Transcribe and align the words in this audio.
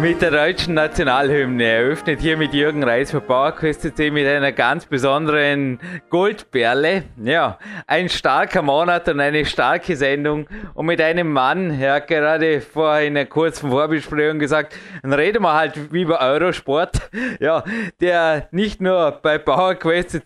mit 0.00 0.22
der 0.22 0.30
deutschen 0.30 0.74
Nationalhymne 0.74 1.64
eröffnet 1.64 2.20
hier 2.20 2.38
mit 2.38 2.54
Jürgen 2.54 2.82
Reis 2.82 3.10
für 3.10 3.20
PowerQuest 3.20 3.98
mit 3.98 4.26
einer 4.26 4.50
ganz 4.50 4.86
besonderen 4.86 5.78
Goldperle. 6.08 7.04
Ja, 7.22 7.58
ein 7.86 8.08
starker 8.08 8.62
Monat 8.62 9.08
und 9.08 9.20
eine 9.20 9.44
starke 9.44 9.94
Sendung 9.96 10.46
und 10.72 10.86
mit 10.86 11.02
einem 11.02 11.30
Mann, 11.30 11.78
er 11.78 11.94
hat 11.94 12.08
gerade 12.08 12.62
vor 12.62 12.92
einer 12.92 13.26
kurzen 13.26 13.70
Vorbesprechung 13.70 14.38
gesagt, 14.38 14.74
dann 15.02 15.12
reden 15.12 15.42
wir 15.42 15.52
halt 15.52 15.76
über 15.92 16.20
Eurosport, 16.20 17.10
ja, 17.38 17.62
der 18.00 18.48
nicht 18.52 18.80
nur 18.80 19.18
bei 19.22 19.36
PowerQuest 19.36 20.18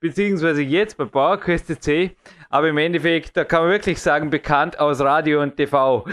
beziehungsweise 0.00 0.62
jetzt 0.62 0.96
bei 0.96 1.04
PowerQuest 1.04 1.68
aber 2.54 2.68
im 2.68 2.78
Endeffekt, 2.78 3.36
da 3.36 3.42
kann 3.42 3.62
man 3.62 3.72
wirklich 3.72 4.00
sagen, 4.00 4.30
bekannt 4.30 4.78
aus 4.78 5.00
Radio 5.00 5.42
und 5.42 5.56
TV. 5.56 6.04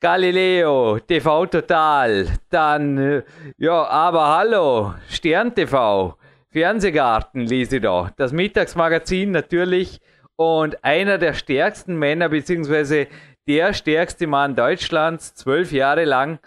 Galileo, 0.00 0.98
TV 0.98 1.46
Total, 1.46 2.26
dann, 2.50 2.98
äh, 2.98 3.22
ja, 3.58 3.84
aber 3.84 4.26
hallo, 4.36 4.94
Stern 5.08 5.54
TV, 5.54 6.16
Fernsehgarten 6.50 7.42
lese 7.42 7.80
da, 7.80 8.10
das 8.16 8.32
Mittagsmagazin 8.32 9.30
natürlich 9.30 10.00
und 10.34 10.82
einer 10.82 11.16
der 11.16 11.32
stärksten 11.32 11.96
Männer, 11.96 12.28
beziehungsweise 12.28 13.06
der 13.46 13.72
stärkste 13.72 14.26
Mann 14.26 14.56
Deutschlands, 14.56 15.36
zwölf 15.36 15.70
Jahre 15.70 16.06
lang, 16.06 16.40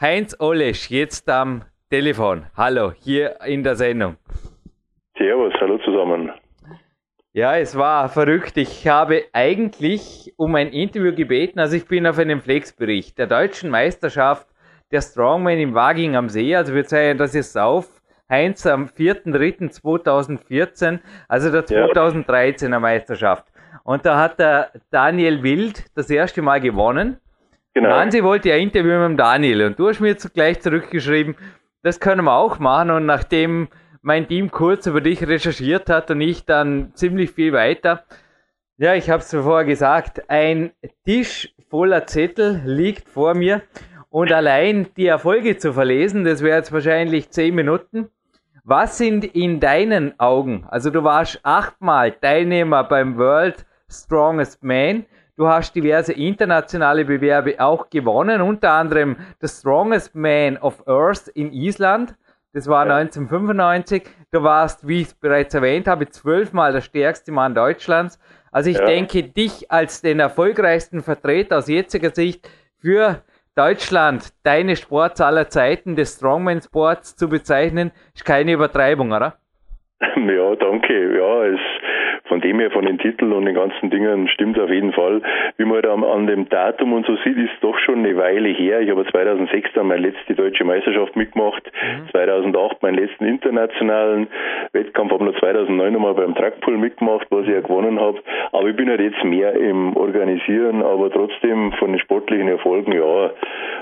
Heinz 0.00 0.34
Olesch, 0.40 0.88
jetzt 0.88 1.28
am 1.28 1.64
Telefon. 1.90 2.46
Hallo, 2.56 2.92
hier 3.02 3.36
in 3.44 3.64
der 3.64 3.74
Sendung. 3.74 4.16
Servus, 5.18 5.52
hallo 5.60 5.76
zusammen. 5.84 6.32
Ja, 7.36 7.56
es 7.56 7.76
war 7.76 8.08
verrückt. 8.08 8.56
Ich 8.58 8.86
habe 8.86 9.24
eigentlich 9.32 10.32
um 10.36 10.54
ein 10.54 10.68
Interview 10.68 11.12
gebeten, 11.12 11.58
also 11.58 11.74
ich 11.74 11.88
bin 11.88 12.06
auf 12.06 12.20
einem 12.20 12.40
Flexbericht 12.40 13.18
der 13.18 13.26
deutschen 13.26 13.70
Meisterschaft 13.70 14.46
der 14.92 15.00
Strongman 15.00 15.58
im 15.58 15.74
Waging 15.74 16.14
am 16.14 16.28
See, 16.28 16.54
also 16.54 16.76
wir 16.76 16.84
zeigen 16.84 17.18
das 17.18 17.34
jetzt 17.34 17.58
auf. 17.58 17.88
Heinz 18.30 18.64
am 18.66 18.84
4.3.2014, 18.84 21.00
also 21.26 21.50
der 21.50 21.66
2013er 21.66 22.78
Meisterschaft. 22.78 23.46
Und 23.82 24.06
da 24.06 24.16
hat 24.16 24.38
der 24.38 24.70
Daniel 24.92 25.42
Wild 25.42 25.86
das 25.96 26.08
erste 26.10 26.40
Mal 26.40 26.60
gewonnen. 26.60 27.16
Genau. 27.74 27.88
Nancy 27.88 28.22
wollte 28.22 28.50
ja 28.50 28.54
Interview 28.54 29.00
mit 29.00 29.08
dem 29.08 29.16
Daniel 29.16 29.64
und 29.64 29.76
du 29.76 29.88
hast 29.88 29.98
mir 29.98 30.14
gleich 30.14 30.60
zurückgeschrieben, 30.60 31.34
das 31.82 31.98
können 31.98 32.26
wir 32.26 32.36
auch 32.36 32.60
machen 32.60 32.92
und 32.92 33.06
nachdem 33.06 33.66
mein 34.04 34.28
Team 34.28 34.50
kurz 34.50 34.86
über 34.86 35.00
dich 35.00 35.26
recherchiert 35.26 35.88
hat 35.88 36.10
und 36.10 36.20
ich 36.20 36.44
dann 36.44 36.92
ziemlich 36.94 37.30
viel 37.30 37.54
weiter. 37.54 38.04
Ja, 38.76 38.94
ich 38.94 39.08
habe 39.08 39.22
es 39.22 39.30
vorher 39.30 39.64
gesagt, 39.64 40.28
ein 40.28 40.72
Tisch 41.06 41.54
voller 41.70 42.06
Zettel 42.06 42.60
liegt 42.66 43.08
vor 43.08 43.34
mir 43.34 43.62
und 44.10 44.30
allein 44.30 44.88
die 44.98 45.06
Erfolge 45.06 45.56
zu 45.56 45.72
verlesen, 45.72 46.24
das 46.24 46.42
wäre 46.42 46.58
jetzt 46.58 46.70
wahrscheinlich 46.70 47.30
zehn 47.30 47.54
Minuten. 47.54 48.10
Was 48.62 48.98
sind 48.98 49.24
in 49.24 49.58
deinen 49.58 50.20
Augen, 50.20 50.66
also 50.68 50.90
du 50.90 51.02
warst 51.02 51.40
achtmal 51.42 52.12
Teilnehmer 52.12 52.84
beim 52.84 53.16
World 53.16 53.64
Strongest 53.90 54.62
Man, 54.62 55.06
du 55.36 55.48
hast 55.48 55.74
diverse 55.74 56.12
internationale 56.12 57.06
Bewerbe 57.06 57.58
auch 57.58 57.88
gewonnen, 57.88 58.42
unter 58.42 58.72
anderem 58.72 59.16
The 59.40 59.48
Strongest 59.48 60.14
Man 60.14 60.58
of 60.58 60.86
Earth 60.86 61.28
in 61.28 61.54
Island, 61.54 62.14
das 62.54 62.68
war 62.68 62.86
ja. 62.86 62.96
1995. 62.96 64.04
Du 64.32 64.42
warst, 64.42 64.86
wie 64.88 65.02
ich 65.02 65.08
es 65.08 65.14
bereits 65.14 65.54
erwähnt 65.54 65.88
habe, 65.88 66.08
zwölfmal 66.08 66.72
der 66.72 66.80
stärkste 66.80 67.32
Mann 67.32 67.54
Deutschlands. 67.54 68.18
Also 68.52 68.70
ich 68.70 68.78
ja. 68.78 68.86
denke, 68.86 69.24
dich 69.24 69.70
als 69.70 70.00
den 70.00 70.20
erfolgreichsten 70.20 71.02
Vertreter 71.02 71.58
aus 71.58 71.68
jetziger 71.68 72.10
Sicht 72.10 72.48
für 72.80 73.22
Deutschland, 73.56 74.32
deine 74.44 74.76
Sports 74.76 75.20
aller 75.20 75.48
Zeiten 75.48 75.96
des 75.96 76.16
Strongman-Sports 76.16 77.16
zu 77.16 77.28
bezeichnen, 77.28 77.92
ist 78.14 78.24
keine 78.24 78.52
Übertreibung, 78.52 79.12
oder? 79.12 79.34
Ja, 80.16 80.54
danke. 80.56 81.16
Ja, 81.16 81.44
es 81.44 81.60
von 82.34 82.40
dem 82.40 82.58
her, 82.58 82.72
von 82.72 82.84
den 82.84 82.98
Titeln 82.98 83.32
und 83.32 83.44
den 83.44 83.54
ganzen 83.54 83.90
Dingen 83.90 84.26
stimmt 84.26 84.58
auf 84.58 84.68
jeden 84.68 84.92
Fall. 84.92 85.22
Wie 85.56 85.64
man 85.64 85.82
da 85.82 85.94
an 85.94 86.26
dem 86.26 86.48
Datum 86.48 86.92
und 86.92 87.06
so 87.06 87.14
sieht, 87.22 87.36
ist 87.36 87.54
doch 87.60 87.78
schon 87.78 88.00
eine 88.00 88.16
Weile 88.16 88.48
her. 88.48 88.80
Ich 88.80 88.90
habe 88.90 89.06
2006 89.06 89.70
dann 89.74 89.86
meine 89.86 90.08
letzte 90.08 90.34
deutsche 90.34 90.64
Meisterschaft 90.64 91.14
mitgemacht, 91.14 91.62
mhm. 91.64 92.10
2008 92.10 92.82
meinen 92.82 92.98
letzten 92.98 93.26
internationalen 93.26 94.26
Wettkampf, 94.72 95.12
habe 95.12 95.26
noch 95.26 95.38
2009 95.38 95.92
nochmal 95.92 96.14
beim 96.14 96.34
Trackpool 96.34 96.76
mitgemacht, 96.76 97.28
was 97.30 97.44
ich 97.44 97.52
ja 97.52 97.60
gewonnen 97.60 98.00
habe. 98.00 98.18
Aber 98.50 98.68
ich 98.68 98.74
bin 98.74 98.90
halt 98.90 99.00
jetzt 99.00 99.22
mehr 99.22 99.54
im 99.54 99.96
Organisieren, 99.96 100.82
aber 100.82 101.12
trotzdem 101.12 101.70
von 101.74 101.92
den 101.92 102.00
sportlichen 102.00 102.48
Erfolgen, 102.48 102.90
ja, 102.90 103.30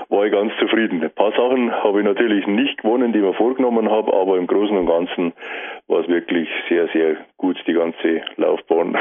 war 0.09 0.25
ich 0.25 0.31
ganz 0.31 0.53
zufrieden. 0.59 1.01
Ein 1.01 1.09
paar 1.09 1.31
Sachen 1.31 1.71
habe 1.71 2.01
ich 2.01 2.05
natürlich 2.05 2.45
nicht 2.45 2.83
gewonnen, 2.83 3.13
die 3.13 3.17
ich 3.17 3.25
mir 3.25 3.33
vorgenommen 3.33 3.89
habe, 3.89 4.13
aber 4.13 4.37
im 4.37 4.45
Großen 4.45 4.77
und 4.77 4.85
Ganzen 4.85 5.33
war 5.87 6.01
es 6.01 6.07
wirklich 6.07 6.47
sehr, 6.69 6.87
sehr 6.89 7.17
gut, 7.43 7.57
die 7.67 7.73
ganze 7.73 8.21
Laufbahn. 8.37 8.95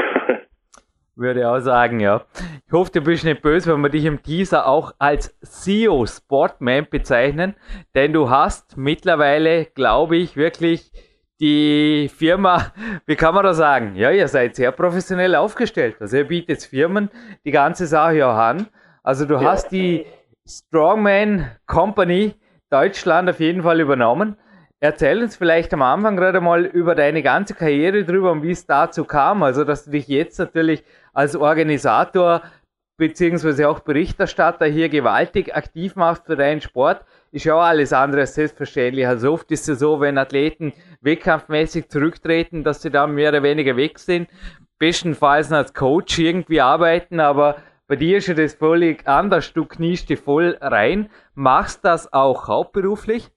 Würde 1.14 1.48
auch 1.48 1.60
sagen, 1.60 2.00
ja. 2.00 2.22
Ich 2.66 2.72
hoffe, 2.72 2.90
du 2.90 3.00
bist 3.00 3.24
nicht 3.24 3.40
böse, 3.40 3.72
wenn 3.72 3.82
wir 3.82 3.88
dich 3.88 4.04
im 4.04 4.20
Teaser 4.20 4.66
auch 4.66 4.92
als 4.98 5.38
CEO 5.42 6.06
Sportman 6.06 6.88
bezeichnen, 6.90 7.54
denn 7.94 8.12
du 8.12 8.30
hast 8.30 8.76
mittlerweile, 8.76 9.66
glaube 9.66 10.16
ich, 10.16 10.36
wirklich 10.36 10.90
die 11.38 12.10
Firma, 12.12 12.72
wie 13.06 13.14
kann 13.14 13.32
man 13.32 13.44
da 13.44 13.54
sagen? 13.54 13.94
Ja, 13.94 14.10
ihr 14.10 14.26
seid 14.26 14.56
sehr 14.56 14.72
professionell 14.72 15.36
aufgestellt. 15.36 15.98
Also 16.00 16.16
ihr 16.16 16.26
bietet 16.26 16.64
Firmen 16.64 17.10
die 17.44 17.52
ganze 17.52 17.86
Sache 17.86 18.26
auch 18.26 18.34
an. 18.36 18.66
Also 19.04 19.24
du 19.24 19.34
ja. 19.34 19.42
hast 19.44 19.70
die 19.70 20.04
Strongman 20.48 21.48
Company 21.66 22.34
Deutschland 22.70 23.30
auf 23.30 23.38
jeden 23.38 23.62
Fall 23.62 23.80
übernommen. 23.80 24.36
Erzähl 24.84 25.22
uns 25.22 25.36
vielleicht 25.36 25.72
am 25.74 25.82
Anfang 25.82 26.16
gerade 26.16 26.40
mal 26.40 26.64
über 26.64 26.96
deine 26.96 27.22
ganze 27.22 27.54
Karriere 27.54 28.02
drüber 28.02 28.32
und 28.32 28.42
wie 28.42 28.50
es 28.50 28.66
dazu 28.66 29.04
kam. 29.04 29.44
Also, 29.44 29.62
dass 29.62 29.84
du 29.84 29.92
dich 29.92 30.08
jetzt 30.08 30.40
natürlich 30.40 30.82
als 31.12 31.36
Organisator 31.36 32.42
beziehungsweise 32.96 33.68
auch 33.68 33.78
Berichterstatter 33.78 34.66
hier 34.66 34.88
gewaltig 34.88 35.54
aktiv 35.54 35.94
machst 35.94 36.26
für 36.26 36.34
deinen 36.34 36.60
Sport, 36.60 37.04
ist 37.30 37.44
ja 37.44 37.54
auch 37.54 37.62
alles 37.62 37.92
andere 37.92 38.22
als 38.22 38.34
selbstverständlich. 38.34 39.06
Also 39.06 39.32
oft 39.32 39.52
ist 39.52 39.68
es 39.68 39.78
so, 39.78 40.00
wenn 40.00 40.18
Athleten 40.18 40.72
wettkampfmäßig 41.00 41.88
zurücktreten, 41.88 42.64
dass 42.64 42.82
sie 42.82 42.90
dann 42.90 43.14
mehr 43.14 43.28
oder 43.28 43.44
weniger 43.44 43.76
weg 43.76 44.00
sind, 44.00 44.28
bestenfalls 44.80 45.52
als 45.52 45.74
Coach 45.74 46.18
irgendwie 46.18 46.60
arbeiten, 46.60 47.20
aber 47.20 47.58
bei 47.86 47.94
dir 47.94 48.18
ist 48.18 48.26
ja 48.26 48.34
das 48.34 48.54
völlig 48.54 49.06
anders. 49.06 49.52
Du 49.52 49.64
kniest 49.64 50.10
dich 50.10 50.18
voll 50.18 50.58
rein. 50.60 51.08
Machst 51.36 51.84
das 51.84 52.12
auch 52.12 52.48
hauptberuflich? 52.48 53.30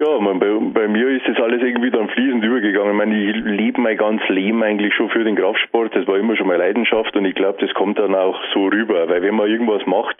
Ja, 0.00 0.18
man, 0.18 0.40
bei, 0.40 0.48
bei 0.72 0.88
mir 0.88 1.08
ist 1.10 1.22
das 1.28 1.40
alles 1.40 1.62
irgendwie 1.62 1.92
dann 1.92 2.08
fließend 2.08 2.44
übergegangen. 2.44 2.90
Ich 2.90 2.98
meine, 2.98 3.16
ich 3.16 3.36
lebe 3.44 3.80
mein 3.80 3.96
ganzes 3.96 4.28
Leben 4.28 4.60
eigentlich 4.64 4.92
schon 4.92 5.08
für 5.08 5.22
den 5.22 5.36
Kraftsport. 5.36 5.94
Das 5.94 6.04
war 6.08 6.18
immer 6.18 6.36
schon 6.36 6.48
meine 6.48 6.64
Leidenschaft 6.64 7.14
und 7.14 7.24
ich 7.24 7.36
glaube, 7.36 7.64
das 7.64 7.72
kommt 7.74 8.00
dann 8.00 8.12
auch 8.12 8.36
so 8.52 8.66
rüber. 8.66 9.08
Weil 9.08 9.22
wenn 9.22 9.36
man 9.36 9.48
irgendwas 9.48 9.86
macht, 9.86 10.16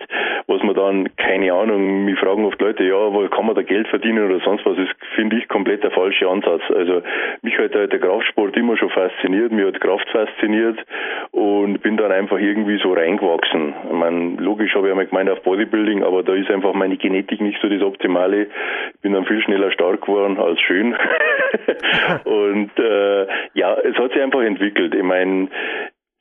was 0.47 0.63
man 0.63 0.77
dann, 0.77 1.17
keine 1.17 1.53
Ahnung, 1.53 2.05
mich 2.05 2.17
fragen 2.21 2.45
oft 2.45 2.61
Leute, 2.61 2.85
ja, 2.85 3.13
wo 3.13 3.27
kann 3.27 3.47
man 3.47 3.57
da 3.57 3.63
Geld 3.63 3.89
verdienen 3.89 4.31
oder 4.31 4.39
sonst 4.45 4.65
was, 4.65 4.79
ist, 4.79 4.95
finde 5.17 5.39
ich, 5.39 5.49
komplett 5.49 5.83
der 5.83 5.91
falsche 5.91 6.29
Ansatz. 6.29 6.63
Also 6.73 7.03
mich 7.43 7.59
hat 7.59 7.75
der 7.75 7.89
Kraftsport 7.89 8.57
immer 8.57 8.77
schon 8.77 8.91
fasziniert, 8.91 9.51
mir 9.51 9.67
hat 9.67 9.81
Kraft 9.81 10.09
fasziniert 10.11 10.79
und 11.33 11.83
bin 11.83 11.97
dann 11.97 12.13
einfach 12.13 12.39
irgendwie 12.39 12.79
so 12.79 12.93
reingewachsen. 12.93 13.75
Ich 13.87 13.97
meine, 13.97 14.37
logisch 14.39 14.73
habe 14.77 14.87
ich 14.87 14.93
einmal 14.93 15.07
gemeint 15.07 15.31
auf 15.31 15.43
Bodybuilding, 15.43 16.05
aber 16.05 16.23
da 16.23 16.35
ist 16.35 16.49
einfach 16.49 16.75
meine 16.75 16.97
Genetik 16.97 17.41
nicht 17.41 17.61
so 17.61 17.69
das 17.69 17.83
Optimale. 17.83 18.47
Ich 18.95 19.01
bin 19.01 19.15
dann 19.15 19.25
viel 19.25 19.43
schneller 19.43 19.65
stark 19.75 20.03
geworden 20.03 20.39
als 20.39 20.61
schön. 20.61 20.95
und 22.25 22.71
äh, 22.79 23.27
ja, 23.55 23.75
es 23.75 23.97
hat 23.97 24.13
sich 24.13 24.23
einfach 24.23 24.43
entwickelt. 24.43 24.95
Ich 24.95 25.03
meine, 25.03 25.49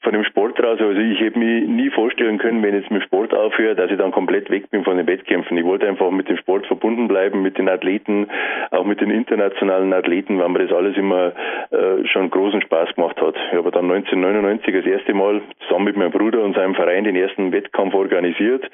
von 0.03 0.13
dem 0.13 0.23
Sport 0.25 0.61
raus. 0.61 0.79
Also 0.79 1.00
ich 1.00 1.19
hätte 1.19 1.39
mich 1.39 1.67
nie 1.67 1.89
vorstellen 1.89 2.38
können, 2.38 2.61
wenn 2.61 2.75
ich 2.75 2.81
jetzt 2.81 2.91
mit 2.91 3.03
Sport 3.03 3.33
aufhöre, 3.33 3.75
dass 3.75 3.89
ich 3.89 3.97
dann 3.97 4.11
komplett 4.11 4.50
weg 4.50 4.69
bin 4.69 4.83
von 4.83 4.97
den 4.97 5.07
Wettkämpfen. 5.07 5.57
Ich 5.57 5.63
wollte 5.63 5.88
einfach 5.88 6.11
mit 6.11 6.27
dem 6.27 6.38
Sport 6.38 6.67
verbunden 6.67 7.07
bleiben, 7.07 7.41
mit 7.41 7.57
den 7.57 7.69
Athleten, 7.69 8.27
auch 8.71 8.83
mit 8.83 9.00
den 9.00 9.09
internationalen 9.09 9.94
Athleten, 9.94 10.39
weil 10.39 10.50
mir 10.50 10.59
das 10.59 10.73
alles 10.73 10.97
immer 10.97 11.31
äh, 11.71 12.05
schon 12.07 12.29
großen 12.29 12.61
Spaß 12.61 12.95
gemacht 12.95 13.19
hat. 13.21 13.35
Ich 13.51 13.57
habe 13.57 13.71
dann 13.71 13.89
1999 13.89 14.75
das 14.75 14.85
erste 14.85 15.13
Mal 15.13 15.41
zusammen 15.61 15.85
mit 15.85 15.95
meinem 15.95 16.11
Bruder 16.11 16.44
und 16.44 16.55
seinem 16.55 16.75
Verein 16.75 17.05
den 17.05 17.15
ersten 17.15 17.51
Wettkampf 17.51 17.94
organisiert 17.94 18.69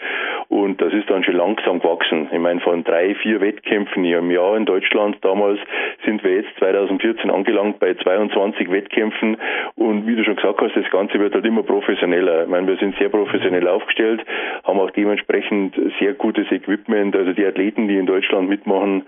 und 0.47 0.81
das 0.81 0.91
ist 0.93 1.09
dann 1.09 1.23
schon 1.23 1.35
langsam 1.35 1.79
gewachsen. 1.79 2.27
Ich 2.31 2.39
meine, 2.39 2.59
von 2.61 2.83
drei, 2.83 3.13
vier 3.15 3.39
Wettkämpfen 3.39 4.03
im 4.03 4.31
Jahr 4.31 4.57
in 4.57 4.65
Deutschland 4.65 5.17
damals 5.21 5.59
sind 6.05 6.23
wir 6.23 6.35
jetzt 6.35 6.49
2014 6.57 7.29
angelangt 7.29 7.79
bei 7.79 7.93
22 7.93 8.71
Wettkämpfen 8.71 9.37
und 9.75 10.07
wie 10.07 10.15
du 10.15 10.23
schon 10.23 10.35
gesagt 10.35 10.59
hast, 10.61 10.75
das 10.75 10.89
Ganze 10.89 11.18
wird 11.19 11.35
halt 11.35 11.45
immer 11.45 11.63
professioneller. 11.63 12.43
Ich 12.43 12.49
meine, 12.49 12.67
wir 12.67 12.77
sind 12.77 12.95
sehr 12.97 13.09
professionell 13.09 13.67
aufgestellt, 13.67 14.25
haben 14.63 14.79
auch 14.79 14.91
dementsprechend 14.91 15.75
sehr 15.99 16.13
gutes 16.13 16.51
Equipment. 16.51 17.15
Also 17.15 17.33
die 17.33 17.45
Athleten, 17.45 17.87
die 17.87 17.97
in 17.97 18.07
Deutschland 18.07 18.49
mitmachen, 18.49 19.03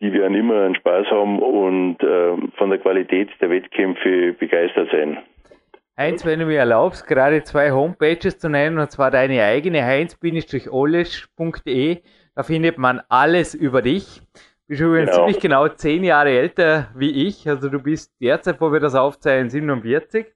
die 0.00 0.12
werden 0.12 0.34
immer 0.34 0.62
einen 0.62 0.76
Spaß 0.76 1.10
haben 1.10 1.40
und 1.40 2.02
äh, 2.02 2.36
von 2.56 2.70
der 2.70 2.78
Qualität 2.78 3.28
der 3.40 3.50
Wettkämpfe 3.50 4.32
begeistert 4.32 4.88
sein. 4.90 5.18
Heinz, 5.98 6.24
wenn 6.24 6.38
du 6.38 6.46
mir 6.46 6.60
erlaubst, 6.60 7.06
gerade 7.08 7.42
zwei 7.42 7.72
Homepages 7.72 8.38
zu 8.38 8.48
nennen, 8.48 8.78
und 8.78 8.92
zwar 8.92 9.10
deine 9.10 9.42
eigene 9.42 9.84
heinz-olesch.de. 9.84 12.02
Da 12.36 12.44
findet 12.44 12.78
man 12.78 13.02
alles 13.08 13.56
über 13.56 13.82
dich. 13.82 14.22
Du 14.32 14.38
bist 14.68 14.80
übrigens 14.80 15.10
genau. 15.10 15.24
ziemlich 15.24 15.40
genau 15.40 15.66
zehn 15.66 16.04
Jahre 16.04 16.30
älter 16.30 16.90
wie 16.94 17.26
ich. 17.26 17.48
Also 17.48 17.68
du 17.68 17.82
bist 17.82 18.12
derzeit, 18.22 18.60
wo 18.60 18.72
wir 18.72 18.78
das 18.78 18.94
aufzeigen, 18.94 19.50
47. 19.50 20.26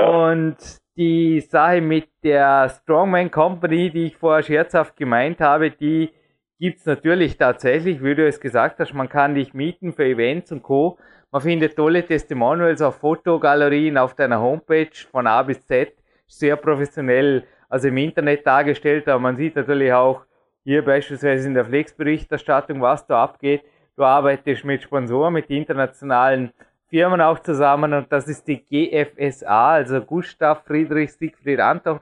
Und 0.00 0.56
die 0.96 1.40
Sache 1.40 1.80
mit 1.80 2.08
der 2.22 2.68
Strongman 2.68 3.30
Company, 3.30 3.90
die 3.90 4.06
ich 4.06 4.16
vorher 4.16 4.42
scherzhaft 4.42 4.96
gemeint 4.96 5.40
habe, 5.40 5.70
die 5.70 6.10
gibt 6.58 6.80
es 6.80 6.86
natürlich 6.86 7.36
tatsächlich, 7.36 8.02
wie 8.04 8.14
du 8.14 8.26
es 8.26 8.40
gesagt 8.40 8.78
hast, 8.78 8.94
man 8.94 9.08
kann 9.08 9.34
dich 9.34 9.54
mieten 9.54 9.92
für 9.92 10.04
Events 10.04 10.52
und 10.52 10.62
Co. 10.62 10.98
Man 11.32 11.42
findet 11.42 11.76
tolle 11.76 12.06
Testimonials 12.06 12.82
auf 12.82 12.96
Fotogalerien 12.96 13.96
auf 13.96 14.14
deiner 14.14 14.40
Homepage 14.40 14.90
von 15.10 15.26
A 15.26 15.42
bis 15.42 15.66
Z, 15.66 15.92
sehr 16.26 16.56
professionell, 16.56 17.44
also 17.68 17.88
im 17.88 17.96
Internet 17.96 18.46
dargestellt, 18.46 19.08
aber 19.08 19.18
man 19.18 19.36
sieht 19.36 19.56
natürlich 19.56 19.92
auch 19.92 20.24
hier 20.62 20.84
beispielsweise 20.84 21.48
in 21.48 21.54
der 21.54 21.64
Flex-Berichterstattung, 21.64 22.80
was 22.80 23.06
da 23.06 23.22
abgeht. 23.24 23.62
Du 23.96 24.04
arbeitest 24.04 24.64
mit 24.64 24.82
Sponsoren, 24.82 25.32
mit 25.34 25.50
internationalen 25.50 26.52
Firmen 26.92 27.20
auch 27.22 27.38
zusammen 27.38 27.94
und 27.94 28.12
das 28.12 28.28
ist 28.28 28.46
die 28.46 28.58
GFSA, 28.58 29.76
also 29.76 30.02
Gustav 30.02 30.62
Friedrich 30.66 31.14
Siegfried 31.14 31.58
Anton 31.58 31.98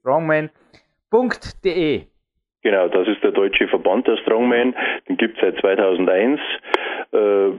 Strongman.de. 0.00 0.50
Genau, 2.62 2.88
das 2.88 3.06
ist 3.08 3.22
der 3.22 3.32
deutsche 3.32 3.68
Verband 3.68 4.06
der 4.06 4.16
Strongman. 4.16 4.74
Den 5.06 5.18
gibt 5.18 5.36
es 5.36 5.42
seit 5.42 5.60
2001, 5.60 6.40
äh, 6.40 6.95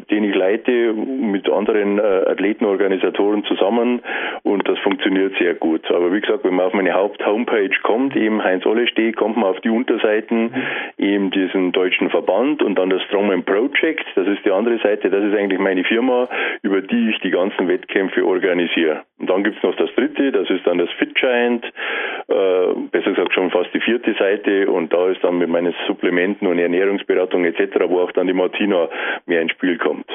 den 0.09 0.23
ich 0.23 0.35
leite 0.35 0.93
mit 0.93 1.49
anderen 1.49 1.99
äh, 1.99 2.01
Athletenorganisatoren 2.01 3.43
zusammen 3.45 4.01
und 4.43 4.67
das 4.67 4.77
funktioniert 4.79 5.33
sehr 5.39 5.55
gut. 5.55 5.89
Aber 5.91 6.13
wie 6.13 6.21
gesagt, 6.21 6.43
wenn 6.43 6.55
man 6.55 6.67
auf 6.67 6.73
meine 6.73 6.93
Haupt-Homepage 6.93 7.75
kommt, 7.83 8.15
eben 8.15 8.43
Heinz 8.43 8.65
Ollesteh, 8.65 9.11
kommt 9.13 9.37
man 9.37 9.45
auf 9.45 9.59
die 9.61 9.69
Unterseiten, 9.69 10.53
eben 10.97 11.31
diesen 11.31 11.71
deutschen 11.71 12.09
Verband 12.09 12.61
und 12.61 12.77
dann 12.77 12.89
das 12.89 13.01
Strongman 13.03 13.43
Project, 13.43 14.05
das 14.15 14.27
ist 14.27 14.45
die 14.45 14.51
andere 14.51 14.77
Seite, 14.79 15.09
das 15.09 15.23
ist 15.23 15.35
eigentlich 15.35 15.59
meine 15.59 15.83
Firma, 15.83 16.27
über 16.61 16.81
die 16.81 17.09
ich 17.09 17.19
die 17.19 17.31
ganzen 17.31 17.67
Wettkämpfe 17.67 18.25
organisiere. 18.25 19.03
Und 19.19 19.29
dann 19.29 19.43
gibt 19.43 19.57
es 19.57 19.63
noch 19.63 19.75
das 19.75 19.93
dritte, 19.95 20.31
das 20.31 20.49
ist 20.49 20.65
dann 20.67 20.77
das 20.77 20.89
Fit 20.91 21.15
Giant, 21.15 21.65
äh, 21.65 22.73
besser 22.91 23.11
gesagt 23.11 23.33
schon 23.33 23.49
fast 23.51 23.73
die 23.73 23.79
vierte 23.79 24.13
Seite 24.13 24.69
und 24.69 24.93
da 24.93 25.07
ist 25.09 25.23
dann 25.23 25.37
mit 25.39 25.49
meinen 25.49 25.73
Supplementen 25.87 26.47
und 26.47 26.59
Ernährungsberatung 26.59 27.45
etc., 27.45 27.85
wo 27.87 28.01
auch 28.01 28.11
dann 28.11 28.27
die 28.27 28.33
Martina 28.33 28.89
mehr 29.25 29.41
ins 29.47 29.57
Spiel 29.57 29.77
kommt. 29.77 30.05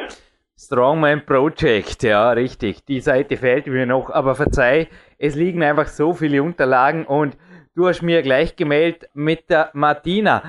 Strongman 0.58 1.24
Project, 1.26 2.02
ja, 2.04 2.30
richtig. 2.30 2.84
Die 2.84 3.00
Seite 3.00 3.36
fehlt 3.36 3.66
mir 3.66 3.86
noch, 3.86 4.10
aber 4.10 4.34
verzeih, 4.34 4.88
es 5.18 5.34
liegen 5.34 5.62
einfach 5.62 5.88
so 5.88 6.12
viele 6.12 6.42
Unterlagen 6.42 7.04
und 7.04 7.36
du 7.74 7.88
hast 7.88 8.02
mir 8.02 8.22
gleich 8.22 8.54
gemeldet 8.54 9.08
mit 9.14 9.50
der 9.50 9.70
Martina. 9.72 10.42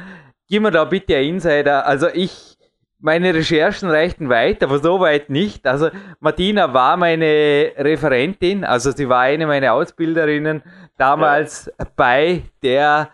Gib 0.47 0.62
mir 0.62 0.71
da 0.71 0.83
bitte 0.83 1.15
ein 1.15 1.25
Insider. 1.25 1.88
Also 1.88 2.09
ich, 2.13 2.57
meine 3.00 3.33
Recherchen 3.33 3.89
reichten 3.89 4.30
weit, 4.30 4.62
aber 4.62 4.77
so 4.80 5.00
weit 5.00 5.29
nicht. 5.29 5.65
Also 5.65 5.89
Martina 6.19 6.74
war 6.74 6.95
meine 6.95 7.71
Referentin, 7.77 8.63
also 8.63 8.91
sie 8.91 9.09
war 9.09 9.21
eine 9.21 9.47
meiner 9.47 9.74
Ausbilderinnen 9.74 10.62
damals 10.97 11.71
ja. 11.79 11.88
bei 11.95 12.44
der 12.62 13.09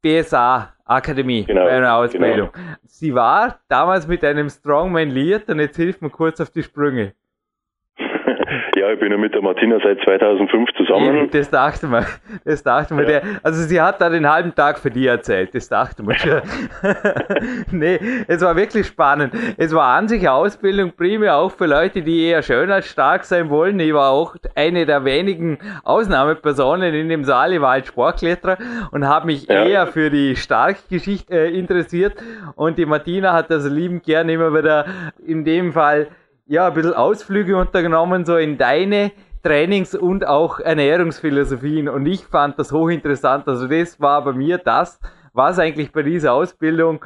BSA 0.00 0.72
Akademie 0.90 1.44
genau, 1.44 1.64
bei 1.64 1.70
einer 1.70 1.94
Ausbildung. 1.94 2.50
Genau. 2.52 2.66
Sie 2.84 3.14
war 3.14 3.60
damals 3.68 4.08
mit 4.08 4.24
einem 4.24 4.50
Strongman 4.50 5.10
liiert 5.10 5.48
und 5.48 5.60
jetzt 5.60 5.76
hilft 5.76 6.02
mir 6.02 6.10
kurz 6.10 6.40
auf 6.40 6.50
die 6.50 6.62
Sprünge. 6.62 7.14
Ja, 8.76 8.92
ich 8.92 8.98
bin 8.98 9.10
ja 9.10 9.18
mit 9.18 9.34
der 9.34 9.42
Martina 9.42 9.78
seit 9.82 10.00
2005 10.02 10.70
zusammen. 10.76 11.28
Das 11.40 11.50
dachte 11.50 11.86
man. 11.86 12.04
Das 12.44 12.62
dachte 12.62 12.94
man. 12.94 13.04
Ja. 13.04 13.20
Der, 13.20 13.22
also 13.42 13.62
sie 13.62 13.80
hat 13.80 14.00
da 14.00 14.08
den 14.08 14.28
halben 14.28 14.54
Tag 14.54 14.78
für 14.78 14.90
die 14.90 15.06
erzählt. 15.06 15.54
Das 15.54 15.68
dachte 15.68 16.02
man 16.02 16.16
schon. 16.16 16.40
nee, 17.70 17.98
es 18.26 18.42
war 18.42 18.56
wirklich 18.56 18.86
spannend. 18.86 19.34
Es 19.56 19.74
war 19.74 19.96
an 19.96 20.08
sich 20.08 20.20
eine 20.20 20.32
Ausbildung 20.32 20.92
primär 20.92 21.36
auch 21.36 21.50
für 21.50 21.66
Leute, 21.66 22.02
die 22.02 22.26
eher 22.26 22.42
schön 22.42 22.70
als 22.70 22.86
stark 22.86 23.24
sein 23.24 23.50
wollen. 23.50 23.78
Ich 23.80 23.92
war 23.92 24.10
auch 24.10 24.36
eine 24.54 24.86
der 24.86 25.04
wenigen 25.04 25.58
Ausnahmepersonen 25.84 26.94
in 26.94 27.08
dem 27.08 27.24
Saal. 27.24 27.52
Ich 27.52 27.60
war 27.60 27.72
als 27.72 27.88
Sportkletterer 27.88 28.58
und 28.92 29.06
habe 29.06 29.26
mich 29.26 29.46
ja. 29.46 29.64
eher 29.64 29.86
für 29.86 30.10
die 30.10 30.36
Starkgeschichte 30.36 31.32
äh, 31.32 31.58
interessiert. 31.58 32.14
Und 32.56 32.78
die 32.78 32.86
Martina 32.86 33.32
hat 33.32 33.50
das 33.50 33.68
liebend 33.68 34.04
gern 34.04 34.28
immer 34.28 34.54
wieder 34.54 34.86
in 35.26 35.44
dem 35.44 35.72
Fall 35.72 36.08
ja, 36.50 36.66
ein 36.66 36.74
bisschen 36.74 36.94
Ausflüge 36.94 37.56
untergenommen, 37.56 38.24
so 38.24 38.36
in 38.36 38.58
deine 38.58 39.12
Trainings- 39.44 39.94
und 39.94 40.26
auch 40.26 40.58
Ernährungsphilosophien. 40.58 41.88
Und 41.88 42.06
ich 42.06 42.24
fand 42.24 42.58
das 42.58 42.72
hochinteressant. 42.72 43.46
Also 43.46 43.68
das 43.68 44.00
war 44.00 44.24
bei 44.24 44.32
mir 44.32 44.58
das, 44.58 45.00
was 45.32 45.60
eigentlich 45.60 45.92
bei 45.92 46.02
dieser 46.02 46.32
Ausbildung 46.32 47.04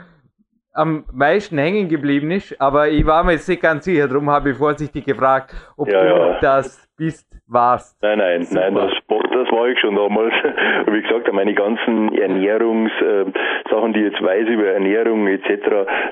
am 0.72 1.04
meisten 1.12 1.58
hängen 1.58 1.90
geblieben 1.90 2.30
ist. 2.30 2.58
Aber 2.58 2.88
ich 2.88 3.04
war 3.04 3.22
mir 3.22 3.32
jetzt 3.32 3.46
nicht 3.46 3.60
ganz 3.60 3.84
sicher, 3.84 4.08
darum 4.08 4.30
habe 4.30 4.52
ich 4.52 4.56
vorsichtig 4.56 5.04
gefragt, 5.04 5.54
ob 5.76 5.92
ja, 5.92 6.02
du 6.02 6.08
ja. 6.08 6.40
das 6.40 6.88
bist, 6.96 7.28
warst. 7.46 8.00
Nein, 8.00 8.18
nein, 8.18 8.42
Super. 8.44 8.70
nein, 8.70 8.74
das, 8.76 8.92
das 9.08 9.23
war 9.54 9.68
ich 9.68 9.78
schon 9.78 9.94
damals. 9.94 10.34
Wie 10.86 11.02
gesagt, 11.02 11.32
meine 11.32 11.54
ganzen 11.54 12.14
Ernährungssachen, 12.14 13.92
die 13.92 14.00
ich 14.00 14.12
jetzt 14.12 14.22
weiß 14.22 14.48
über 14.48 14.66
Ernährung 14.66 15.26
etc., 15.28 15.46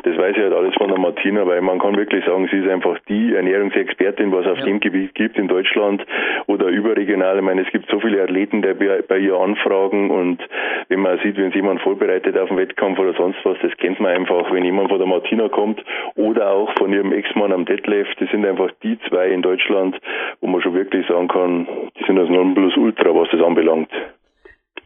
das 0.02 0.16
weiß 0.16 0.36
ich 0.36 0.42
halt 0.42 0.52
alles 0.52 0.74
von 0.76 0.88
der 0.88 0.98
Martina, 0.98 1.46
weil 1.46 1.60
man 1.60 1.78
kann 1.78 1.96
wirklich 1.96 2.24
sagen, 2.24 2.48
sie 2.50 2.58
ist 2.58 2.68
einfach 2.68 2.98
die 3.08 3.34
Ernährungsexpertin, 3.34 4.32
was 4.32 4.46
auf 4.46 4.58
ja. 4.58 4.64
dem 4.64 4.80
Gebiet 4.80 5.14
gibt 5.14 5.38
in 5.38 5.48
Deutschland 5.48 6.04
oder 6.46 6.68
überregional. 6.68 7.36
Ich 7.36 7.42
meine, 7.42 7.62
es 7.62 7.70
gibt 7.70 7.90
so 7.90 8.00
viele 8.00 8.22
Athleten, 8.22 8.62
die 8.62 8.72
bei 9.08 9.18
ihr 9.18 9.36
anfragen 9.36 10.10
und 10.10 10.42
wenn 10.88 11.00
man 11.00 11.18
sieht, 11.18 11.36
wenn 11.36 11.46
sich 11.46 11.56
jemand 11.56 11.80
vorbereitet 11.80 12.36
auf 12.38 12.50
einen 12.50 12.58
Wettkampf 12.58 12.98
oder 12.98 13.14
sonst 13.14 13.38
was, 13.44 13.56
das 13.62 13.76
kennt 13.78 14.00
man 14.00 14.12
einfach, 14.12 14.52
wenn 14.52 14.64
jemand 14.64 14.88
von 14.88 14.98
der 14.98 15.06
Martina 15.06 15.48
kommt 15.48 15.82
oder 16.16 16.50
auch 16.50 16.72
von 16.78 16.92
ihrem 16.92 17.12
Ex-Mann 17.12 17.52
am 17.52 17.64
Detlef, 17.64 18.08
das 18.18 18.30
sind 18.30 18.46
einfach 18.46 18.70
die 18.82 18.98
zwei 19.08 19.28
in 19.28 19.42
Deutschland, 19.42 19.98
wo 20.40 20.46
man 20.46 20.60
schon 20.60 20.74
wirklich 20.74 21.06
sagen 21.06 21.28
kann, 21.28 21.66
die 21.98 22.04
sind 22.04 22.16
das 22.16 22.28
Nonplusultra, 22.28 23.11
anbelangt. 23.42 23.90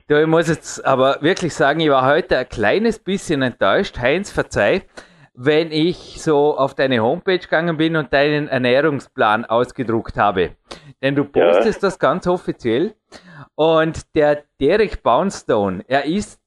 Ja, 0.08 0.20
ich 0.20 0.26
muss 0.26 0.48
jetzt 0.48 0.84
aber 0.84 1.18
wirklich 1.20 1.52
sagen, 1.54 1.80
ich 1.80 1.90
war 1.90 2.06
heute 2.06 2.38
ein 2.38 2.48
kleines 2.48 2.98
bisschen 2.98 3.42
enttäuscht. 3.42 3.98
Heinz, 3.98 4.30
verzeih, 4.30 4.82
wenn 5.34 5.72
ich 5.72 6.22
so 6.22 6.56
auf 6.56 6.74
deine 6.74 7.00
Homepage 7.00 7.38
gegangen 7.38 7.76
bin 7.76 7.96
und 7.96 8.12
deinen 8.12 8.48
Ernährungsplan 8.48 9.44
ausgedruckt 9.44 10.16
habe. 10.16 10.50
Denn 11.02 11.16
du 11.16 11.24
postest 11.24 11.82
ja. 11.82 11.88
das 11.88 11.98
ganz 11.98 12.26
offiziell. 12.26 12.94
Und 13.56 14.14
der 14.14 14.44
Derek 14.60 15.02
Bounstone, 15.02 15.84
er 15.88 16.04
ist, 16.04 16.40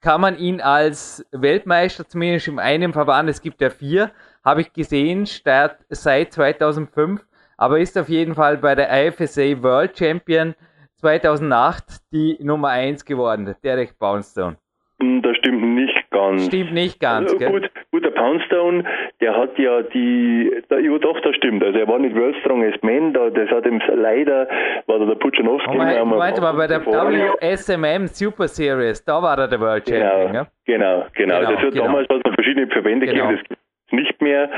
kann 0.00 0.20
man 0.20 0.36
ihn 0.36 0.60
als 0.60 1.24
Weltmeister 1.30 2.08
zumindest 2.08 2.48
im 2.48 2.58
einen 2.58 2.92
Verband, 2.92 3.28
es 3.28 3.40
gibt 3.40 3.60
ja 3.60 3.70
vier, 3.70 4.10
habe 4.44 4.62
ich 4.62 4.72
gesehen, 4.72 5.26
seit 5.26 5.78
2005 6.34 7.24
aber 7.56 7.78
ist 7.78 7.96
auf 7.96 8.08
jeden 8.08 8.34
Fall 8.34 8.58
bei 8.58 8.74
der 8.74 9.06
IFSA 9.06 9.62
World 9.62 9.96
Champion 9.96 10.54
2008 11.04 11.84
die 12.14 12.38
Nummer 12.40 12.70
1 12.70 13.04
geworden, 13.04 13.44
der 13.44 13.56
Derek 13.62 13.98
Bounstone. 13.98 14.56
Hm, 15.02 15.20
das 15.20 15.36
stimmt 15.36 15.62
nicht 15.74 16.10
ganz. 16.10 16.46
Stimmt 16.46 16.72
nicht 16.72 16.98
ganz, 16.98 17.30
also, 17.30 17.46
Gut, 17.46 17.70
gut, 17.90 18.04
der 18.04 18.10
Poundstone, 18.10 18.84
der 19.20 19.36
hat 19.36 19.58
ja 19.58 19.82
die, 19.82 20.50
da, 20.70 20.78
ja 20.78 20.96
doch, 20.96 21.20
das 21.20 21.36
stimmt. 21.36 21.62
Also 21.62 21.78
er 21.78 21.86
war 21.88 21.98
nicht 21.98 22.16
World 22.16 22.36
Strongest 22.36 22.82
Man, 22.82 23.12
da, 23.12 23.28
das 23.28 23.50
hat 23.50 23.66
ihm 23.66 23.82
leider, 23.94 24.48
war 24.86 24.98
da 24.98 25.04
der 25.04 25.16
Puchanowski. 25.16 25.68
Oh 25.72 25.74
mein, 25.74 26.08
Moment 26.08 26.40
mal, 26.40 26.52
bei 26.52 26.68
der 26.68 26.86
WSMM 26.86 28.06
Super 28.06 28.48
Series, 28.48 29.04
da 29.04 29.20
war 29.20 29.36
er 29.36 29.48
der 29.48 29.60
World 29.60 29.84
genau, 29.84 30.08
Champion, 30.08 30.34
ja? 30.34 30.46
Genau, 30.64 31.04
genau. 31.12 31.38
genau 31.38 31.50
das 31.50 31.60
hat 31.60 31.72
genau. 31.72 31.84
damals 31.84 32.08
es 32.08 32.34
verschiedene 32.34 32.66
Verbände 32.68 33.06
genau. 33.06 33.28
gegeben, 33.28 33.44
das 33.50 33.58
nicht 33.94 34.20
mehr. 34.20 34.50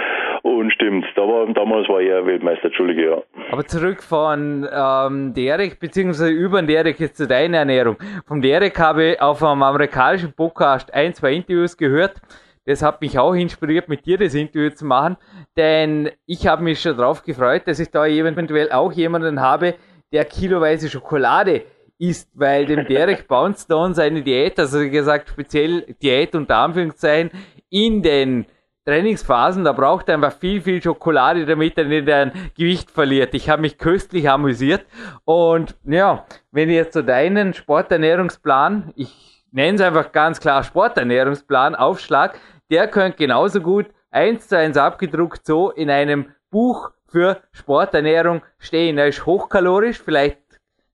Und 0.43 0.73
stimmt, 0.73 1.05
da 1.17 1.23
war, 1.23 1.47
damals 1.53 1.89
war 1.89 2.01
er 2.01 2.25
Weltmeister, 2.27 2.67
Entschuldige, 2.67 3.05
ja. 3.11 3.23
Aber 3.51 3.65
zurück 3.65 4.03
von 4.03 4.69
ähm, 4.73 5.35
Derek, 5.35 5.81
beziehungsweise 5.81 6.31
über 6.31 6.61
den 6.61 6.69
Derek 6.69 7.01
jetzt 7.01 7.17
zu 7.17 7.27
deiner 7.27 7.59
Ernährung. 7.59 7.97
Vom 8.27 8.41
Derek 8.41 8.79
habe 8.79 9.13
ich 9.13 9.21
auf 9.21 9.43
einem 9.43 9.63
amerikanischen 9.63 10.33
Podcast 10.33 10.93
ein, 10.95 11.15
zwei 11.15 11.33
Interviews 11.33 11.77
gehört. 11.77 12.21
Das 12.65 12.83
hat 12.83 13.01
mich 13.01 13.19
auch 13.19 13.35
inspiriert, 13.35 13.89
mit 13.89 14.07
dir 14.07 14.19
das 14.19 14.35
Interview 14.35 14.71
zu 14.71 14.85
machen, 14.85 15.17
denn 15.57 16.11
ich 16.27 16.49
habe 16.49 16.65
mich 16.65 16.81
schon 16.81 16.97
darauf 16.97 17.23
gefreut, 17.23 17.63
dass 17.67 17.79
ich 17.79 17.91
da 17.91 18.07
eventuell 18.07 18.73
auch 18.73 18.93
jemanden 18.93 19.41
habe, 19.41 19.75
der 20.13 20.25
kiloweise 20.25 20.89
Schokolade 20.91 21.63
isst, 21.99 22.29
weil 22.35 22.67
dem 22.67 22.85
Derek 22.87 23.27
Poundstone 23.29 23.95
seine 23.95 24.23
Diät, 24.23 24.59
also 24.59 24.81
wie 24.81 24.91
gesagt 24.91 25.29
speziell 25.29 25.95
Diät 26.03 26.35
unter 26.35 26.57
Anführungszeichen, 26.57 27.31
in 27.71 28.03
den 28.03 28.47
Trainingsphasen, 28.87 29.65
da 29.65 29.73
braucht 29.73 30.09
er 30.09 30.15
einfach 30.15 30.33
viel, 30.33 30.61
viel 30.61 30.81
Schokolade, 30.81 31.45
damit 31.45 31.77
er 31.77 31.85
nicht 31.85 32.09
ein 32.09 32.33
Gewicht 32.57 32.91
verliert. 32.91 33.35
Ich 33.35 33.51
habe 33.51 33.63
mich 33.63 33.79
köstlich 33.79 34.31
amüsiert 34.31 34.87
und 35.25 35.75
ja, 35.85 36.25
wenn 36.53 36.71
ich 36.71 36.77
jetzt 36.77 36.95
so 36.95 37.03
deinen 37.03 37.53
Sporternährungsplan, 37.53 38.93
ich 38.95 39.45
nenne 39.51 39.75
es 39.75 39.81
einfach 39.81 40.13
ganz 40.13 40.39
klar 40.39 40.63
Sporternährungsplan, 40.63 41.75
Aufschlag, 41.75 42.39
der 42.71 42.87
könnte 42.89 43.19
genauso 43.19 43.61
gut 43.61 43.87
eins 44.11 44.47
zu 44.49 44.57
eins 44.57 44.77
abgedruckt 44.77 45.45
so 45.45 45.71
in 45.71 45.91
einem 45.91 46.33
Buch 46.51 46.93
für 47.09 47.41
Sporternährung 47.53 48.43
stehen. 48.59 48.99
Er 48.99 49.09
ist 49.09 49.27
hochkalorisch, 49.27 50.01
vielleicht 50.01 50.39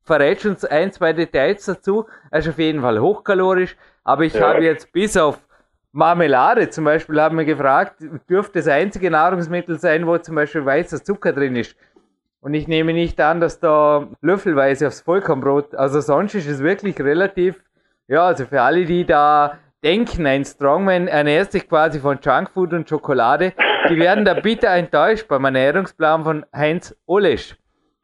verrät 0.02 0.44
uns 0.46 0.64
ein, 0.64 0.92
zwei 0.92 1.12
Details 1.12 1.66
dazu. 1.66 2.06
Er 2.30 2.40
ist 2.40 2.48
auf 2.48 2.58
jeden 2.58 2.80
Fall 2.80 3.00
hochkalorisch, 3.00 3.76
aber 4.02 4.24
ich 4.24 4.34
ja. 4.34 4.48
habe 4.48 4.64
jetzt 4.64 4.92
bis 4.92 5.16
auf 5.16 5.38
Marmelade 5.94 6.70
zum 6.70 6.84
Beispiel 6.84 7.20
haben 7.20 7.36
wir 7.36 7.44
gefragt, 7.44 7.96
dürfte 8.28 8.60
das 8.60 8.68
einzige 8.68 9.10
Nahrungsmittel 9.10 9.78
sein, 9.78 10.06
wo 10.06 10.16
zum 10.16 10.34
Beispiel 10.34 10.64
weißer 10.64 11.04
Zucker 11.04 11.34
drin 11.34 11.54
ist. 11.54 11.76
Und 12.40 12.54
ich 12.54 12.66
nehme 12.66 12.94
nicht 12.94 13.20
an, 13.20 13.40
dass 13.40 13.60
da 13.60 14.08
löffelweise 14.22 14.86
aufs 14.86 15.02
Vollkornbrot, 15.02 15.74
also 15.74 16.00
sonst 16.00 16.34
ist 16.34 16.48
es 16.48 16.62
wirklich 16.62 16.98
relativ, 16.98 17.62
ja, 18.08 18.26
also 18.26 18.46
für 18.46 18.62
alle, 18.62 18.86
die 18.86 19.04
da 19.04 19.58
denken, 19.84 20.26
ein 20.26 20.44
Strongman 20.44 21.08
ernährt 21.08 21.52
sich 21.52 21.68
quasi 21.68 22.00
von 22.00 22.18
Junkfood 22.22 22.72
und 22.72 22.88
Schokolade, 22.88 23.52
die 23.90 23.96
werden 23.96 24.24
da 24.24 24.34
bitter 24.34 24.70
enttäuscht 24.70 25.28
beim 25.28 25.44
Ernährungsplan 25.44 26.24
von 26.24 26.46
Heinz 26.54 26.96
Olesch. 27.06 27.54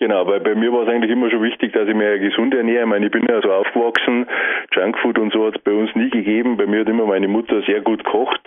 Genau, 0.00 0.24
weil 0.28 0.38
bei 0.38 0.54
mir 0.54 0.72
war 0.72 0.82
es 0.82 0.88
eigentlich 0.88 1.10
immer 1.10 1.28
schon 1.28 1.42
wichtig, 1.42 1.72
dass 1.72 1.88
ich 1.88 1.94
mich 1.94 2.20
gesund 2.20 2.54
ernähre. 2.54 2.82
Ich 2.82 2.88
meine, 2.88 3.06
ich 3.06 3.12
bin 3.12 3.26
ja 3.28 3.42
so 3.42 3.52
aufgewachsen, 3.52 4.26
Junkfood 4.72 5.18
und 5.18 5.32
so 5.32 5.46
hat 5.46 5.56
es 5.56 5.62
bei 5.62 5.72
uns 5.72 5.92
nie 5.96 6.08
gegeben. 6.08 6.56
Bei 6.56 6.66
mir 6.66 6.80
hat 6.80 6.88
immer 6.88 7.04
meine 7.06 7.26
Mutter 7.26 7.62
sehr 7.62 7.80
gut 7.80 8.04
kocht 8.04 8.40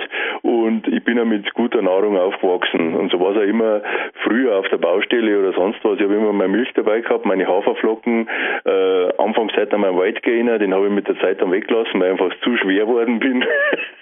und 0.44 0.88
ich 0.88 1.04
bin 1.04 1.18
ja 1.18 1.26
mit 1.26 1.54
guter 1.54 1.82
Nahrung 1.82 2.18
aufgewachsen. 2.18 2.96
Und 2.96 3.12
so 3.12 3.20
war 3.20 3.32
es 3.32 3.38
auch 3.38 3.48
immer 3.48 3.82
früher 4.24 4.56
auf 4.60 4.70
der 4.70 4.78
Baustelle 4.78 5.40
oder 5.40 5.52
sonst 5.52 5.84
was. 5.84 5.98
Ich 5.98 6.04
habe 6.04 6.16
immer 6.16 6.32
meine 6.32 6.54
Milch 6.54 6.72
dabei 6.74 7.02
gehabt, 7.02 7.26
meine 7.26 7.46
Haferflocken, 7.46 8.30
äh, 8.64 9.10
Anfangszeit 9.18 9.74
an 9.74 9.82
meinen 9.82 9.98
Waldgainer, 9.98 10.58
den 10.58 10.74
habe 10.74 10.88
ich 10.88 10.94
mit 10.94 11.10
der 11.10 11.20
Zeit 11.20 11.42
dann 11.42 11.52
weggelassen, 11.52 12.00
weil 12.00 12.14
ich 12.14 12.22
einfach 12.22 12.40
zu 12.46 12.56
schwer 12.56 12.88
worden 12.88 13.20
bin. 13.20 13.44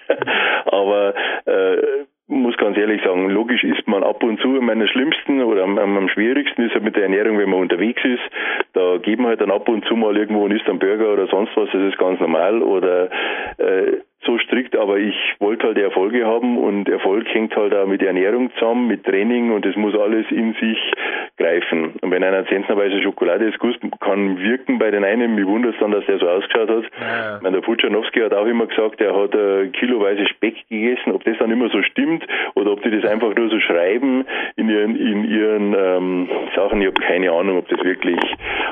Aber 0.66 1.14
äh, 1.46 2.04
muss 2.30 2.56
ganz 2.56 2.78
ehrlich 2.78 3.02
sagen, 3.02 3.28
logisch 3.28 3.64
isst 3.64 3.86
man 3.88 4.04
ab 4.04 4.22
und 4.22 4.40
zu. 4.40 4.48
Meine, 4.48 4.86
schlimmsten 4.88 5.42
oder 5.42 5.64
am, 5.64 5.78
am 5.78 6.08
schwierigsten 6.08 6.62
ist 6.62 6.74
halt 6.74 6.84
mit 6.84 6.96
der 6.96 7.02
Ernährung, 7.02 7.38
wenn 7.38 7.50
man 7.50 7.60
unterwegs 7.60 8.02
ist. 8.04 8.22
Da 8.72 8.98
geht 8.98 9.18
man 9.18 9.28
halt 9.28 9.40
dann 9.40 9.50
ab 9.50 9.68
und 9.68 9.84
zu 9.86 9.96
mal 9.96 10.16
irgendwo 10.16 10.44
und 10.44 10.52
isst 10.52 10.68
einen 10.68 10.78
Burger 10.78 11.12
oder 11.12 11.26
sonst 11.26 11.56
was, 11.56 11.68
das 11.72 11.82
ist 11.82 11.98
ganz 11.98 12.20
normal. 12.20 12.62
Oder 12.62 13.10
äh, 13.58 13.98
so 14.24 14.38
strikt, 14.60 14.76
aber 14.76 14.98
ich 14.98 15.14
wollte 15.38 15.68
halt 15.68 15.78
Erfolge 15.78 16.26
haben 16.26 16.58
und 16.58 16.88
Erfolg 16.88 17.26
hängt 17.32 17.54
halt 17.56 17.74
auch 17.74 17.86
mit 17.86 18.02
Ernährung 18.02 18.50
zusammen, 18.54 18.88
mit 18.88 19.04
Training 19.04 19.52
und 19.52 19.64
es 19.66 19.76
muss 19.76 19.94
alles 19.94 20.26
in 20.30 20.54
sich 20.54 20.78
greifen. 21.36 21.94
Und 22.00 22.10
wenn 22.10 22.22
einer 22.22 22.46
zentnerweise 22.46 23.02
Schokolade 23.02 23.46
ist, 23.46 23.58
kann 24.00 24.38
wirken 24.38 24.78
bei 24.78 24.90
den 24.90 25.04
einen, 25.04 25.34
mich 25.34 25.46
wundert 25.46 25.74
es 25.74 25.80
dann, 25.80 25.92
dass 25.92 26.04
der 26.06 26.18
so 26.18 26.28
ausgeschaut 26.28 26.68
hat. 26.68 26.84
Ja. 27.00 27.36
Ich 27.36 27.42
meine, 27.42 27.56
der 27.56 27.62
Futschanowski 27.62 28.20
hat 28.20 28.34
auch 28.34 28.46
immer 28.46 28.66
gesagt, 28.66 29.00
er 29.00 29.16
hat 29.16 29.34
äh, 29.34 29.68
kiloweise 29.68 30.26
Speck 30.26 30.68
gegessen, 30.68 31.12
ob 31.12 31.24
das 31.24 31.38
dann 31.38 31.50
immer 31.50 31.68
so 31.70 31.82
stimmt 31.82 32.26
oder 32.54 32.72
ob 32.72 32.82
die 32.82 32.90
das 32.90 33.10
einfach 33.10 33.34
nur 33.34 33.48
so 33.48 33.58
schreiben 33.60 34.24
in 34.56 34.68
ihren, 34.68 34.96
in 34.96 35.24
ihren 35.24 35.74
ähm, 35.78 36.28
Sachen. 36.54 36.80
Ich 36.80 36.88
habe 36.88 37.00
keine 37.00 37.32
Ahnung, 37.32 37.58
ob 37.58 37.68
das 37.68 37.82
wirklich 37.82 38.20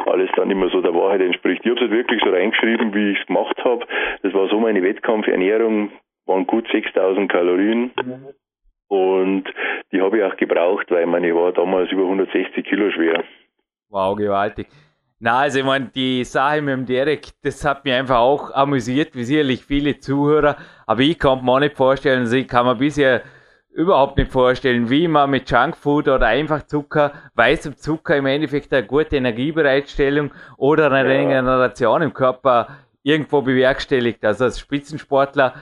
alles 0.07 0.31
dann 0.37 0.51
immer 0.51 0.69
so 0.69 0.81
der 0.81 0.95
Wahrheit 0.95 1.21
entspricht. 1.21 1.63
Ich 1.65 1.71
habe 1.71 1.77
es 1.77 1.83
halt 1.83 1.93
wirklich 1.93 2.23
so 2.23 2.31
reingeschrieben, 2.31 2.95
wie 2.95 3.13
ich 3.13 3.21
es 3.21 3.27
gemacht 3.27 3.57
habe. 3.65 3.87
Das 4.23 4.35
war 4.35 4.49
so 4.49 4.59
meine 4.61 4.83
Wettkampf 4.83 5.29
Waren 6.27 6.47
gut 6.47 6.67
6000 6.71 7.31
Kalorien. 7.31 7.93
Und 8.89 9.45
die 9.93 10.01
habe 10.01 10.19
ich 10.19 10.25
auch 10.25 10.37
gebraucht, 10.37 10.91
weil 10.91 11.07
meine, 11.07 11.29
ich 11.29 11.35
war 11.35 11.53
damals 11.53 11.91
über 11.91 12.03
160 12.03 12.65
Kilo 12.65 12.91
schwer. 12.91 13.25
Wow, 13.91 14.17
gewaltig. 14.17 14.69
Na, 15.21 15.41
also 15.41 15.59
ich 15.59 15.65
meine, 15.65 15.87
die 15.87 16.23
Sache 16.25 16.63
mit 16.63 16.75
dem 16.75 16.87
Derek, 16.87 17.29
das 17.43 17.65
hat 17.65 17.85
mich 17.85 17.93
einfach 17.93 18.19
auch 18.19 18.53
amüsiert, 18.53 19.17
wie 19.17 19.25
sicherlich 19.25 19.65
viele 19.65 19.99
Zuhörer. 19.99 20.57
Aber 20.87 21.01
ich 21.01 21.19
kann 21.19 21.45
mir 21.45 21.53
auch 21.53 21.61
nicht 21.61 21.77
vorstellen, 21.77 22.21
also 22.21 22.37
ich 22.37 22.47
kann 22.47 22.67
mir 22.67 22.77
bisher 22.77 23.23
überhaupt 23.71 24.17
nicht 24.17 24.31
vorstellen, 24.31 24.91
wie 24.91 25.09
man 25.09 25.31
mit 25.31 25.51
Junkfood 25.51 26.09
oder 26.09 26.27
einfach 26.27 26.63
Zucker, 26.67 27.13
weißem 27.35 27.77
Zucker 27.77 28.17
im 28.17 28.27
Endeffekt 28.27 28.73
eine 28.73 28.87
gute 28.87 29.17
Energiebereitstellung 29.17 30.31
oder 30.57 30.91
eine 30.91 31.09
ja. 31.09 31.17
Regeneration 31.17 32.03
im 32.03 32.13
Körper 32.13 32.69
irgendwo 33.03 33.43
bewerkstelligt. 33.43 34.25
Also 34.25 34.45
als 34.45 34.61
Spitzensportler, 34.61 35.55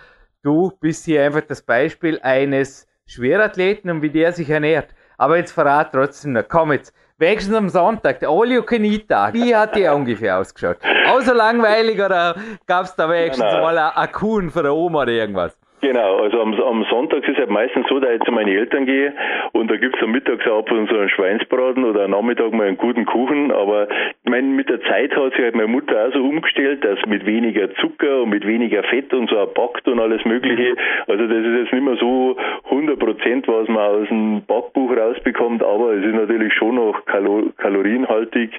du 0.43 0.73
bist 0.81 1.05
hier 1.05 1.25
einfach 1.25 1.43
das 1.43 1.63
Beispiel 1.63 2.19
eines 2.23 2.87
Schwerathleten 3.07 3.91
und 3.91 4.03
wie 4.03 4.11
der 4.11 4.33
sich 4.33 4.51
ernährt. 4.51 4.89
Aber 5.19 5.37
jetzt 5.37 5.53
verrat 5.53 5.93
trotzdem 5.93 6.33
noch, 6.33 6.49
komm 6.49 6.73
jetzt, 6.73 6.95
wenigstens 7.19 7.55
am 7.55 7.69
Sonntag, 7.69 8.21
der 8.21 8.29
All 8.29 8.51
You 8.51 8.63
Can 8.63 8.85
Eat 8.85 9.09
Tag, 9.09 9.35
wie 9.35 9.55
hat 9.55 9.77
der 9.77 9.95
ungefähr 9.95 10.39
ausgeschaut? 10.39 10.79
Außer 11.09 11.35
langweilig 11.35 11.97
oder 11.97 12.35
gab 12.67 12.85
es 12.85 12.95
da 12.97 13.09
wenigstens 13.09 13.45
nein, 13.45 13.63
nein. 13.63 13.75
mal 13.75 13.93
ein 13.95 14.13
Kuhn 14.13 14.51
von 14.51 14.63
der 14.63 14.75
Oma 14.75 15.03
oder 15.03 15.13
irgendwas? 15.13 15.59
Genau, 15.83 16.17
also 16.17 16.41
am, 16.41 16.55
am 16.55 16.85
Sonntag 16.91 17.23
ist 17.23 17.35
es 17.35 17.37
halt 17.37 17.51
meistens 17.51 17.87
so, 17.89 18.01
dass 18.01 18.11
ich 18.17 18.23
zu 18.23 18.33
meinen 18.33 18.49
Eltern 18.49 18.87
gehe 18.87 19.13
und 19.53 19.71
da 19.71 19.77
gibt's 19.77 20.03
am 20.03 20.11
Mittag 20.11 20.41
so 20.45 20.59
ab 20.59 20.71
und 20.73 20.89
so 20.89 20.97
einen 20.97 21.11
Schweinsbraten 21.11 21.85
oder 21.85 22.05
am 22.05 22.13
Nachmittag 22.13 22.53
mal 22.53 22.67
einen 22.67 22.79
guten 22.79 23.05
Kuchen, 23.05 23.53
aber 23.53 23.87
meine, 24.27 24.49
mit 24.49 24.69
der 24.69 24.81
Zeit 24.83 25.15
hat 25.15 25.33
sich 25.33 25.43
halt 25.43 25.55
meine 25.55 25.69
Mutter 25.69 26.07
auch 26.07 26.13
so 26.13 26.23
umgestellt, 26.23 26.85
dass 26.85 26.99
mit 27.07 27.27
weniger 27.27 27.73
Zucker 27.77 28.23
und 28.23 28.31
mit 28.31 28.47
weniger 28.47 28.83
Fett 28.85 29.13
und 29.13 29.31
so 29.31 29.37
backt 29.47 29.87
und 29.89 30.01
alles 30.01 30.25
mögliche, 30.25 30.77
also 31.07 31.27
das 31.27 31.39
ist 31.45 31.59
jetzt 31.59 31.73
nicht 31.73 31.85
mehr 31.85 31.97
so 31.97 32.37
100 32.65 32.99
Prozent, 32.99 33.49
was 33.49 33.69
man 33.69 33.79
aus 33.79 34.09
dem 34.09 34.43
Backbuch 34.47 34.97
rausbekommt, 34.97 35.63
aber 35.63 35.95
es 35.95 36.05
ist 36.05 36.15
natürlich 36.15 36.53
schon 36.55 36.77
noch 36.77 37.05
kalor 37.07 37.45
kalorienhaltig 37.57 38.51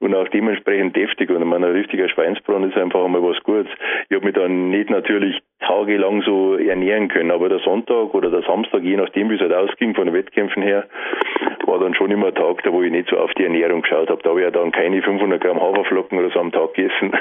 und 0.00 0.14
auch 0.14 0.28
dementsprechend 0.28 0.96
deftig 0.96 1.30
und 1.30 1.42
ich 1.42 1.48
meine, 1.48 1.66
ein 1.66 1.72
richtiger 1.72 2.08
Schweinsbraten 2.08 2.70
ist 2.70 2.76
einfach 2.76 3.04
einmal 3.04 3.22
was 3.22 3.42
Gutes. 3.42 3.68
Ich 4.08 4.16
habe 4.16 4.26
mich 4.26 4.34
dann 4.34 4.70
nicht 4.70 4.90
natürlich 4.90 5.40
tagelang 5.60 6.22
so 6.22 6.56
ernähren 6.56 7.08
können. 7.08 7.30
Aber 7.30 7.48
der 7.48 7.60
Sonntag 7.60 8.14
oder 8.14 8.30
der 8.30 8.42
Samstag, 8.42 8.82
je 8.82 8.96
nachdem, 8.96 9.30
wie 9.30 9.34
es 9.34 9.40
halt 9.40 9.52
ausging 9.52 9.94
von 9.94 10.06
den 10.06 10.14
Wettkämpfen 10.14 10.62
her, 10.62 10.84
war 11.66 11.78
dann 11.80 11.94
schon 11.94 12.10
immer 12.10 12.28
ein 12.28 12.34
Tag, 12.34 12.62
da 12.62 12.72
wo 12.72 12.82
ich 12.82 12.92
nicht 12.92 13.08
so 13.08 13.18
auf 13.18 13.32
die 13.34 13.44
Ernährung 13.44 13.82
geschaut 13.82 14.08
habe. 14.08 14.22
Da 14.22 14.30
habe 14.30 14.40
ich 14.40 14.44
ja 14.44 14.50
dann 14.50 14.70
keine 14.70 15.02
500 15.06 15.40
Gramm 15.40 15.60
Haferflocken 15.60 16.18
oder 16.18 16.30
so 16.30 16.40
am 16.40 16.52
Tag 16.52 16.74
gegessen. 16.74 17.12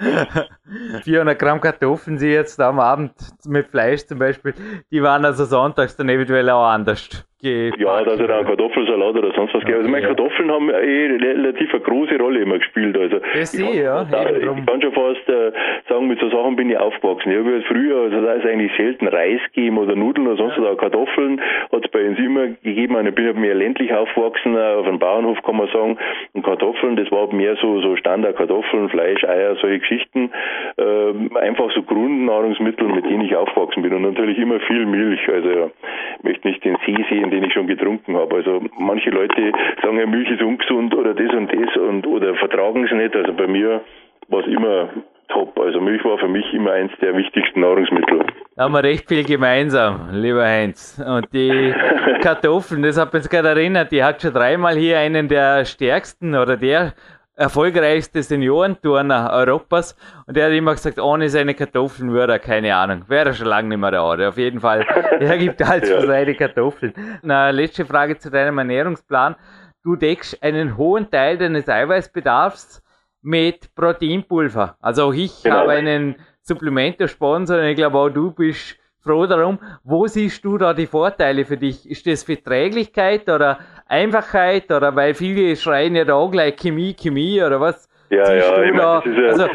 400 1.02 1.38
Gramm 1.38 1.60
Kartoffeln, 1.60 2.18
sie 2.18 2.30
jetzt 2.30 2.60
am 2.60 2.78
Abend 2.80 3.12
mit 3.46 3.68
Fleisch 3.68 4.06
zum 4.06 4.18
Beispiel, 4.18 4.54
die 4.90 5.02
waren 5.02 5.24
also 5.24 5.44
sonntags 5.44 5.96
dann 5.96 6.08
eventuell 6.08 6.48
auch 6.50 6.66
anders. 6.66 7.26
Ja, 7.42 8.04
dass 8.04 8.20
er 8.20 8.28
dann 8.28 8.44
Kartoffelsalat 8.44 9.16
oder 9.16 9.32
sonst 9.34 9.54
was 9.54 9.62
okay. 9.62 9.74
Also 9.74 9.88
meine 9.88 10.06
Kartoffeln 10.06 10.50
haben 10.50 10.68
eh 10.68 11.06
relativ 11.06 11.72
eine 11.72 11.82
große 11.82 12.18
Rolle 12.18 12.40
immer 12.40 12.58
gespielt. 12.58 12.98
Also 12.98 13.18
das 13.18 13.54
ich, 13.54 13.60
ich, 13.66 13.76
ja, 13.76 14.04
da, 14.04 14.30
ich 14.30 14.66
kann 14.66 14.82
schon 14.82 14.92
fast 14.92 15.26
äh, 15.28 15.52
sagen, 15.88 16.08
mit 16.08 16.20
so 16.20 16.28
Sachen 16.28 16.56
bin 16.56 16.68
ich 16.68 16.76
aufgewachsen. 16.76 17.32
Ich 17.32 17.38
habe 17.38 17.62
früher, 17.62 18.02
also 18.02 18.20
da 18.20 18.34
ist 18.34 18.46
eigentlich 18.46 18.72
selten 18.76 19.08
Reis 19.08 19.40
gegeben 19.54 19.78
oder 19.78 19.96
Nudeln 19.96 20.26
oder 20.26 20.36
sonst 20.36 20.58
ja. 20.58 20.64
was, 20.64 20.78
Kartoffeln 20.78 21.40
hat 21.72 21.84
es 21.84 21.90
bei 21.90 22.06
uns 22.06 22.18
immer 22.18 22.48
gegeben. 22.62 23.06
Ich 23.06 23.14
bin 23.14 23.26
halt 23.26 23.36
mehr 23.38 23.54
ländlich 23.54 23.92
aufgewachsen, 23.94 24.54
äh, 24.54 24.74
auf 24.74 24.86
einem 24.86 24.98
Bauernhof 24.98 25.42
kann 25.42 25.56
man 25.56 25.68
sagen. 25.68 25.96
Und 26.34 26.44
Kartoffeln, 26.44 26.96
das 26.96 27.10
war 27.10 27.32
mehr 27.32 27.56
so, 27.56 27.80
so 27.80 27.96
Standard 27.96 28.36
Kartoffeln, 28.36 28.90
Fleisch, 28.90 29.24
Eier, 29.24 29.56
solche 29.56 29.78
Geschichten. 29.78 30.30
Ähm, 30.76 31.36
einfach 31.36 31.70
so 31.74 31.82
Grundnahrungsmittel, 31.82 32.86
mit 32.88 33.06
denen 33.06 33.22
ich 33.22 33.34
aufgewachsen 33.34 33.82
bin. 33.82 33.94
Und 33.94 34.02
natürlich 34.02 34.38
immer 34.38 34.60
viel 34.60 34.84
Milch. 34.84 35.26
Also 35.28 35.70
ich 36.18 36.24
möchte 36.24 36.48
nicht 36.48 36.64
den 36.64 36.76
See 36.84 37.04
sehen, 37.08 37.29
den 37.30 37.44
ich 37.44 37.52
schon 37.52 37.66
getrunken 37.66 38.16
habe. 38.16 38.36
Also 38.36 38.62
manche 38.78 39.10
Leute 39.10 39.52
sagen 39.82 39.98
ja, 39.98 40.06
Milch 40.06 40.30
ist 40.30 40.42
ungesund 40.42 40.94
oder 40.94 41.14
das 41.14 41.32
und 41.32 41.52
das 41.52 41.76
und 41.76 42.06
oder 42.06 42.34
vertragen 42.34 42.84
es 42.84 42.92
nicht. 42.92 43.14
Also 43.14 43.32
bei 43.32 43.46
mir 43.46 43.80
war 44.28 44.40
es 44.40 44.46
immer 44.46 44.88
top. 45.28 45.58
Also 45.58 45.80
Milch 45.80 46.04
war 46.04 46.18
für 46.18 46.28
mich 46.28 46.52
immer 46.52 46.72
eins 46.72 46.92
der 47.00 47.16
wichtigsten 47.16 47.60
Nahrungsmittel. 47.60 48.26
Da 48.56 48.64
haben 48.64 48.72
wir 48.72 48.82
recht 48.82 49.08
viel 49.08 49.24
gemeinsam, 49.24 50.08
lieber 50.12 50.44
Heinz. 50.44 51.02
Und 51.04 51.32
die 51.32 51.72
Kartoffeln, 52.20 52.82
das 52.82 53.00
hat 53.00 53.12
mich 53.14 53.28
gerade 53.28 53.48
erinnert, 53.48 53.92
die 53.92 54.02
hat 54.02 54.20
schon 54.20 54.32
dreimal 54.32 54.76
hier 54.76 54.98
einen 54.98 55.28
der 55.28 55.64
stärksten 55.64 56.34
oder 56.34 56.56
der 56.56 56.92
erfolgreichste 57.40 58.22
Seniorenturner 58.22 59.30
Europas 59.32 59.96
und 60.26 60.36
der 60.36 60.46
hat 60.46 60.52
immer 60.52 60.74
gesagt, 60.74 60.98
ohne 60.98 61.30
seine 61.30 61.54
Kartoffeln 61.54 62.12
würde 62.12 62.34
er, 62.34 62.38
keine 62.38 62.76
Ahnung, 62.76 63.04
wäre 63.08 63.30
er 63.30 63.32
schon 63.32 63.46
lange 63.46 63.70
nicht 63.70 63.78
mehr 63.78 63.90
da. 63.90 64.02
Auf 64.02 64.36
jeden 64.36 64.60
Fall, 64.60 64.82
er 65.20 65.38
gibt 65.38 65.58
ja. 65.58 65.66
für 65.66 66.06
seine 66.06 66.34
Kartoffeln. 66.34 66.92
Na, 67.22 67.48
letzte 67.48 67.86
Frage 67.86 68.18
zu 68.18 68.30
deinem 68.30 68.58
Ernährungsplan. 68.58 69.36
Du 69.82 69.96
deckst 69.96 70.42
einen 70.42 70.76
hohen 70.76 71.10
Teil 71.10 71.38
deines 71.38 71.66
Eiweißbedarfs 71.66 72.82
mit 73.22 73.74
Proteinpulver. 73.74 74.76
Also 74.78 75.04
auch 75.04 75.14
ich 75.14 75.42
genau. 75.42 75.60
habe 75.60 75.70
einen 75.72 76.16
Supplemento-Sponsor 76.42 77.58
und 77.58 77.64
ich 77.64 77.76
glaube 77.76 77.96
auch 77.96 78.10
du 78.10 78.32
bist 78.32 78.76
froh 79.02 79.26
darum. 79.26 79.58
Wo 79.84 80.06
siehst 80.06 80.44
du 80.44 80.58
da 80.58 80.74
die 80.74 80.86
Vorteile 80.86 81.44
für 81.44 81.56
dich? 81.56 81.88
Ist 81.90 82.06
das 82.06 82.22
Verträglichkeit 82.22 83.28
oder 83.28 83.58
Einfachheit 83.88 84.70
oder 84.70 84.94
weil 84.94 85.14
viele 85.14 85.56
schreien 85.56 85.96
ja 85.96 86.04
da 86.04 86.14
auch 86.14 86.30
gleich 86.30 86.56
Chemie, 86.56 86.94
Chemie 86.94 87.42
oder 87.42 87.60
was? 87.60 87.88
Ja, 88.10 88.34
ja, 88.34 88.62
ich 88.62 88.76
da? 88.76 89.02
Mein, 89.04 89.14
ja 89.16 89.28
also, 89.28 89.46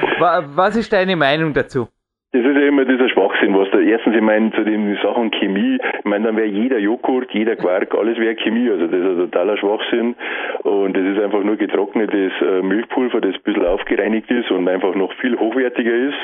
was 0.55 0.75
ist 0.75 0.91
deine 0.93 1.15
Meinung 1.15 1.53
dazu? 1.53 1.87
Das 2.35 2.43
ist 2.43 2.57
ja 2.57 2.67
immer 2.67 2.83
dieser 2.83 3.07
Schwachsinn, 3.07 3.57
was 3.57 3.71
da 3.71 3.79
erstens, 3.79 4.13
ich 4.13 4.21
meine, 4.21 4.51
zu 4.51 4.65
den 4.65 4.97
Sachen 5.01 5.31
Chemie, 5.31 5.77
ich 5.99 6.03
meine, 6.03 6.25
dann 6.25 6.35
wäre 6.35 6.47
jeder 6.47 6.79
Joghurt, 6.79 7.31
jeder 7.31 7.55
Quark, 7.55 7.95
alles 7.95 8.17
wäre 8.17 8.35
Chemie, 8.35 8.69
also 8.69 8.87
das 8.87 8.99
ist 8.99 9.05
ein 9.05 9.17
totaler 9.19 9.55
Schwachsinn 9.55 10.15
und 10.63 10.97
das 10.97 11.03
ist 11.03 11.23
einfach 11.23 11.41
nur 11.45 11.55
getrocknetes 11.55 12.33
äh, 12.41 12.61
Milchpulver, 12.61 13.21
das 13.21 13.35
ein 13.35 13.41
bisschen 13.41 13.65
aufgereinigt 13.65 14.29
ist 14.29 14.51
und 14.51 14.67
einfach 14.67 14.95
noch 14.95 15.13
viel 15.13 15.39
hochwertiger 15.39 15.93
ist. 15.93 16.17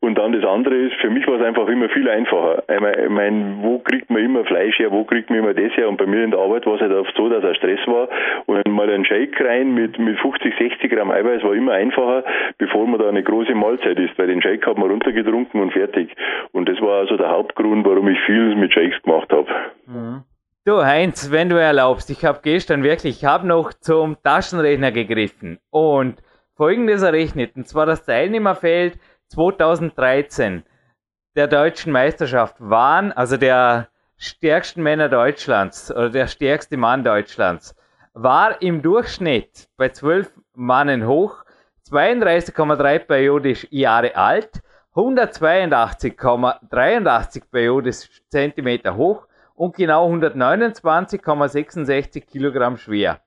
Und 0.00 0.16
dann 0.16 0.32
das 0.32 0.44
andere 0.44 0.76
ist, 0.76 0.94
für 1.00 1.10
mich 1.10 1.26
war 1.26 1.40
es 1.40 1.44
einfach 1.44 1.66
immer 1.66 1.88
viel 1.88 2.08
einfacher. 2.08 2.62
Ich 2.68 3.08
meine, 3.08 3.58
wo 3.62 3.80
kriegt 3.80 4.08
man 4.10 4.22
immer 4.22 4.44
Fleisch 4.44 4.78
her, 4.78 4.92
wo 4.92 5.04
kriegt 5.04 5.28
man 5.28 5.40
immer 5.40 5.54
das 5.54 5.76
her? 5.76 5.88
Und 5.88 5.96
bei 5.96 6.06
mir 6.06 6.22
in 6.22 6.30
der 6.30 6.38
Arbeit 6.38 6.66
war 6.66 6.76
es 6.76 6.80
halt 6.80 6.92
oft 6.92 7.12
so, 7.16 7.28
dass 7.28 7.42
er 7.42 7.56
Stress 7.56 7.80
war. 7.86 8.08
Und 8.46 8.64
mal 8.68 8.88
ein 8.90 9.04
Shake 9.04 9.40
rein 9.40 9.74
mit, 9.74 9.98
mit 9.98 10.16
50, 10.20 10.54
60 10.56 10.90
Gramm 10.92 11.10
Eiweiß 11.10 11.42
war 11.42 11.52
immer 11.52 11.72
einfacher, 11.72 12.22
bevor 12.58 12.86
man 12.86 13.00
da 13.00 13.08
eine 13.08 13.24
große 13.24 13.54
Mahlzeit 13.56 13.98
isst. 13.98 14.16
Weil 14.18 14.28
den 14.28 14.40
Shake 14.40 14.64
hat 14.66 14.78
man 14.78 14.88
runtergetrunken 14.88 15.60
und 15.60 15.72
fertig. 15.72 16.14
Und 16.52 16.68
das 16.68 16.80
war 16.80 17.00
also 17.00 17.16
der 17.16 17.30
Hauptgrund, 17.30 17.84
warum 17.84 18.06
ich 18.08 18.20
viel 18.20 18.54
mit 18.54 18.72
Shakes 18.72 19.02
gemacht 19.02 19.32
habe. 19.32 19.48
Mhm. 19.86 20.22
Du 20.64 20.84
Heinz, 20.84 21.32
wenn 21.32 21.48
du 21.48 21.56
erlaubst, 21.56 22.10
ich 22.10 22.24
habe 22.24 22.40
gestern 22.42 22.84
wirklich, 22.84 23.22
ich 23.22 23.24
habe 23.24 23.46
noch 23.46 23.72
zum 23.72 24.16
Taschenrechner 24.22 24.92
gegriffen 24.92 25.58
und 25.70 26.22
folgendes 26.56 27.02
errechnet, 27.02 27.56
und 27.56 27.66
zwar 27.66 27.86
das 27.86 28.04
Teilnehmerfeld 28.04 28.98
2013 29.28 30.64
der 31.36 31.46
deutschen 31.46 31.92
Meisterschaft 31.92 32.56
waren, 32.58 33.12
also 33.12 33.36
der 33.36 33.88
stärksten 34.16 34.82
Männer 34.82 35.08
Deutschlands 35.08 35.90
oder 35.90 36.10
der 36.10 36.26
stärkste 36.26 36.76
Mann 36.76 37.04
Deutschlands, 37.04 37.76
war 38.14 38.60
im 38.60 38.82
Durchschnitt 38.82 39.68
bei 39.76 39.90
12 39.90 40.32
Mannen 40.54 41.06
hoch, 41.06 41.44
32,3 41.88 42.98
periodisch 42.98 43.68
Jahre 43.70 44.16
alt, 44.16 44.60
182,83 44.94 47.42
periodisch 47.50 48.22
Zentimeter 48.28 48.96
hoch 48.96 49.26
und 49.54 49.76
genau 49.76 50.10
129,66 50.10 52.26
Kilogramm 52.26 52.76
schwer. 52.76 53.20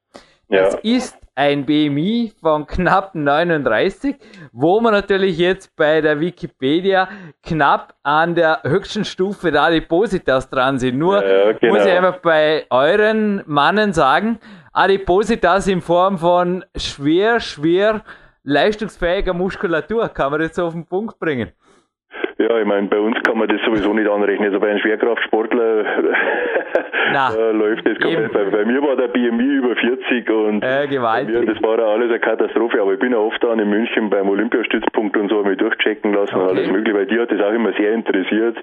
Ja. 0.51 0.63
Das 0.65 0.75
ist 0.83 1.17
ein 1.33 1.65
BMI 1.65 2.33
von 2.41 2.67
knapp 2.67 3.15
39, 3.15 4.17
wo 4.51 4.81
man 4.81 4.91
natürlich 4.91 5.37
jetzt 5.37 5.73
bei 5.77 6.01
der 6.01 6.19
Wikipedia 6.19 7.07
knapp 7.41 7.95
an 8.03 8.35
der 8.35 8.59
höchsten 8.63 9.05
Stufe 9.05 9.49
der 9.49 9.63
Adipositas 9.63 10.49
dran 10.49 10.77
sind. 10.77 10.97
Nur 10.97 11.25
ja, 11.25 11.53
genau. 11.53 11.73
muss 11.73 11.85
ich 11.85 11.91
einfach 11.91 12.17
bei 12.17 12.65
euren 12.69 13.43
Mannen 13.45 13.93
sagen, 13.93 14.39
Adipositas 14.73 15.67
in 15.67 15.79
Form 15.79 16.17
von 16.17 16.65
schwer, 16.75 17.39
schwer 17.39 18.03
leistungsfähiger 18.43 19.33
Muskulatur. 19.33 20.09
Kann 20.09 20.31
man 20.31 20.41
das 20.41 20.55
so 20.55 20.65
auf 20.65 20.73
den 20.73 20.85
Punkt 20.85 21.17
bringen? 21.17 21.53
Ja, 22.37 22.59
ich 22.59 22.65
meine, 22.65 22.87
bei 22.87 22.99
uns 22.99 23.17
kann 23.23 23.37
man 23.37 23.47
das 23.47 23.61
sowieso 23.65 23.93
nicht 23.93 24.09
anrechnen. 24.09 24.47
Also 24.47 24.59
bei 24.59 24.69
einem 24.69 24.79
Schwerkraftsportler 24.79 25.85
äh, 27.37 27.51
läuft 27.51 27.87
das 27.87 27.99
komplett. 27.99 28.31
Bei, 28.33 28.45
bei, 28.45 28.65
mir 28.65 28.81
war 28.81 28.95
der 28.95 29.07
BMI 29.07 29.55
über 29.55 29.75
40 29.75 30.29
und 30.29 30.63
äh, 30.63 30.87
mir, 30.87 31.45
das 31.45 31.61
war 31.61 31.79
alles 31.79 32.09
eine 32.09 32.19
Katastrophe. 32.19 32.81
Aber 32.81 32.93
ich 32.93 32.99
bin 32.99 33.11
ja 33.11 33.17
oft 33.17 33.43
dann 33.43 33.59
in 33.59 33.69
München 33.69 34.09
beim 34.09 34.29
Olympiastützpunkt 34.29 35.17
und 35.17 35.29
so 35.29 35.39
habe 35.39 35.49
mich 35.49 35.57
durchchecken 35.57 36.13
lassen 36.13 36.35
okay. 36.35 36.43
und 36.43 36.49
alles 36.49 36.71
mögliche, 36.71 36.97
weil 36.97 37.05
die 37.05 37.19
hat 37.19 37.31
das 37.31 37.41
auch 37.41 37.53
immer 37.53 37.73
sehr 37.73 37.93
interessiert 37.93 38.57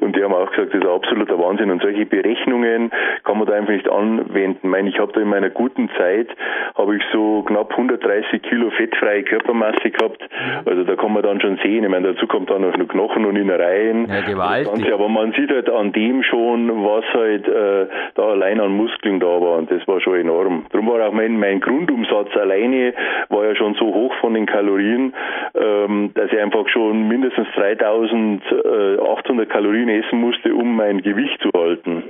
und 0.00 0.16
die 0.16 0.22
haben 0.22 0.34
auch 0.34 0.50
gesagt, 0.50 0.74
das 0.74 0.82
ist 0.82 0.88
absoluter 0.88 1.38
Wahnsinn. 1.38 1.70
Und 1.70 1.82
solche 1.82 2.06
Berechnungen 2.06 2.90
kann 3.24 3.38
man 3.38 3.46
da 3.46 3.54
einfach 3.54 3.72
nicht 3.72 3.88
anwenden. 3.88 4.58
Ich 4.62 4.68
meine, 4.68 4.88
ich 4.88 4.98
habe 4.98 5.12
da 5.12 5.20
in 5.20 5.28
meiner 5.28 5.50
guten 5.50 5.88
Zeit 5.96 6.28
habe 6.74 6.96
ich 6.96 7.02
so 7.12 7.42
knapp 7.42 7.70
130 7.70 8.42
Kilo 8.42 8.70
fettfreie 8.70 9.22
Körpermasse 9.22 9.90
gehabt. 9.90 10.22
Also 10.64 10.84
da 10.84 10.96
kann 10.96 11.12
man 11.12 11.22
dann 11.22 11.40
schon 11.40 11.58
sehen. 11.62 11.84
Ich 11.84 11.90
meine, 11.90 12.14
dazu 12.14 12.26
kommt 12.26 12.50
dann 12.50 12.62
noch 12.62 12.88
Knochen 12.88 13.21
Knochen 13.22 13.26
und 13.26 13.36
Innereien. 13.36 14.08
Ja, 14.08 14.20
gewaltig. 14.22 14.92
Aber 14.92 15.08
man 15.08 15.32
sieht 15.32 15.50
halt 15.50 15.70
an 15.70 15.92
dem 15.92 16.22
schon, 16.22 16.68
was 16.84 17.04
halt 17.14 17.46
äh, 17.48 17.86
da 18.14 18.22
allein 18.22 18.60
an 18.60 18.72
Muskeln 18.72 19.20
da 19.20 19.26
war 19.26 19.58
und 19.58 19.70
das 19.70 19.86
war 19.86 20.00
schon 20.00 20.16
enorm. 20.16 20.66
Darum 20.70 20.88
war 20.88 21.06
auch 21.06 21.12
mein, 21.12 21.38
mein 21.38 21.60
Grundumsatz 21.60 22.34
alleine 22.36 22.94
war 23.28 23.44
ja 23.46 23.54
schon 23.54 23.74
so 23.74 23.86
hoch 23.86 24.14
von 24.20 24.34
den 24.34 24.46
Kalorien, 24.46 25.14
ähm, 25.54 26.10
dass 26.14 26.32
ich 26.32 26.38
einfach 26.40 26.68
schon 26.68 27.08
mindestens 27.08 27.46
3800 27.56 29.48
Kalorien 29.48 29.88
essen 29.88 30.20
musste, 30.20 30.54
um 30.54 30.76
mein 30.76 31.02
Gewicht 31.02 31.40
zu 31.40 31.50
halten. 31.54 32.04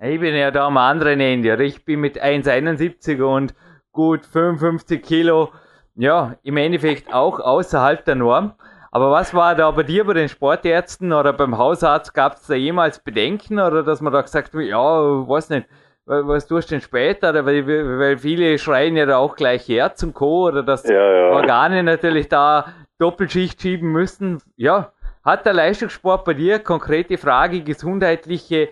Ich 0.00 0.18
bin 0.18 0.34
ja 0.34 0.50
da 0.50 0.66
am 0.66 0.76
anderen 0.76 1.20
Ende. 1.20 1.62
Ich 1.62 1.84
bin 1.84 2.00
mit 2.00 2.20
1,71 2.20 3.22
und 3.22 3.54
gut 3.92 4.26
55 4.26 5.02
Kilo, 5.02 5.50
ja, 5.94 6.36
im 6.42 6.56
Endeffekt 6.56 7.12
auch 7.12 7.38
außerhalb 7.38 8.04
der 8.04 8.14
Norm. 8.14 8.54
Aber 8.94 9.10
was 9.10 9.32
war 9.32 9.54
da 9.54 9.70
bei 9.70 9.84
dir 9.84 10.04
bei 10.04 10.12
den 10.12 10.28
Sportärzten 10.28 11.14
oder 11.14 11.32
beim 11.32 11.56
Hausarzt? 11.56 12.12
Gab 12.12 12.34
es 12.34 12.46
da 12.46 12.54
jemals 12.54 12.98
Bedenken 12.98 13.58
oder 13.58 13.82
dass 13.82 14.02
man 14.02 14.12
da 14.12 14.20
gesagt 14.20 14.52
hat, 14.52 14.60
ja, 14.60 14.78
weiß 14.78 15.48
nicht, 15.48 15.66
was 16.04 16.46
tust 16.46 16.70
du 16.70 16.74
denn 16.74 16.82
später? 16.82 17.32
Weil, 17.46 17.66
weil 17.66 18.18
viele 18.18 18.58
schreien 18.58 18.94
ja 18.94 19.06
da 19.06 19.16
auch 19.16 19.34
gleich 19.34 19.66
Herz 19.66 20.02
und 20.02 20.12
Co. 20.12 20.48
oder 20.48 20.62
dass 20.62 20.86
ja, 20.86 20.92
ja. 20.92 21.30
Organe 21.30 21.82
natürlich 21.82 22.28
da 22.28 22.66
Doppelschicht 22.98 23.62
schieben 23.62 23.90
müssen. 23.92 24.42
Ja, 24.56 24.92
hat 25.24 25.46
der 25.46 25.54
Leistungssport 25.54 26.26
bei 26.26 26.34
dir 26.34 26.58
konkrete 26.58 27.16
Frage 27.16 27.62
gesundheitliche 27.62 28.68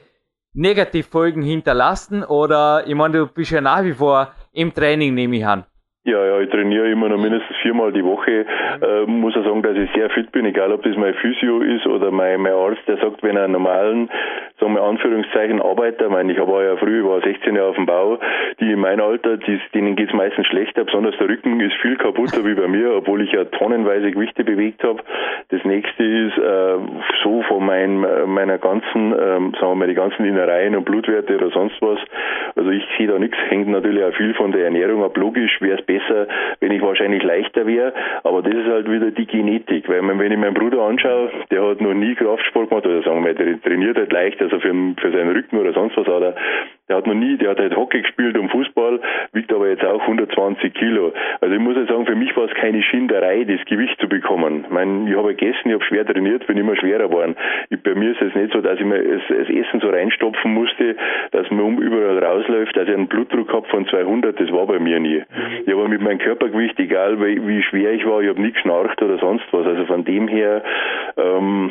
Negativfolgen 0.52 1.42
hinterlassen 1.42 2.24
oder 2.24 2.86
ich 2.86 2.94
meine, 2.94 3.18
du 3.18 3.26
bist 3.26 3.52
ja 3.52 3.62
nach 3.62 3.84
wie 3.84 3.94
vor 3.94 4.32
im 4.52 4.74
Training, 4.74 5.14
nehme 5.14 5.36
ich 5.36 5.46
an. 5.46 5.64
Ja, 6.02 6.24
ja, 6.24 6.40
ich 6.40 6.48
trainiere 6.48 6.90
immer 6.90 7.10
noch 7.10 7.18
mindestens 7.20 7.54
viermal 7.58 7.92
die 7.92 8.02
Woche. 8.02 8.46
Äh, 8.80 9.04
muss 9.04 9.36
auch 9.36 9.44
sagen, 9.44 9.60
dass 9.60 9.76
ich 9.76 9.90
sehr 9.92 10.08
fit 10.08 10.32
bin, 10.32 10.46
egal 10.46 10.72
ob 10.72 10.82
das 10.82 10.96
mein 10.96 11.12
Physio 11.12 11.60
ist 11.60 11.86
oder 11.86 12.10
mein, 12.10 12.40
mein 12.40 12.54
Arzt, 12.54 12.80
der 12.88 12.96
sagt, 12.96 13.22
wenn 13.22 13.36
er 13.36 13.44
einen 13.44 13.52
normalen, 13.52 14.08
sagen 14.58 14.76
wir 14.76 14.82
Anführungszeichen, 14.82 15.60
Arbeiter, 15.60 16.06
ich 16.06 16.10
meine, 16.10 16.32
ich 16.32 16.38
war 16.38 16.64
ja 16.64 16.76
früh, 16.78 17.00
ich 17.00 17.06
war 17.06 17.20
16 17.20 17.54
Jahre 17.54 17.68
auf 17.68 17.76
dem 17.76 17.84
Bau, 17.84 18.18
die 18.60 18.72
in 18.72 18.80
meinem 18.80 19.02
Alter, 19.02 19.36
die, 19.36 19.60
denen 19.74 19.94
geht's 19.94 20.14
meistens 20.14 20.46
schlechter, 20.46 20.84
besonders 20.84 21.18
der 21.18 21.28
Rücken 21.28 21.60
ist 21.60 21.74
viel 21.82 21.98
kaputter 21.98 22.46
wie 22.46 22.54
bei 22.54 22.66
mir, 22.66 22.94
obwohl 22.94 23.20
ich 23.20 23.32
ja 23.32 23.44
tonnenweise 23.44 24.10
Gewichte 24.10 24.42
bewegt 24.42 24.82
habe. 24.82 25.02
Das 25.50 25.62
nächste 25.66 26.02
ist 26.02 26.38
äh, 26.38 26.78
so 27.22 27.42
von 27.42 27.66
mein, 27.66 28.06
meiner 28.26 28.56
ganzen, 28.56 29.12
ähm, 29.12 29.52
sagen 29.52 29.72
wir 29.72 29.74
mal, 29.74 29.88
die 29.88 29.94
ganzen 29.94 30.24
Innereien 30.24 30.74
und 30.76 30.86
Blutwerte 30.86 31.36
oder 31.36 31.50
sonst 31.50 31.76
was. 31.82 31.98
Also 32.56 32.70
ich 32.70 32.84
sehe 32.96 33.06
da 33.06 33.18
nichts, 33.18 33.36
hängt 33.50 33.68
natürlich 33.68 34.02
auch 34.02 34.14
viel 34.14 34.32
von 34.32 34.50
der 34.52 34.64
Ernährung 34.64 35.04
ab. 35.04 35.14
Logisch 35.18 35.60
wäre 35.60 35.78
es 35.78 35.89
besser, 35.90 36.28
wenn 36.60 36.72
ich 36.72 36.82
wahrscheinlich 36.82 37.22
leichter 37.22 37.66
wäre, 37.66 37.92
aber 38.22 38.42
das 38.42 38.54
ist 38.54 38.66
halt 38.66 38.90
wieder 38.90 39.10
die 39.10 39.26
Genetik, 39.26 39.88
weil 39.88 40.06
wenn 40.06 40.32
ich 40.32 40.38
meinen 40.38 40.54
Bruder 40.54 40.82
anschaue, 40.82 41.30
der 41.50 41.62
hat 41.62 41.80
noch 41.80 41.94
nie 41.94 42.14
Kraftsport 42.14 42.68
gemacht, 42.68 42.86
oder 42.86 43.02
sagen 43.02 43.24
wir, 43.24 43.34
der 43.34 43.60
trainiert 43.60 43.96
halt 43.96 44.12
leicht, 44.12 44.40
also 44.40 44.60
für, 44.60 44.74
für 45.00 45.12
seinen 45.12 45.32
Rücken 45.32 45.58
oder 45.58 45.72
sonst 45.72 45.96
was 45.96 46.06
hat 46.06 46.22
er, 46.22 46.34
der 46.90 46.96
hat 46.96 47.06
noch 47.06 47.14
nie, 47.14 47.36
der 47.36 47.50
hat 47.50 47.60
halt 47.60 47.76
Hockey 47.76 48.02
gespielt 48.02 48.36
und 48.36 48.50
Fußball, 48.50 48.98
wiegt 49.32 49.52
aber 49.52 49.68
jetzt 49.68 49.84
auch 49.84 50.00
120 50.00 50.74
Kilo. 50.74 51.12
Also 51.40 51.54
ich 51.54 51.60
muss 51.60 51.76
halt 51.76 51.88
sagen, 51.88 52.04
für 52.04 52.16
mich 52.16 52.36
war 52.36 52.46
es 52.46 52.54
keine 52.54 52.82
Schinderei, 52.82 53.44
das 53.44 53.64
Gewicht 53.66 53.98
zu 54.00 54.08
bekommen. 54.08 54.64
Ich 54.64 54.72
meine, 54.72 55.08
ich 55.08 55.16
habe 55.16 55.28
gegessen, 55.28 55.68
ich 55.68 55.74
habe 55.74 55.84
schwer 55.84 56.04
trainiert, 56.04 56.48
bin 56.48 56.58
immer 56.58 56.74
schwerer 56.74 57.06
geworden. 57.06 57.36
Ich, 57.68 57.80
bei 57.80 57.94
mir 57.94 58.10
ist 58.10 58.20
es 58.20 58.34
nicht 58.34 58.52
so, 58.52 58.60
dass 58.60 58.80
ich 58.80 58.84
mir 58.84 59.00
das, 59.04 59.22
das 59.28 59.48
Essen 59.48 59.78
so 59.80 59.88
reinstopfen 59.88 60.52
musste, 60.52 60.96
dass 61.30 61.48
man 61.52 61.60
um 61.60 61.78
überall 61.80 62.18
rausläuft, 62.18 62.76
dass 62.76 62.88
ich 62.88 62.94
einen 62.94 63.06
Blutdruck 63.06 63.52
habe 63.52 63.68
von 63.68 63.86
200, 63.86 64.40
das 64.40 64.50
war 64.50 64.66
bei 64.66 64.80
mir 64.80 64.98
nie. 64.98 65.22
Ich 65.64 65.72
habe 65.72 65.86
mit 65.86 66.00
meinem 66.00 66.18
Körpergewicht, 66.18 66.76
egal 66.80 67.20
wie, 67.20 67.46
wie 67.46 67.62
schwer 67.62 67.92
ich 67.92 68.04
war, 68.04 68.20
ich 68.20 68.28
habe 68.28 68.40
nie 68.42 68.50
geschnarcht 68.50 69.00
oder 69.00 69.18
sonst 69.18 69.44
was. 69.52 69.64
Also 69.64 69.86
von 69.86 70.04
dem 70.04 70.26
her, 70.26 70.64
ähm, 71.16 71.70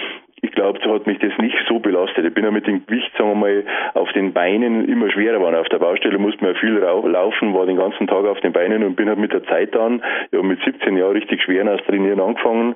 glaube, 0.59 0.79
so 0.83 0.93
hat 0.93 1.07
mich 1.07 1.19
das 1.19 1.31
nicht 1.37 1.57
so 1.67 1.79
belastet. 1.79 2.25
Ich 2.25 2.33
bin 2.33 2.43
ja 2.43 2.51
mit 2.51 2.67
dem 2.67 2.85
Gewicht, 2.85 3.11
sagen 3.17 3.29
wir 3.29 3.35
mal, 3.35 3.63
auf 3.93 4.11
den 4.13 4.33
Beinen 4.33 4.89
immer 4.89 5.09
schwerer 5.09 5.37
geworden. 5.37 5.55
Auf 5.55 5.69
der 5.69 5.79
Baustelle 5.79 6.17
musste 6.17 6.43
man 6.43 6.55
viel 6.55 6.77
laufen, 6.77 7.53
war 7.53 7.65
den 7.65 7.77
ganzen 7.77 8.07
Tag 8.07 8.25
auf 8.25 8.39
den 8.41 8.51
Beinen 8.51 8.83
und 8.83 8.95
bin 8.95 9.07
halt 9.07 9.19
mit 9.19 9.31
der 9.31 9.43
Zeit 9.45 9.73
dann, 9.73 10.01
ja 10.31 10.41
mit 10.41 10.59
17 10.63 10.97
Jahren 10.97 11.13
richtig 11.13 11.41
schwer 11.43 11.71
aus 11.73 11.81
Trainieren 11.85 12.19
angefangen 12.19 12.75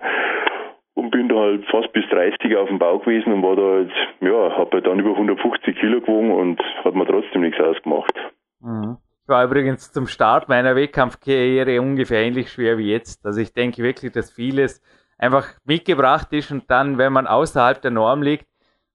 bin 1.14 1.30
da 1.30 1.36
halt 1.36 1.66
fast 1.70 1.94
bis 1.94 2.04
30 2.10 2.58
auf 2.58 2.68
dem 2.68 2.80
Bau 2.80 3.00
gewesen 3.00 3.32
und 3.34 3.44
war 3.44 3.56
da 3.56 3.80
jetzt, 3.82 3.96
ja, 4.22 4.58
habe 4.58 4.72
halt 4.74 4.88
dann 4.88 5.00
über 5.00 5.12
150 5.12 5.78
Kilo 5.80 6.02
gewogen 6.02 6.32
und 6.32 6.60
hat 6.84 6.96
mir 6.96 7.06
trotzdem 7.06 7.42
nichts 7.42 7.60
ausgemacht. 7.60 8.14
Mhm. 8.60 8.98
Ich 9.22 9.30
war 9.30 9.46
übrigens 9.46 9.92
zum 9.92 10.08
Start 10.08 10.50
meiner 10.50 10.76
Wettkampfkarriere 10.76 11.80
ungefähr 11.80 12.24
ähnlich 12.24 12.50
schwer 12.50 12.78
wie 12.78 12.92
jetzt. 12.92 13.26
Also 13.26 13.42
ich 13.42 13.54
denke 13.54 13.84
wirklich, 13.84 14.12
dass 14.12 14.34
vieles 14.34 14.82
einfach 15.18 15.48
mitgebracht 15.64 16.28
ist 16.32 16.52
und 16.52 16.70
dann, 16.70 16.98
wenn 16.98 17.14
man 17.14 17.28
außerhalb 17.28 17.82
der 17.82 17.92
Norm 17.92 18.22
liegt, 18.22 18.48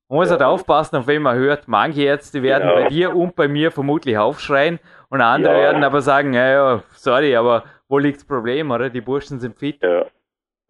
man 0.09 0.19
muss 0.21 0.29
ja. 0.29 0.33
halt 0.33 0.43
aufpassen, 0.43 0.97
auf 0.97 1.07
wen 1.07 1.23
man 1.23 1.37
hört. 1.37 1.69
Manche 1.69 2.03
Ärzte 2.03 2.43
werden 2.43 2.69
ja. 2.69 2.75
bei 2.75 2.89
dir 2.89 3.15
und 3.15 3.37
bei 3.37 3.47
mir 3.47 3.71
vermutlich 3.71 4.17
aufschreien 4.17 4.79
und 5.11 5.21
andere 5.21 5.55
ja. 5.55 5.61
werden 5.61 5.85
aber 5.85 6.01
sagen, 6.01 6.33
ja, 6.33 6.83
sorry, 6.95 7.37
aber 7.37 7.65
wo 7.89 7.99
liegt 7.99 8.19
das 8.19 8.25
Problem, 8.25 8.71
oder? 8.71 8.91
Die 8.91 9.01
Burschen 9.01 9.39
sind 9.39 9.59
fit. 9.59 9.83
Ja. 9.83 10.07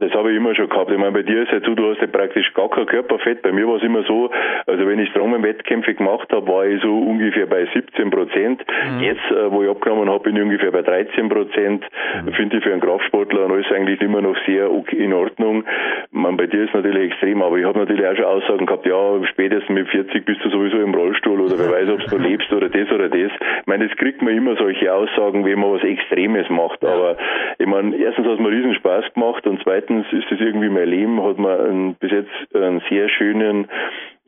Das 0.00 0.12
habe 0.12 0.30
ich 0.30 0.36
immer 0.36 0.54
schon 0.54 0.68
gehabt. 0.68 0.92
Ich 0.92 0.98
meine, 0.98 1.10
bei 1.10 1.22
dir 1.22 1.42
ist 1.42 1.50
ja 1.50 1.58
so, 1.60 1.74
du 1.74 1.90
hast 1.90 2.00
ja 2.00 2.06
praktisch 2.06 2.54
gar 2.54 2.70
kein 2.70 2.86
Körperfett. 2.86 3.42
Bei 3.42 3.50
mir 3.50 3.66
war 3.66 3.78
es 3.78 3.82
immer 3.82 4.04
so, 4.04 4.30
also 4.66 4.86
wenn 4.86 5.00
ich 5.00 5.08
Strongman-Wettkämpfe 5.10 5.94
gemacht 5.94 6.28
habe, 6.30 6.46
war 6.46 6.64
ich 6.66 6.80
so 6.82 6.96
ungefähr 6.96 7.46
bei 7.46 7.66
17 7.74 8.08
Prozent. 8.08 8.64
Mhm. 8.94 9.02
Jetzt, 9.02 9.28
äh, 9.32 9.50
wo 9.50 9.64
ich 9.64 9.68
abgenommen 9.68 10.08
habe, 10.08 10.22
bin 10.22 10.36
ich 10.36 10.42
ungefähr 10.42 10.70
bei 10.70 10.82
13 10.82 11.28
Prozent. 11.28 11.84
Mhm. 12.24 12.32
Finde 12.32 12.58
ich 12.58 12.62
für 12.62 12.70
einen 12.70 12.80
Kraftsportler 12.80 13.46
und 13.46 13.52
alles 13.52 13.66
eigentlich 13.72 14.00
immer 14.00 14.22
noch 14.22 14.36
sehr 14.46 14.70
okay, 14.70 15.02
in 15.02 15.12
Ordnung. 15.12 15.64
Man, 16.12 16.36
bei 16.36 16.46
dir 16.46 16.62
ist 16.62 16.74
natürlich 16.74 17.10
extrem, 17.10 17.42
aber 17.42 17.58
ich 17.58 17.64
habe 17.64 17.80
natürlich 17.80 18.06
auch 18.06 18.14
schon 18.14 18.24
Aussagen 18.24 18.66
gehabt, 18.66 18.86
ja, 18.86 19.26
spätestens 19.26 19.70
mit 19.70 19.88
40 19.88 20.24
bist 20.24 20.44
du 20.44 20.50
sowieso 20.50 20.78
im 20.78 20.94
Rollstuhl 20.94 21.40
oder 21.40 21.58
wer 21.58 21.72
weiß, 21.72 21.88
ob 21.90 22.04
du 22.08 22.18
lebst 22.28 22.52
oder 22.52 22.68
das 22.68 22.88
oder 22.92 23.08
das. 23.08 23.32
Ich 23.32 23.66
meine, 23.66 23.88
das 23.88 23.96
kriegt 23.96 24.22
man 24.22 24.32
immer 24.32 24.54
solche 24.54 24.94
Aussagen, 24.94 25.44
wenn 25.44 25.58
man 25.58 25.72
was 25.72 25.82
Extremes 25.82 26.48
macht. 26.50 26.84
Aber 26.84 27.16
ich 27.58 27.66
meine, 27.66 27.96
erstens 27.96 28.26
hat 28.26 28.34
es 28.34 28.38
mir 28.38 28.50
riesen 28.50 28.74
Spaß 28.74 29.12
gemacht 29.14 29.44
und 29.44 29.60
zweitens 29.64 29.87
zweitens 29.88 30.06
ist 30.12 30.30
es 30.30 30.40
irgendwie 30.40 30.68
mein 30.68 30.88
Leben, 30.88 31.22
hat 31.22 31.38
man 31.38 31.60
einen, 31.60 31.94
bis 31.94 32.10
jetzt 32.10 32.54
einen 32.54 32.80
sehr 32.88 33.08
schönen, 33.08 33.68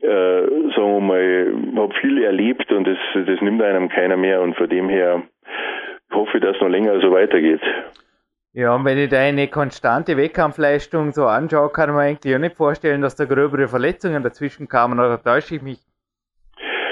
äh, 0.01 0.47
sagen 0.75 0.93
wir 0.93 1.01
mal, 1.01 1.53
habe 1.75 1.93
viel 2.01 2.23
erlebt 2.23 2.71
und 2.71 2.87
das, 2.87 2.97
das 3.13 3.41
nimmt 3.41 3.61
einem 3.61 3.89
keiner 3.89 4.17
mehr 4.17 4.41
und 4.41 4.55
von 4.55 4.69
dem 4.69 4.89
her 4.89 5.23
hoffe 6.11 6.37
ich, 6.37 6.43
dass 6.43 6.55
es 6.55 6.61
noch 6.61 6.69
länger 6.69 6.99
so 7.01 7.11
weitergeht. 7.11 7.61
Ja, 8.53 8.75
und 8.75 8.83
wenn 8.83 8.97
ich 8.97 9.09
deine 9.09 9.47
konstante 9.47 10.17
Wettkampfleistung 10.17 11.13
so 11.13 11.25
anschaue, 11.25 11.69
kann 11.69 11.91
man 11.91 11.99
eigentlich 11.99 12.35
auch 12.35 12.39
nicht 12.39 12.57
vorstellen, 12.57 13.01
dass 13.01 13.15
da 13.15 13.23
gröbere 13.23 13.69
Verletzungen 13.69 14.23
dazwischen 14.23 14.67
kamen, 14.67 14.99
oder 14.99 15.21
täusche 15.23 15.55
ich 15.55 15.61
mich? 15.61 15.79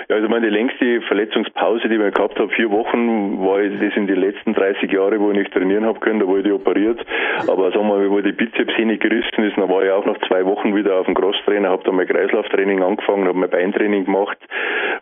Ja, 0.10 0.16
also 0.16 0.28
meine 0.28 0.50
längste 0.50 1.02
Verletzungspause, 1.02 1.88
die 1.88 1.94
ich 1.94 2.14
gehabt 2.16 2.40
habe, 2.40 2.50
vier 2.50 2.72
Wochen, 2.72 3.40
war 3.46 3.62
das 3.62 3.96
in 3.96 4.08
den 4.08 4.20
letzten 4.20 4.56
30 4.56 4.92
Jahren, 4.92 5.20
wo 5.20 5.30
ich 5.30 5.38
nicht 5.38 5.54
trainieren 5.54 5.86
habe 5.86 6.00
können, 6.00 6.20
da 6.20 6.26
wurde 6.26 6.50
ich 6.50 6.52
operiert. 6.52 7.00
Aber 7.48 7.72
sagen 7.72 7.88
wir 7.88 8.00
mal, 8.00 8.10
wo 8.10 8.20
die 8.20 8.32
Bizepssehne 8.32 8.98
gerissen 8.98 9.44
ist, 9.44 9.56
dann 9.56 9.70
war 9.70 9.84
ich 9.84 9.92
auch 9.92 10.06
nach 10.06 10.18
zwei 10.28 10.44
Wochen 10.48 10.76
wieder 10.76 10.96
auf 10.96 11.06
dem 11.06 11.14
Crosstrainer, 11.14 11.70
habe 11.70 11.84
dann 11.84 11.96
mein 11.96 12.08
Kreislauftraining 12.08 12.82
angefangen, 12.82 13.28
habe 13.28 13.38
mein 13.38 13.52
Beintraining 13.52 14.06
gemacht. 14.06 14.40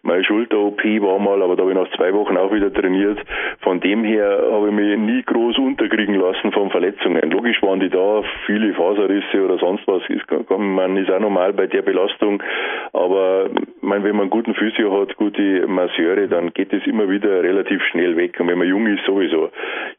Meine 0.02 0.26
Schulter-OP 0.26 0.84
war 1.02 1.20
mal, 1.20 1.41
aber 1.41 1.56
da 1.56 1.63
habe 1.63 1.72
ich 1.72 1.78
nach 1.78 1.96
zwei 1.96 2.13
Wochen 2.13 2.36
auch 2.36 2.52
wieder 2.52 2.74
trainiert. 2.74 3.17
Von 3.62 3.80
dem 3.80 4.04
her 4.04 4.41
habe 4.52 4.67
ich 4.67 4.74
mich 4.74 4.98
nie 4.98 5.24
groß 5.24 5.58
unterkriegen 5.58 6.15
lassen 6.15 6.52
von 6.52 6.70
Verletzungen. 6.70 7.32
Logisch 7.32 7.62
waren 7.63 7.80
die 7.80 7.89
da, 7.89 8.24
viele 8.46 8.74
Faserrisse 8.74 9.46
oder 9.46 9.58
sonst 9.58 9.88
was, 9.88 10.02
ist, 10.10 10.26
man 10.58 10.98
ist 10.98 11.10
auch 11.10 11.22
normal 11.22 11.54
bei 11.54 11.67
der 11.67 11.82
Belastung. 11.82 12.43
Aber 12.91 13.50
mein, 13.80 14.04
wenn 14.04 14.12
man 14.12 14.24
einen 14.24 14.30
guten 14.30 14.54
Physio 14.54 14.97
hat, 15.02 15.16
gute 15.18 15.68
Masseure, 15.68 16.28
dann 16.28 16.54
geht 16.54 16.74
es 16.74 16.86
immer 16.86 17.10
wieder 17.10 17.44
relativ 17.44 17.82
schnell 17.92 18.16
weg. 18.18 18.40
Und 18.40 18.48
wenn 18.48 18.58
man 18.58 18.68
jung 18.68 18.88
ist, 18.88 19.06
sowieso. 19.06 19.50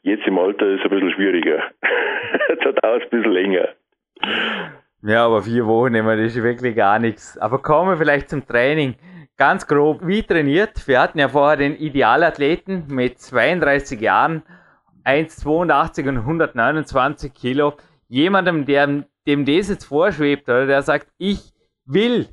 Jetzt 0.03 0.27
im 0.27 0.39
Alter 0.39 0.67
ist 0.67 0.81
es 0.81 0.85
ein 0.85 0.91
bisschen 0.91 1.13
schwieriger. 1.13 1.63
da 2.65 2.73
dauert 2.73 3.03
es 3.03 3.13
ein 3.13 3.19
bisschen 3.19 3.33
länger. 3.33 3.69
Ja, 5.03 5.27
aber 5.27 5.43
vier 5.43 5.67
Wochen, 5.67 5.95
ich 5.95 6.03
meine, 6.03 6.25
das 6.25 6.37
ist 6.37 6.43
wirklich 6.43 6.75
gar 6.75 6.99
nichts. 6.99 7.39
Aber 7.39 7.63
kommen 7.63 7.91
wir 7.91 7.97
vielleicht 7.97 8.31
zum 8.31 8.47
Training. 8.47 8.97
Ganz 9.37 9.67
grob, 9.69 10.01
wie 10.03 10.25
trainiert? 10.25 10.89
Wir 10.89 11.01
hatten 11.01 11.21
ja 11.21 11.29
vorher 11.29 11.57
den 11.57 11.77
Idealathleten 11.77 12.87
mit 12.89 13.19
32 13.19 14.01
Jahren, 14.01 14.43
1,82 15.05 16.09
und 16.09 16.19
129 16.19 17.33
Kilo. 17.33 17.75
Jemandem, 18.09 18.65
der, 18.65 19.05
dem 19.29 19.45
das 19.45 19.69
jetzt 19.69 19.85
vorschwebt, 19.85 20.49
oder 20.49 20.67
der 20.67 20.83
sagt, 20.83 21.07
ich 21.19 21.53
will 21.87 22.27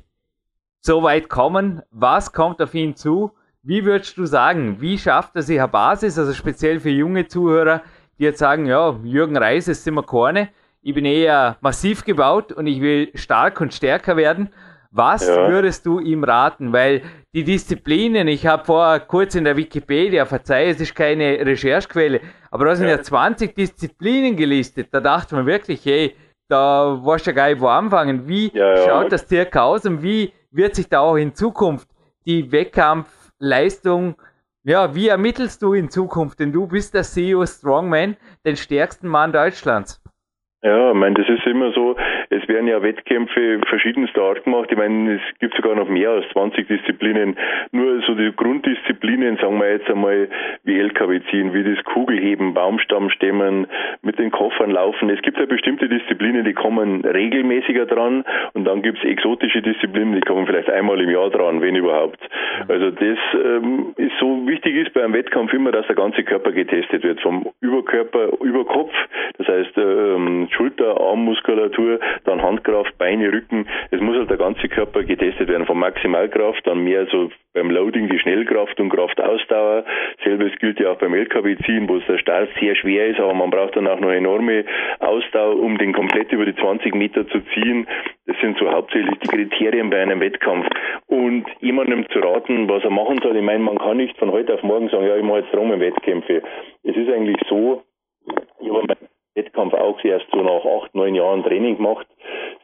so 0.86 1.02
weit 1.02 1.28
kommen? 1.28 1.82
Was 1.90 2.32
kommt 2.32 2.62
auf 2.62 2.72
ihn 2.74 2.94
zu? 2.96 3.32
Wie 3.62 3.84
würdest 3.84 4.16
du 4.16 4.24
sagen, 4.24 4.80
wie 4.80 4.96
schafft 4.96 5.34
er 5.34 5.42
sich 5.42 5.58
eine 5.58 5.68
Basis, 5.68 6.18
also 6.18 6.32
speziell 6.32 6.78
für 6.78 6.90
junge 6.90 7.26
Zuhörer, 7.26 7.82
die 8.18 8.22
jetzt 8.22 8.38
sagen, 8.38 8.66
ja, 8.66 8.96
Jürgen 9.02 9.36
Reis 9.36 9.66
ist 9.66 9.86
immer 9.88 10.04
keine, 10.04 10.48
ich 10.82 10.94
bin 10.94 11.04
eher 11.04 11.56
massiv 11.60 12.04
gebaut 12.04 12.52
und 12.52 12.68
ich 12.68 12.80
will 12.80 13.10
stark 13.14 13.60
und 13.60 13.74
stärker 13.74 14.16
werden. 14.16 14.50
Was 14.92 15.26
ja. 15.26 15.48
würdest 15.50 15.84
du 15.84 15.98
ihm 15.98 16.22
raten? 16.22 16.72
Weil 16.72 17.02
die 17.34 17.42
Disziplinen, 17.42 18.28
ich 18.28 18.46
habe 18.46 18.64
vorher 18.64 19.00
kurz 19.00 19.34
in 19.34 19.42
der 19.42 19.56
Wikipedia, 19.56 20.24
verzeih, 20.24 20.68
es 20.68 20.80
ist 20.80 20.94
keine 20.94 21.44
Recherchequelle, 21.44 22.20
aber 22.52 22.66
da 22.66 22.76
sind 22.76 22.86
ja. 22.86 22.96
ja 22.96 23.02
20 23.02 23.54
Disziplinen 23.56 24.36
gelistet. 24.36 24.88
Da 24.92 25.00
dachte 25.00 25.34
man 25.34 25.44
wirklich, 25.44 25.84
hey, 25.84 26.14
da 26.48 27.00
warst 27.02 27.26
du 27.26 27.30
ja 27.30 27.34
gar 27.34 27.48
nicht 27.48 27.60
wo 27.60 27.66
anfangen. 27.66 28.28
Wie 28.28 28.52
ja, 28.54 28.76
schaut 28.86 29.10
das 29.10 29.28
circa 29.28 29.64
aus 29.64 29.84
und 29.84 30.04
wie 30.04 30.32
wird 30.50 30.74
sich 30.74 30.88
da 30.88 31.00
auch 31.00 31.16
in 31.16 31.34
Zukunft 31.34 31.88
die 32.26 32.50
Wettkampfleistung, 32.52 34.16
ja, 34.64 34.94
wie 34.94 35.08
ermittelst 35.08 35.62
du 35.62 35.74
in 35.74 35.90
Zukunft? 35.90 36.40
Denn 36.40 36.52
du 36.52 36.66
bist 36.66 36.94
der 36.94 37.02
CEO 37.02 37.46
Strongman, 37.46 38.16
den 38.44 38.56
stärksten 38.56 39.06
Mann 39.06 39.32
Deutschlands. 39.32 40.02
Ja, 40.62 40.90
ich 40.90 40.96
meine, 40.96 41.14
das 41.14 41.28
ist 41.28 41.46
immer 41.46 41.72
so, 41.72 41.96
es 42.46 42.54
werden 42.54 42.68
ja 42.68 42.82
Wettkämpfe 42.82 43.60
verschiedenster 43.66 44.22
Art 44.22 44.44
gemacht. 44.44 44.68
Ich 44.70 44.76
meine, 44.76 45.14
es 45.14 45.38
gibt 45.40 45.54
sogar 45.56 45.74
noch 45.74 45.88
mehr 45.88 46.10
als 46.10 46.28
20 46.30 46.68
Disziplinen. 46.68 47.36
Nur 47.72 48.00
so 48.02 48.14
die 48.14 48.30
Grunddisziplinen, 48.34 49.36
sagen 49.38 49.58
wir 49.58 49.72
jetzt 49.72 49.90
einmal, 49.90 50.28
wie 50.64 50.78
LKW 50.78 51.20
ziehen, 51.30 51.52
wie 51.52 51.64
das 51.64 51.82
Kugelheben, 51.84 52.54
Baumstamm 52.54 53.10
stemmen, 53.10 53.66
mit 54.02 54.18
den 54.18 54.30
Koffern 54.30 54.70
laufen. 54.70 55.10
Es 55.10 55.20
gibt 55.22 55.38
ja 55.38 55.46
bestimmte 55.46 55.88
Disziplinen, 55.88 56.44
die 56.44 56.54
kommen 56.54 57.04
regelmäßiger 57.04 57.86
dran 57.86 58.24
und 58.54 58.64
dann 58.64 58.82
gibt 58.82 58.98
es 58.98 59.04
exotische 59.04 59.62
Disziplinen, 59.62 60.14
die 60.14 60.20
kommen 60.20 60.46
vielleicht 60.46 60.70
einmal 60.70 61.00
im 61.00 61.10
Jahr 61.10 61.30
dran, 61.30 61.60
wenn 61.60 61.74
überhaupt. 61.74 62.20
Also 62.68 62.90
das 62.90 63.18
ähm, 63.34 63.94
ist 63.96 64.12
so 64.20 64.46
wichtig 64.46 64.76
ist 64.76 64.94
bei 64.94 65.02
einem 65.02 65.14
Wettkampf 65.14 65.52
immer, 65.52 65.72
dass 65.72 65.86
der 65.86 65.96
ganze 65.96 66.22
Körper 66.22 66.52
getestet 66.52 67.02
wird, 67.02 67.20
vom 67.20 67.46
Überkörper, 67.60 68.28
Überkopf, 68.40 68.92
das 69.38 69.48
heißt 69.48 69.76
ähm, 69.76 70.48
Schulter, 70.50 71.00
Armmuskulatur, 71.00 71.98
dann 72.24 72.35
Handkraft, 72.42 72.96
Beine, 72.98 73.32
Rücken. 73.32 73.66
Es 73.90 74.00
muss 74.00 74.16
halt 74.16 74.30
der 74.30 74.36
ganze 74.36 74.68
Körper 74.68 75.02
getestet 75.02 75.48
werden, 75.48 75.66
von 75.66 75.78
Maximalkraft, 75.78 76.66
dann 76.66 76.84
mehr 76.84 77.06
so 77.06 77.30
beim 77.52 77.70
Loading 77.70 78.08
die 78.08 78.18
Schnellkraft 78.18 78.78
und 78.80 78.90
Kraftausdauer. 78.90 79.84
Selbes 80.24 80.52
gilt 80.60 80.78
ja 80.78 80.92
auch 80.92 80.98
beim 80.98 81.14
LKW-Ziehen, 81.14 81.88
wo 81.88 81.98
der 81.98 82.18
Start 82.18 82.50
sehr 82.60 82.74
schwer 82.76 83.06
ist, 83.08 83.18
aber 83.18 83.34
man 83.34 83.50
braucht 83.50 83.76
dann 83.76 83.86
auch 83.86 84.00
noch 84.00 84.10
enorme 84.10 84.64
Ausdauer, 85.00 85.58
um 85.58 85.78
den 85.78 85.92
komplett 85.92 86.32
über 86.32 86.44
die 86.44 86.54
20 86.54 86.94
Meter 86.94 87.26
zu 87.28 87.40
ziehen. 87.54 87.86
Das 88.26 88.36
sind 88.40 88.58
so 88.58 88.70
hauptsächlich 88.70 89.18
die 89.20 89.28
Kriterien 89.28 89.90
bei 89.90 90.02
einem 90.02 90.20
Wettkampf. 90.20 90.66
Und 91.06 91.46
jemandem 91.60 92.08
zu 92.10 92.18
raten, 92.18 92.68
was 92.68 92.84
er 92.84 92.90
machen 92.90 93.18
soll, 93.22 93.36
ich 93.36 93.42
meine, 93.42 93.60
man 93.60 93.78
kann 93.78 93.96
nicht 93.96 94.18
von 94.18 94.32
heute 94.32 94.54
auf 94.54 94.62
morgen 94.62 94.88
sagen, 94.88 95.06
ja, 95.06 95.16
ich 95.16 95.22
mache 95.22 95.40
jetzt 95.40 95.52
Wettkämpfe. 95.52 96.42
Es 96.82 96.96
ist 96.96 97.08
eigentlich 97.08 97.36
so, 97.48 97.82
ich 98.60 98.70
habe 98.70 98.96
Wettkampf 99.36 99.74
auch 99.74 100.02
erst 100.02 100.26
so 100.32 100.38
nach 100.42 100.64
acht, 100.64 100.94
neun 100.94 101.14
Jahren 101.14 101.44
Training 101.44 101.76
gemacht. 101.76 102.06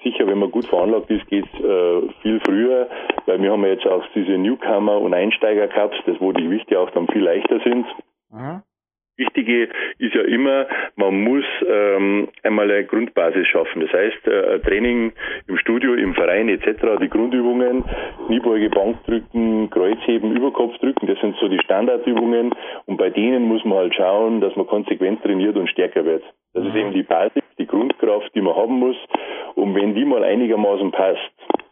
Sicher, 0.03 0.27
wenn 0.27 0.39
man 0.39 0.51
gut 0.51 0.67
veranlagt 0.67 1.11
ist, 1.11 1.27
geht's 1.29 1.53
äh, 1.55 2.01
viel 2.23 2.41
früher, 2.45 2.89
weil 3.27 3.41
wir 3.41 3.53
haben 3.53 3.65
jetzt 3.65 3.87
auch 3.87 4.05
diese 4.15 4.33
Newcomer- 4.33 5.01
und 5.01 5.15
Einsteiger-Cups, 5.15 5.97
das 6.07 6.21
wo 6.21 6.33
die 6.33 6.45
Gewichte 6.45 6.81
auch 6.81 6.91
dann 6.91 7.07
viel 7.09 7.23
leichter 7.23 7.61
sind. 7.61 7.87
Mhm. 8.31 8.63
Wichtige 9.17 9.69
ist 9.99 10.15
ja 10.15 10.23
immer, 10.23 10.67
man 10.97 11.23
muss 11.23 11.45
ähm, 11.69 12.29
einmal 12.43 12.71
eine 12.71 12.85
Grundbasis 12.85 13.47
schaffen. 13.47 13.83
Das 13.83 13.93
heißt, 13.93 14.27
äh, 14.27 14.59
Training 14.61 15.13
im 15.49 15.59
Studio, 15.59 15.95
im 15.95 16.15
Verein 16.15 16.49
etc., 16.49 16.99
die 17.01 17.11
Grundübungen, 17.11 17.85
Kniebeuge, 18.27 18.71
Bankdrücken, 18.71 19.69
Kreuzheben, 19.69 20.35
Überkopfdrücken, 20.35 21.07
das 21.07 21.21
sind 21.21 21.37
so 21.37 21.49
die 21.49 21.59
Standardübungen 21.59 22.55
und 22.87 22.97
bei 22.97 23.11
denen 23.11 23.43
muss 23.45 23.63
man 23.65 23.79
halt 23.79 23.95
schauen, 23.95 24.41
dass 24.41 24.57
man 24.57 24.67
konsequent 24.67 25.23
trainiert 25.23 25.57
und 25.57 25.69
stärker 25.69 26.07
wird. 26.07 26.23
Das 26.55 26.65
ist 26.65 26.73
mhm. 26.73 26.81
eben 26.81 26.93
die 26.93 27.03
Basis, 27.03 27.43
die 27.59 27.67
Grundkraft, 27.67 28.35
die 28.35 28.41
man 28.41 28.57
haben 28.57 28.79
muss 28.79 28.97
und 29.55 29.75
wenn 29.75 29.95
die 29.95 30.07
mal 30.07 30.25
einigermaßen 30.25 30.91
passt, 30.91 31.21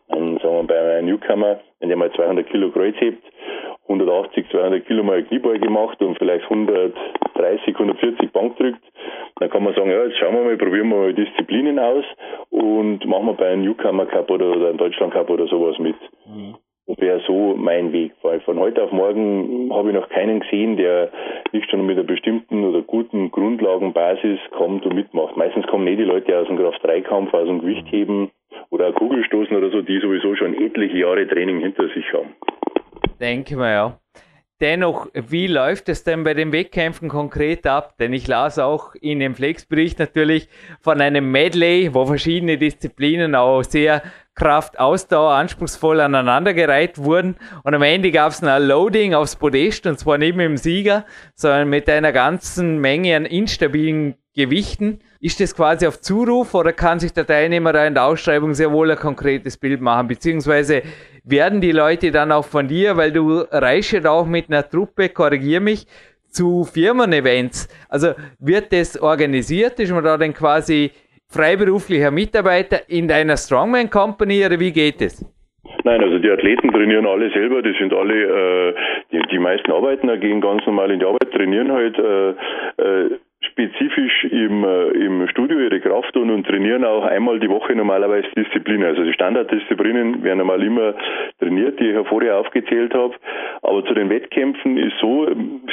dann 0.08 0.38
sagen 0.38 0.56
wir 0.56 0.62
bei 0.64 0.98
einem 0.98 1.06
Newcomer, 1.06 1.60
wenn 1.78 1.88
der 1.88 1.96
mal 1.96 2.12
200 2.12 2.46
Kilo 2.48 2.70
Kreuz 2.70 2.96
hebt 2.98 3.24
180, 3.90 4.48
200 4.50 4.86
Kilo 4.86 5.02
mal 5.02 5.22
Kniebeuge 5.24 5.68
macht 5.68 6.00
und 6.00 6.16
vielleicht 6.16 6.44
130, 6.44 7.74
140 7.74 8.32
Bank 8.32 8.56
drückt, 8.56 8.82
dann 9.40 9.50
kann 9.50 9.64
man 9.64 9.74
sagen, 9.74 9.90
ja, 9.90 10.04
jetzt 10.04 10.18
schauen 10.18 10.34
wir 10.34 10.44
mal, 10.44 10.56
probieren 10.56 10.88
wir 10.90 10.96
mal 10.96 11.14
Disziplinen 11.14 11.78
aus 11.78 12.04
und 12.50 13.04
machen 13.06 13.26
wir 13.26 13.34
bei 13.34 13.48
einem 13.48 13.64
Newcomer 13.64 14.06
Cup 14.06 14.30
oder, 14.30 14.56
oder 14.56 14.68
einem 14.68 14.78
Deutschland 14.78 15.12
Cup 15.12 15.28
oder 15.28 15.46
sowas 15.48 15.78
mit. 15.78 15.96
Mhm. 16.26 16.54
Das 16.86 16.98
wäre 16.98 17.20
so 17.26 17.54
mein 17.56 17.92
Weg, 17.92 18.12
weil 18.22 18.40
von 18.40 18.58
heute 18.58 18.82
auf 18.82 18.90
morgen 18.90 19.72
habe 19.72 19.90
ich 19.90 19.94
noch 19.94 20.08
keinen 20.08 20.40
gesehen, 20.40 20.76
der 20.76 21.10
nicht 21.52 21.70
schon 21.70 21.86
mit 21.86 21.96
einer 21.96 22.06
bestimmten 22.06 22.64
oder 22.64 22.82
guten 22.82 23.30
Grundlagenbasis 23.30 24.40
kommt 24.50 24.84
und 24.86 24.94
mitmacht. 24.94 25.36
Meistens 25.36 25.66
kommen 25.68 25.86
eh 25.86 25.96
die 25.96 26.04
Leute 26.04 26.36
aus 26.36 26.48
dem 26.48 26.58
Kraft-3-Kampf, 26.58 27.32
aus 27.32 27.46
dem 27.46 27.60
Gewichtheben 27.60 28.30
oder 28.70 28.88
auch 28.88 28.94
Kugelstoßen 28.94 29.56
oder 29.56 29.70
so, 29.70 29.82
die 29.82 30.00
sowieso 30.00 30.34
schon 30.34 30.54
etliche 30.54 30.98
Jahre 30.98 31.28
Training 31.28 31.60
hinter 31.60 31.88
sich 31.88 32.12
haben. 32.12 32.34
Denke 33.20 33.56
mal, 33.56 33.72
ja. 33.72 34.00
Dennoch, 34.60 35.08
wie 35.14 35.46
läuft 35.46 35.88
es 35.88 36.04
denn 36.04 36.22
bei 36.22 36.34
den 36.34 36.52
Wettkämpfen 36.52 37.08
konkret 37.08 37.66
ab? 37.66 37.96
Denn 37.98 38.12
ich 38.12 38.26
las 38.26 38.58
auch 38.58 38.94
in 38.94 39.18
dem 39.18 39.34
Flexbericht 39.34 39.98
natürlich 39.98 40.48
von 40.80 41.00
einem 41.00 41.30
Medley, 41.30 41.94
wo 41.94 42.04
verschiedene 42.04 42.58
Disziplinen 42.58 43.34
auch 43.34 43.62
sehr 43.62 44.02
Kraft, 44.34 44.78
Ausdauer 44.78 45.32
anspruchsvoll 45.32 46.00
aneinandergereiht 46.00 46.98
wurden. 46.98 47.36
Und 47.62 47.74
am 47.74 47.82
Ende 47.82 48.10
gab 48.10 48.32
es 48.32 48.42
ein 48.42 48.62
Loading 48.62 49.14
aufs 49.14 49.36
Podest 49.36 49.86
und 49.86 49.98
zwar 49.98 50.18
nicht 50.18 50.36
mit 50.36 50.44
dem 50.44 50.58
Sieger, 50.58 51.06
sondern 51.34 51.70
mit 51.70 51.88
einer 51.88 52.12
ganzen 52.12 52.80
Menge 52.80 53.16
an 53.16 53.24
instabilen 53.24 54.14
Gewichten. 54.34 55.00
Ist 55.20 55.40
das 55.40 55.54
quasi 55.54 55.86
auf 55.86 56.00
Zuruf 56.00 56.54
oder 56.54 56.72
kann 56.72 57.00
sich 57.00 57.12
der 57.12 57.26
Teilnehmer 57.26 57.74
in 57.86 57.94
der 57.94 58.04
Ausschreibung 58.04 58.54
sehr 58.54 58.72
wohl 58.72 58.90
ein 58.90 58.98
konkretes 58.98 59.56
Bild 59.56 59.80
machen? 59.80 60.08
Beziehungsweise 60.08 60.82
werden 61.24 61.60
die 61.60 61.72
Leute 61.72 62.10
dann 62.10 62.32
auch 62.32 62.44
von 62.44 62.68
dir, 62.68 62.96
weil 62.96 63.12
du 63.12 63.40
reist 63.50 63.92
ja 63.92 64.10
auch 64.10 64.26
mit 64.26 64.48
einer 64.48 64.68
Truppe, 64.68 65.08
korrigier 65.08 65.60
mich, 65.60 65.86
zu 66.30 66.64
Firmen-Events. 66.64 67.68
Also 67.88 68.08
wird 68.38 68.72
das 68.72 69.00
organisiert? 69.00 69.80
Ist 69.80 69.92
man 69.92 70.04
da 70.04 70.16
dann 70.16 70.32
quasi 70.32 70.92
freiberuflicher 71.28 72.10
Mitarbeiter 72.10 72.88
in 72.88 73.08
deiner 73.08 73.36
Strongman 73.36 73.90
Company 73.90 74.44
oder 74.44 74.58
wie 74.58 74.72
geht 74.72 75.00
es? 75.00 75.24
Nein, 75.84 76.02
also 76.02 76.18
die 76.18 76.30
Athleten 76.30 76.72
trainieren 76.72 77.06
alle 77.06 77.30
selber, 77.30 77.62
die 77.62 77.74
sind 77.78 77.92
alle, 77.92 78.14
äh, 78.14 78.74
die, 79.12 79.22
die 79.30 79.38
meisten 79.38 79.70
arbeiten, 79.70 80.08
gehen 80.20 80.40
ganz 80.40 80.64
normal 80.66 80.90
in 80.90 80.98
die 80.98 81.06
Arbeit, 81.06 81.32
trainieren 81.32 81.72
halt 81.72 81.96
äh, 81.98 82.30
äh, 82.82 83.18
spezifisch 83.50 84.24
im, 84.24 84.64
äh, 84.64 84.88
im 84.90 85.28
Studio 85.28 85.58
ihre 85.58 85.80
Kraft 85.80 86.14
tun 86.14 86.30
und 86.30 86.46
trainieren 86.46 86.84
auch 86.84 87.04
einmal 87.04 87.38
die 87.40 87.48
Woche 87.48 87.74
normalerweise 87.74 88.28
Disziplinen. 88.36 88.84
Also 88.84 89.04
die 89.04 89.12
Standarddisziplinen 89.12 90.22
werden 90.22 90.40
einmal 90.40 90.62
immer 90.62 90.94
trainiert, 91.38 91.78
die 91.80 91.88
ich 91.88 91.94
ja 91.94 92.04
vorher 92.04 92.38
aufgezählt 92.38 92.94
habe. 92.94 93.14
Aber 93.62 93.84
zu 93.84 93.94
den 93.94 94.10
Wettkämpfen 94.10 94.76
ist 94.76 94.96
so, 95.00 95.26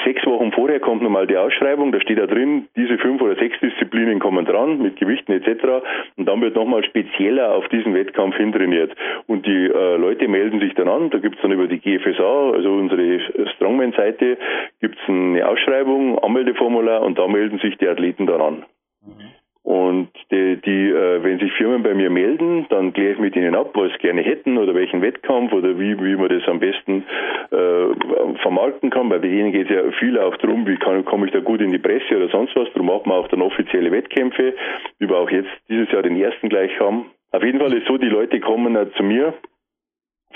sechs 0.03 0.25
Wochen 0.25 0.51
vorher 0.51 0.79
kommt 0.79 1.01
nochmal 1.01 1.27
die 1.27 1.37
Ausschreibung, 1.37 1.91
da 1.91 2.01
steht 2.01 2.19
da 2.19 2.27
drin, 2.27 2.67
diese 2.75 2.97
fünf 2.97 3.21
oder 3.21 3.35
sechs 3.35 3.59
Disziplinen 3.59 4.19
kommen 4.19 4.45
dran, 4.45 4.81
mit 4.81 4.97
Gewichten 4.97 5.31
etc. 5.31 5.85
Und 6.15 6.27
dann 6.27 6.41
wird 6.41 6.55
nochmal 6.55 6.83
spezieller 6.83 7.53
auf 7.53 7.67
diesen 7.69 7.93
Wettkampf 7.93 8.35
hin 8.37 8.51
trainiert. 8.51 8.93
Und 9.27 9.45
die 9.45 9.67
äh, 9.67 9.97
Leute 9.97 10.27
melden 10.27 10.59
sich 10.59 10.73
dann 10.75 10.87
an, 10.87 11.09
da 11.09 11.19
gibt 11.19 11.35
es 11.35 11.41
dann 11.41 11.51
über 11.51 11.67
die 11.67 11.79
GFSA, 11.79 12.51
also 12.51 12.73
unsere 12.73 13.19
Strongman-Seite, 13.55 14.37
gibt 14.81 14.97
es 15.01 15.09
eine 15.09 15.47
Ausschreibung, 15.47 16.19
Anmeldeformular 16.19 17.01
und 17.01 17.17
da 17.17 17.27
melden 17.27 17.59
sich 17.59 17.66
die 17.75 17.89
Athleten 17.89 18.27
daran. 18.27 18.65
Mhm. 19.01 19.31
Und 19.67 20.07
die, 20.31 20.61
die 20.61 20.89
äh, 20.91 21.21
wenn 21.23 21.39
sich 21.39 21.51
Firmen 21.57 21.83
bei 21.83 21.93
mir 21.93 22.09
melden, 22.09 22.65
dann 22.69 22.93
kläre 22.93 23.11
ich 23.11 23.19
mit 23.19 23.35
ihnen 23.35 23.53
ab, 23.53 23.71
was 23.73 23.91
sie 23.91 23.97
gerne 23.97 24.21
hätten 24.21 24.57
oder 24.57 24.73
welchen 24.73 25.01
Wettkampf 25.01 25.51
oder 25.51 25.77
wie, 25.77 26.01
wie 26.01 26.15
man 26.15 26.29
das 26.29 26.47
am 26.47 26.61
besten 26.61 27.03
äh, 27.51 28.37
vermarkten 28.41 28.91
kann. 28.91 29.09
Bei 29.09 29.19
denen 29.19 29.51
geht 29.51 29.69
es 29.69 29.75
ja 29.75 29.91
viel 29.99 30.17
auch 30.19 30.37
darum, 30.37 30.65
wie 30.65 30.77
kann, 30.77 31.03
komme 31.03 31.25
ich 31.25 31.33
da 31.33 31.41
gut 31.41 31.59
in 31.59 31.73
die 31.73 31.79
Presse 31.79 32.15
oder 32.15 32.29
sonst 32.29 32.55
was. 32.55 32.69
Darum 32.71 32.85
machen 32.85 33.07
wir 33.07 33.15
auch 33.15 33.27
dann 33.27 33.41
offizielle 33.41 33.91
Wettkämpfe, 33.91 34.53
wie 34.99 35.09
wir 35.09 35.17
auch 35.17 35.29
jetzt 35.29 35.51
dieses 35.67 35.91
Jahr 35.91 36.01
den 36.01 36.15
ersten 36.15 36.47
gleich 36.47 36.71
haben. 36.79 37.07
Auf 37.31 37.43
jeden 37.43 37.59
Fall 37.59 37.73
ist 37.73 37.87
so, 37.87 37.97
die 37.97 38.07
Leute 38.07 38.39
kommen 38.39 38.73
äh, 38.77 38.89
zu 38.95 39.03
mir 39.03 39.33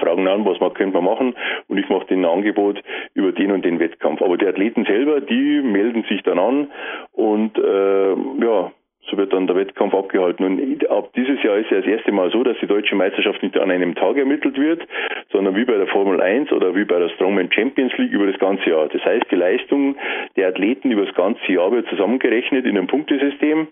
fragen 0.02 0.28
an, 0.28 0.46
was 0.46 0.60
man 0.60 0.74
könnte 0.74 0.96
man 0.96 1.06
machen 1.06 1.36
und 1.68 1.78
ich 1.78 1.88
mache 1.90 2.08
denen 2.08 2.26
ein 2.26 2.32
Angebot 2.32 2.82
über 3.14 3.32
den 3.32 3.52
und 3.52 3.64
den 3.64 3.80
Wettkampf. 3.80 4.22
Aber 4.22 4.38
die 4.38 4.48
Athleten 4.48 4.86
selber, 4.86 5.22
die 5.22 5.62
melden 5.62 6.04
sich 6.10 6.24
dann 6.24 6.40
an 6.40 6.72
und 7.14 7.58
äh, 7.58 8.16
ja, 8.44 8.72
so 9.10 9.18
wird 9.18 9.34
dann 9.34 9.48
der 9.48 9.56
Wettkampf 9.56 9.94
abgehalten. 9.94 10.46
Und 10.46 10.90
ab 10.90 11.12
dieses 11.16 11.42
Jahr 11.44 11.58
ist 11.58 11.72
ja 11.72 11.78
das 11.78 11.88
erste 11.88 12.12
Mal 12.12 12.32
so, 12.32 12.44
dass 12.44 12.58
die 12.62 12.68
deutsche 12.68 12.96
Meisterschaft 12.96 13.42
nicht 13.42 13.58
an 13.58 13.72
einem 13.72 13.96
Tag 13.96 14.18
ermittelt 14.18 14.58
wird, 14.58 14.88
sondern 15.32 15.56
wie 15.56 15.66
bei 15.66 15.78
der 15.78 15.88
Formel 15.88 16.22
1 16.22 16.52
oder 16.52 16.76
wie 16.76 16.86
bei 16.86 17.00
der 17.00 17.10
Strongman 17.10 17.52
Champions 17.52 17.98
League 17.98 18.12
über 18.12 18.28
das 18.28 18.40
ganze 18.40 18.70
Jahr. 18.70 18.88
Das 18.88 19.04
heißt, 19.04 19.26
die 19.32 19.36
Leistung 19.36 19.96
der 20.36 20.50
Athleten 20.50 20.92
über 20.92 21.06
das 21.06 21.16
ganze 21.16 21.52
Jahr 21.52 21.72
wird 21.72 21.88
zusammengerechnet 21.90 22.66
in 22.66 22.78
einem 22.78 22.88
Punktesystem. 22.88 23.68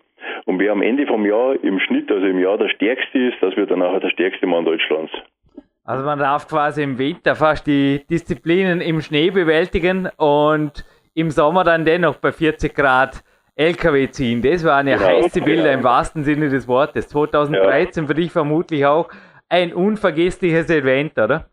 Und 0.45 0.59
wer 0.59 0.71
am 0.71 0.81
Ende 0.81 1.05
vom 1.05 1.25
Jahr 1.25 1.55
im 1.63 1.79
Schnitt, 1.79 2.11
also 2.11 2.25
im 2.25 2.39
Jahr 2.39 2.57
der 2.57 2.69
Stärkste 2.69 3.19
ist, 3.19 3.37
das 3.41 3.55
wird 3.55 3.71
dann 3.71 3.79
nachher 3.79 4.01
der 4.01 4.09
stärkste 4.09 4.47
Mann 4.47 4.65
Deutschlands. 4.65 5.11
Also 5.89 6.05
man 6.05 6.19
darf 6.19 6.47
quasi 6.47 6.83
im 6.83 6.99
Winter 6.99 7.35
fast 7.35 7.65
die 7.65 8.05
Disziplinen 8.07 8.79
im 8.79 9.01
Schnee 9.01 9.31
bewältigen 9.31 10.07
und 10.17 10.85
im 11.15 11.31
Sommer 11.31 11.63
dann 11.63 11.83
dennoch 11.83 12.17
bei 12.17 12.31
40 12.31 12.75
Grad 12.75 13.23
LKW 13.55 14.07
ziehen. 14.11 14.43
Das 14.43 14.63
waren 14.63 14.87
ja 14.87 14.97
genau. 14.97 15.09
heiße 15.09 15.41
Bilder 15.41 15.73
im 15.73 15.83
wahrsten 15.83 16.23
Sinne 16.23 16.49
des 16.49 16.67
Wortes. 16.67 17.07
2013 17.07 18.03
ja. 18.03 18.07
für 18.07 18.13
dich 18.13 18.31
vermutlich 18.31 18.85
auch 18.85 19.09
ein 19.49 19.73
unvergessliches 19.73 20.69
Event, 20.69 21.17
oder? 21.17 21.47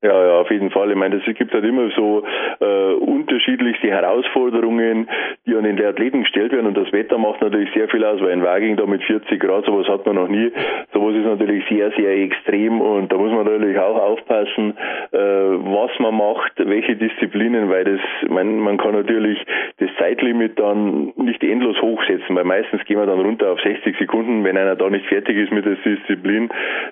Ja, 0.00 0.12
ja, 0.12 0.40
auf 0.40 0.50
jeden 0.52 0.70
Fall. 0.70 0.90
Ich 0.90 0.96
meine, 0.96 1.16
es 1.16 1.36
gibt 1.36 1.52
halt 1.52 1.64
immer 1.64 1.90
so 1.96 2.22
äh, 2.60 2.92
unterschiedlichste 2.94 3.88
Herausforderungen, 3.88 5.08
die 5.44 5.56
an 5.56 5.64
den 5.64 5.84
Athleten 5.84 6.22
gestellt 6.22 6.52
werden 6.52 6.68
und 6.68 6.76
das 6.76 6.92
Wetter 6.92 7.18
macht 7.18 7.42
natürlich 7.42 7.68
sehr 7.74 7.88
viel 7.88 8.04
aus, 8.04 8.20
weil 8.20 8.30
in 8.30 8.44
Waging 8.44 8.76
da 8.76 8.86
mit 8.86 9.02
40 9.02 9.40
Grad, 9.40 9.64
sowas 9.64 9.88
hat 9.88 10.06
man 10.06 10.14
noch 10.14 10.28
nie. 10.28 10.52
Sowas 10.92 11.16
ist 11.16 11.24
natürlich 11.24 11.64
sehr, 11.68 11.90
sehr 11.96 12.16
extrem 12.16 12.80
und 12.80 13.10
da 13.10 13.16
muss 13.16 13.32
man 13.32 13.44
natürlich 13.44 13.76
auch 13.80 14.00
aufpassen, 14.00 14.76
äh, 15.10 15.18
was 15.18 15.90
man 15.98 16.14
macht, 16.14 16.52
welche 16.58 16.94
Disziplinen, 16.94 17.68
weil 17.68 17.82
das, 17.82 18.00
man, 18.30 18.56
man 18.60 18.76
kann 18.76 18.92
natürlich 18.92 19.44
das 19.78 19.90
Zeitlimit 19.98 20.60
dann 20.60 21.12
nicht 21.16 21.42
endlos 21.42 21.82
hochsetzen, 21.82 22.36
weil 22.36 22.44
meistens 22.44 22.84
gehen 22.84 23.00
wir 23.00 23.06
dann 23.06 23.18
runter 23.18 23.50
auf 23.50 23.60
60 23.62 23.98
Sekunden. 23.98 24.44
Wenn 24.44 24.56
einer 24.56 24.76
da 24.76 24.88
nicht 24.90 25.06
fertig 25.06 25.36
ist 25.36 25.50
mit 25.50 25.64
der 25.64 25.74
Disziplin, 25.74 26.50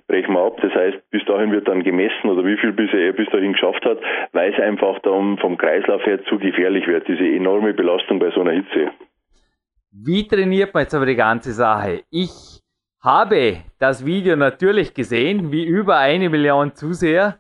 brechen 0.09 0.35
wir 0.35 0.41
ab. 0.41 0.59
Das 0.61 0.75
heißt, 0.75 1.09
bis 1.13 1.25
dahin 1.27 1.53
wird 1.53 1.69
dann 1.69 1.85
gemessen 1.85 2.31
oder 2.31 2.45
wie 2.45 2.57
viel 2.57 2.73
bis 2.73 2.96
er 2.99 3.13
bis 3.13 3.29
dahin 3.31 3.53
geschafft 3.53 3.85
hat, 3.85 3.99
weil 4.33 4.53
es 4.53 4.61
einfach 4.61 4.99
dann 5.01 5.39
vom 5.39 5.57
Kreislauf 5.57 6.05
her 6.05 6.23
zu 6.25 6.39
gefährlich 6.39 6.87
wird, 6.87 7.07
diese 7.09 7.25
enorme 7.25 7.75
Belastung 7.75 8.19
bei 8.19 8.31
so 8.31 8.41
einer 8.41 8.53
Hitze. 8.53 8.91
Wie 9.93 10.27
trainiert 10.27 10.75
man 10.75 10.83
jetzt 10.83 10.95
aber 10.95 11.07
die 11.07 11.17
ganze 11.17 11.53
Sache? 11.53 12.03
Ich 12.11 12.61
habe 13.03 13.59
das 13.79 14.05
Video 14.05 14.37
natürlich 14.37 14.93
gesehen, 14.93 15.53
wie 15.53 15.65
über 15.65 15.99
eine 15.99 16.29
Million 16.29 16.75
Zuseher 16.75 17.39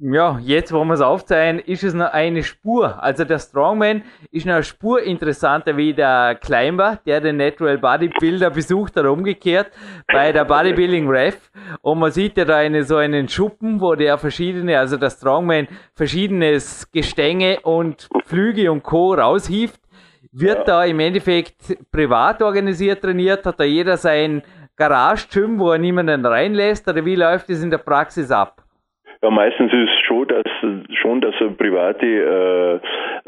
ja, 0.00 0.38
jetzt, 0.44 0.72
wo 0.72 0.84
wir 0.84 0.94
es 0.94 1.00
aufzeigen, 1.00 1.58
ist 1.58 1.82
es 1.82 1.92
noch 1.92 2.12
eine 2.12 2.44
Spur. 2.44 3.02
Also 3.02 3.24
der 3.24 3.40
Strongman 3.40 4.02
ist 4.30 4.46
noch 4.46 4.54
eine 4.54 4.62
Spur 4.62 5.02
interessanter 5.02 5.76
wie 5.76 5.92
der 5.92 6.36
Climber, 6.36 7.00
der 7.04 7.20
den 7.20 7.36
Natural 7.36 7.78
Bodybuilder 7.78 8.50
besucht 8.50 8.96
hat, 8.96 9.06
umgekehrt 9.06 9.72
bei 10.06 10.30
der 10.30 10.44
Bodybuilding 10.44 11.08
Ref. 11.08 11.50
Und 11.80 11.98
man 11.98 12.12
sieht 12.12 12.36
ja 12.36 12.44
da 12.44 12.58
eine, 12.58 12.84
so 12.84 12.96
einen 12.96 13.28
Schuppen, 13.28 13.80
wo 13.80 13.96
der 13.96 14.18
verschiedene, 14.18 14.78
also 14.78 14.96
der 14.96 15.10
Strongman 15.10 15.66
verschiedenes 15.94 16.90
Gestänge 16.92 17.60
und 17.60 18.08
Flüge 18.24 18.70
und 18.70 18.84
Co. 18.84 19.14
raushieft. 19.14 19.80
Wird 20.30 20.58
ja. 20.58 20.64
da 20.64 20.84
im 20.84 21.00
Endeffekt 21.00 21.76
privat 21.90 22.40
organisiert 22.40 23.02
trainiert? 23.02 23.44
Hat 23.44 23.58
da 23.58 23.64
jeder 23.64 23.96
sein 23.96 24.42
Garage-Gym, 24.76 25.58
wo 25.58 25.72
er 25.72 25.78
niemanden 25.78 26.24
reinlässt? 26.24 26.86
Oder 26.86 27.04
wie 27.04 27.16
läuft 27.16 27.50
es 27.50 27.62
in 27.62 27.70
der 27.70 27.78
Praxis 27.78 28.30
ab? 28.30 28.62
Ja, 29.22 29.30
meistens 29.30 29.72
ist 29.72 29.90
es 29.90 30.00
schon, 30.06 30.28
dass 30.28 30.46
schon, 30.92 31.20
dass 31.20 31.34
private, 31.56 32.06
äh, 32.06 32.80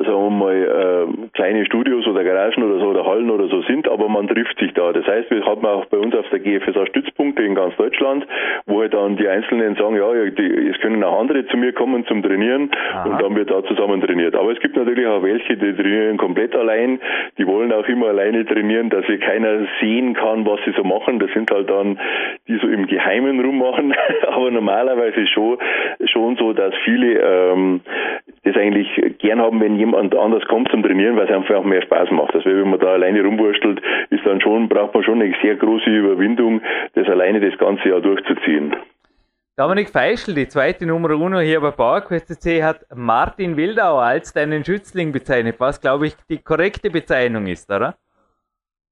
sagen 0.04 0.22
wir 0.24 0.30
mal, 0.30 0.54
äh, 0.54 1.28
kleine 1.34 1.66
Studios 1.66 2.06
oder 2.06 2.24
Garagen 2.24 2.62
oder 2.62 2.78
so 2.80 2.86
oder 2.86 3.04
Hallen 3.04 3.30
oder 3.30 3.48
so 3.48 3.62
sind, 3.62 3.88
aber 3.88 4.08
man 4.08 4.28
trifft 4.28 4.58
sich 4.58 4.72
da. 4.74 4.92
Das 4.92 5.06
heißt, 5.06 5.30
wir 5.30 5.44
haben 5.44 5.64
auch 5.66 5.84
bei 5.86 5.98
uns 5.98 6.14
auf 6.14 6.28
der 6.30 6.40
GFSA 6.40 6.86
Stützpunkte 6.86 7.42
in 7.42 7.54
ganz 7.54 7.76
Deutschland, 7.76 8.26
wo 8.66 8.80
halt 8.80 8.94
dann 8.94 9.16
die 9.16 9.28
Einzelnen 9.28 9.76
sagen, 9.76 9.96
ja, 9.96 10.12
die, 10.30 10.68
es 10.68 10.78
können 10.80 11.02
auch 11.04 11.20
andere 11.20 11.46
zu 11.46 11.56
mir 11.56 11.72
kommen 11.72 12.06
zum 12.06 12.22
Trainieren 12.22 12.70
Aha. 12.92 13.08
und 13.08 13.22
dann 13.22 13.36
wird 13.36 13.50
da 13.50 13.62
zusammen 13.64 14.00
trainiert. 14.00 14.34
Aber 14.34 14.52
es 14.52 14.60
gibt 14.60 14.76
natürlich 14.76 15.06
auch 15.06 15.22
welche, 15.22 15.56
die 15.56 15.74
trainieren 15.74 16.16
komplett 16.16 16.54
allein, 16.54 17.00
die 17.38 17.46
wollen 17.46 17.72
auch 17.72 17.86
immer 17.86 18.08
alleine 18.08 18.44
trainieren, 18.44 18.90
dass 18.90 19.04
hier 19.06 19.18
keiner 19.18 19.66
sehen 19.80 20.14
kann, 20.14 20.46
was 20.46 20.60
sie 20.64 20.72
so 20.72 20.84
machen. 20.84 21.18
Das 21.18 21.30
sind 21.32 21.50
halt 21.50 21.68
dann, 21.68 21.98
die 22.48 22.58
so 22.58 22.68
im 22.68 22.86
Geheimen 22.86 23.40
rummachen, 23.40 23.94
aber 24.28 24.50
normalerweise 24.50 25.26
schon 25.26 25.58
schon 26.06 26.36
so, 26.36 26.52
dass 26.52 26.74
viele 26.84 27.20
ähm, 27.20 27.80
das 28.44 28.56
eigentlich 28.56 28.88
gern 29.18 29.40
haben, 29.40 29.60
wenn 29.60 29.76
jemand 29.76 29.89
anders 29.94 30.44
kommt 30.48 30.70
zum 30.70 30.82
Trainieren, 30.82 31.16
weil 31.16 31.26
es 31.26 31.34
einfach 31.34 31.56
auch 31.56 31.64
mehr 31.64 31.82
Spaß 31.82 32.10
macht. 32.10 32.34
Also 32.34 32.48
wenn 32.48 32.70
man 32.70 32.80
da 32.80 32.92
alleine 32.94 33.22
rumwurstelt, 33.22 33.80
ist 34.10 34.24
dann 34.24 34.40
schon, 34.40 34.68
braucht 34.68 34.94
man 34.94 35.02
schon 35.02 35.20
eine 35.20 35.34
sehr 35.42 35.56
große 35.56 35.90
Überwindung, 35.90 36.60
das 36.94 37.08
alleine 37.08 37.40
das 37.40 37.58
ganze 37.58 37.88
Jahr 37.88 38.00
durchzuziehen. 38.00 38.74
Dominik 39.56 39.90
Feischl, 39.90 40.34
die 40.34 40.48
zweite 40.48 40.86
Nummer 40.86 41.10
uno 41.10 41.40
hier 41.40 41.60
bei 41.60 41.70
PowerQuest 41.70 42.40
C, 42.40 42.62
hat 42.62 42.86
Martin 42.94 43.56
Wildauer 43.56 44.02
als 44.02 44.32
deinen 44.32 44.64
Schützling 44.64 45.12
bezeichnet, 45.12 45.56
was 45.58 45.80
glaube 45.80 46.06
ich 46.06 46.14
die 46.30 46.38
korrekte 46.38 46.90
Bezeichnung 46.90 47.46
ist, 47.46 47.70
oder? 47.70 47.96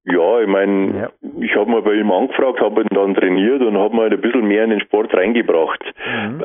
Ja, 0.05 0.41
ich 0.41 0.49
meine, 0.49 1.01
ja. 1.01 1.11
ich 1.41 1.55
habe 1.55 1.71
mal 1.71 1.83
bei 1.83 1.95
ihm 1.95 2.11
angefragt, 2.11 2.61
habe 2.61 2.81
ihn 2.81 2.89
dann 2.91 3.15
trainiert 3.15 3.61
und 3.61 3.77
habe 3.77 3.95
mal 3.95 4.11
ein 4.11 4.21
bisschen 4.21 4.47
mehr 4.47 4.65
in 4.65 4.71
den 4.71 4.81
Sport 4.81 5.13
reingebracht. 5.15 5.85
Mhm. 5.85 6.41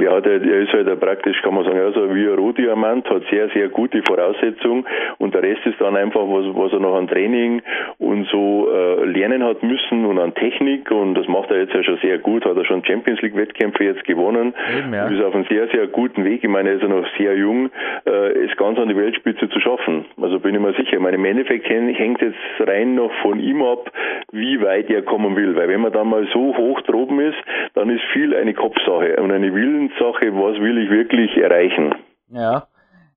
Er, 0.00 0.12
hat 0.12 0.26
er 0.26 0.42
ist 0.42 0.72
halt 0.72 1.00
praktisch, 1.00 1.40
kann 1.42 1.54
man 1.54 1.64
sagen, 1.64 1.78
also 1.78 2.14
wie 2.14 2.26
ein 2.26 2.34
Rohdiamant, 2.34 3.08
hat 3.08 3.22
sehr, 3.30 3.48
sehr 3.50 3.68
gute 3.68 4.02
Voraussetzungen 4.02 4.84
und 5.18 5.34
der 5.34 5.42
Rest 5.42 5.64
ist 5.66 5.80
dann 5.80 5.96
einfach, 5.96 6.22
was, 6.22 6.46
was 6.54 6.72
er 6.72 6.80
noch 6.80 6.96
an 6.96 7.08
Training 7.08 7.62
und 7.98 8.26
so 8.28 8.68
äh, 8.72 9.04
lernen 9.04 9.44
hat 9.44 9.62
müssen 9.62 10.04
und 10.06 10.18
an 10.18 10.34
Technik 10.34 10.90
und 10.90 11.14
das 11.14 11.28
macht 11.28 11.50
er 11.50 11.58
jetzt 11.60 11.74
ja 11.74 11.82
schon 11.82 11.98
sehr 11.98 12.18
gut, 12.18 12.44
hat 12.44 12.56
er 12.56 12.64
schon 12.64 12.84
Champions 12.84 13.20
League 13.22 13.36
Wettkämpfe 13.36 13.84
jetzt 13.84 14.04
gewonnen, 14.04 14.54
Eben, 14.78 14.92
ja. 14.92 15.06
ist 15.08 15.22
auf 15.22 15.34
einem 15.34 15.44
sehr, 15.48 15.68
sehr 15.68 15.86
guten 15.86 16.24
Weg. 16.24 16.42
Ich 16.42 16.50
meine, 16.50 16.70
er 16.70 16.76
ist 16.76 16.82
ja 16.82 16.88
noch 16.88 17.06
sehr 17.18 17.36
jung, 17.36 17.70
äh, 18.06 18.44
ist 18.44 18.56
ganz 18.56 18.78
an 18.78 18.88
die 18.88 18.96
Weltspitze 18.96 19.48
zu 19.48 19.60
schaffen. 19.60 20.04
Also 20.20 20.38
bin 20.40 20.54
ich 20.54 20.60
mir 20.60 20.72
sicher. 20.74 20.94
Ich 20.94 21.00
meine, 21.00 21.16
im 21.16 21.24
Endeffekt 21.24 21.68
hängt 21.68 22.20
jetzt 22.20 22.36
rein 22.60 22.94
noch 22.94 23.12
von 23.22 23.40
ihm 23.40 23.62
ab, 23.62 23.90
wie 24.32 24.60
weit 24.60 24.90
er 24.90 25.02
kommen 25.02 25.36
will. 25.36 25.56
Weil 25.56 25.68
wenn 25.68 25.80
man 25.80 25.92
dann 25.92 26.08
mal 26.08 26.26
so 26.32 26.56
hoch 26.56 26.80
droben 26.82 27.20
ist, 27.20 27.38
dann 27.74 27.90
ist 27.90 28.02
viel 28.12 28.34
eine 28.34 28.54
Kopfsache 28.54 29.16
und 29.16 29.30
eine 29.30 29.54
Willenssache, 29.94 30.32
was 30.32 30.60
will 30.60 30.78
ich 30.78 30.90
wirklich 30.90 31.36
erreichen. 31.36 31.94
Ja. 32.28 32.66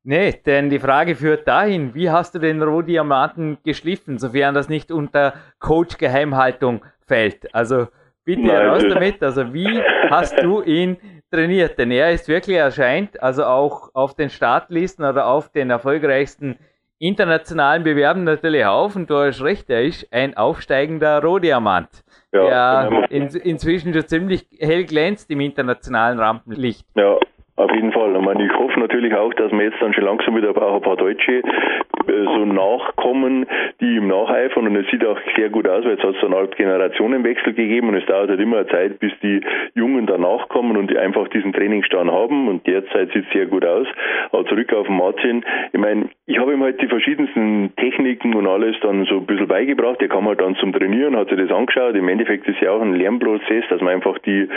Nee, 0.04 0.34
denn 0.46 0.70
die 0.70 0.80
Frage 0.80 1.16
führt 1.16 1.48
dahin, 1.48 1.94
wie 1.94 2.10
hast 2.10 2.34
du 2.34 2.40
den 2.40 2.62
Rohdiamanten 2.62 3.58
geschliffen, 3.64 4.18
sofern 4.18 4.56
das 4.56 4.70
nicht 4.70 4.92
unter 4.92 5.34
Coach-Geheimhaltung 5.60 6.86
fällt? 7.06 7.54
Also 7.54 7.88
bitte 8.24 8.44
Nein, 8.44 8.68
raus 8.68 8.86
damit, 8.88 9.22
also 9.22 9.54
wie 9.54 9.82
hast 10.10 10.42
du 10.42 10.62
ihn 10.62 10.98
trainiert? 11.30 11.78
Denn 11.78 11.92
er 11.92 12.12
ist 12.12 12.30
wirklich 12.30 12.56
erscheint, 12.56 13.22
also 13.22 13.44
auch 13.44 13.90
auf 13.94 14.16
den 14.16 14.30
Startlisten 14.30 15.04
oder 15.04 15.28
auf 15.28 15.52
den 15.52 15.70
erfolgreichsten 15.70 16.58
internationalen 17.00 17.84
Bewerben 17.84 18.24
natürlich 18.24 18.66
auf 18.66 18.96
und 18.96 19.10
du 19.10 19.16
hast 19.18 19.44
recht, 19.44 19.70
er 19.70 19.84
ist 19.84 20.12
ein 20.12 20.38
aufsteigender 20.38 21.22
Rohdiamant, 21.22 21.90
ja, 22.34 22.82
der 22.82 22.90
genau. 22.90 23.06
in, 23.10 23.28
inzwischen 23.42 23.94
schon 23.94 24.06
ziemlich 24.08 24.46
hell 24.60 24.86
glänzt 24.86 25.30
im 25.32 25.40
internationalen 25.40 26.20
Rampenlicht. 26.20 26.86
Ja, 26.96 27.18
auf 27.56 27.72
jeden 27.72 27.92
Fall. 27.92 28.16
Ich, 28.16 28.22
meine, 28.22 28.46
ich 28.46 28.54
hoffe 28.54 28.80
natürlich 28.80 29.14
auch, 29.16 29.34
dass 29.34 29.52
wir 29.52 29.64
jetzt 29.64 29.82
dann 29.82 29.94
schon 29.94 30.04
langsam 30.04 30.36
wieder 30.36 30.50
auch 30.50 30.76
ein 30.76 30.82
paar 30.82 30.98
Deutsche 30.98 31.42
so 32.08 32.46
nachkommen, 32.46 33.46
die 33.80 33.96
ihm 33.96 34.08
nacheifern. 34.08 34.68
Und 34.68 34.76
es 34.76 34.90
sieht 34.90 35.06
auch 35.06 35.20
sehr 35.36 35.50
gut 35.50 35.68
aus, 35.68 35.84
weil 35.84 35.92
jetzt 35.92 36.04
hat 36.04 36.16
es 36.16 36.22
so 36.22 36.28
eine 36.28 36.38
Art 36.38 36.56
Generationenwechsel 36.56 37.54
gegeben 37.54 37.90
und 37.90 37.96
es 37.96 38.06
dauert 38.06 38.30
halt 38.30 38.40
immer 38.40 38.58
eine 38.58 38.68
Zeit, 38.68 39.00
bis 39.00 39.12
die 39.22 39.42
Jungen 39.76 40.06
danach 40.06 40.48
kommen 40.50 40.78
und 40.78 40.90
die 40.90 40.98
einfach 40.98 41.28
diesen 41.30 41.54
Trainingsstand 41.54 42.12
haben. 42.12 42.48
Und 42.48 42.66
derzeit 42.68 43.12
sieht 43.14 43.26
es 43.28 43.34
sehr 43.34 43.46
gut 43.46 43.66
aus. 43.66 43.88
Aber 44.32 44.46
zurück 44.46 44.74
auf 44.74 44.88
Martin. 44.90 45.44
Ich 45.72 45.80
meine, 45.80 46.10
ich 46.26 46.38
habe 46.40 46.54
ihm 46.54 46.64
halt 46.64 46.82
die 46.82 46.88
verschiedensten 46.88 47.74
Techniken 47.78 48.34
und 48.36 48.48
alles 48.48 48.76
dann 48.82 49.06
so 49.06 49.18
ein 49.18 49.26
bisschen 49.26 49.48
beigebracht. 49.48 50.02
Er 50.02 50.10
kam 50.10 50.28
halt 50.28 50.42
dann 50.42 50.56
zum 50.56 50.74
Trainieren, 50.74 51.16
hat 51.16 51.30
sich 51.30 51.38
das 51.38 51.52
angeschaut. 51.52 51.96
Im 51.96 52.10
Endeffekt 52.10 52.48
ist 52.48 52.60
ja 52.62 52.72
auch 52.72 52.82
ein 52.82 52.94
Lernprozess, 52.94 53.66
dass 53.70 53.82
man 53.82 53.94
einfach 53.94 54.18
die, 54.20 54.48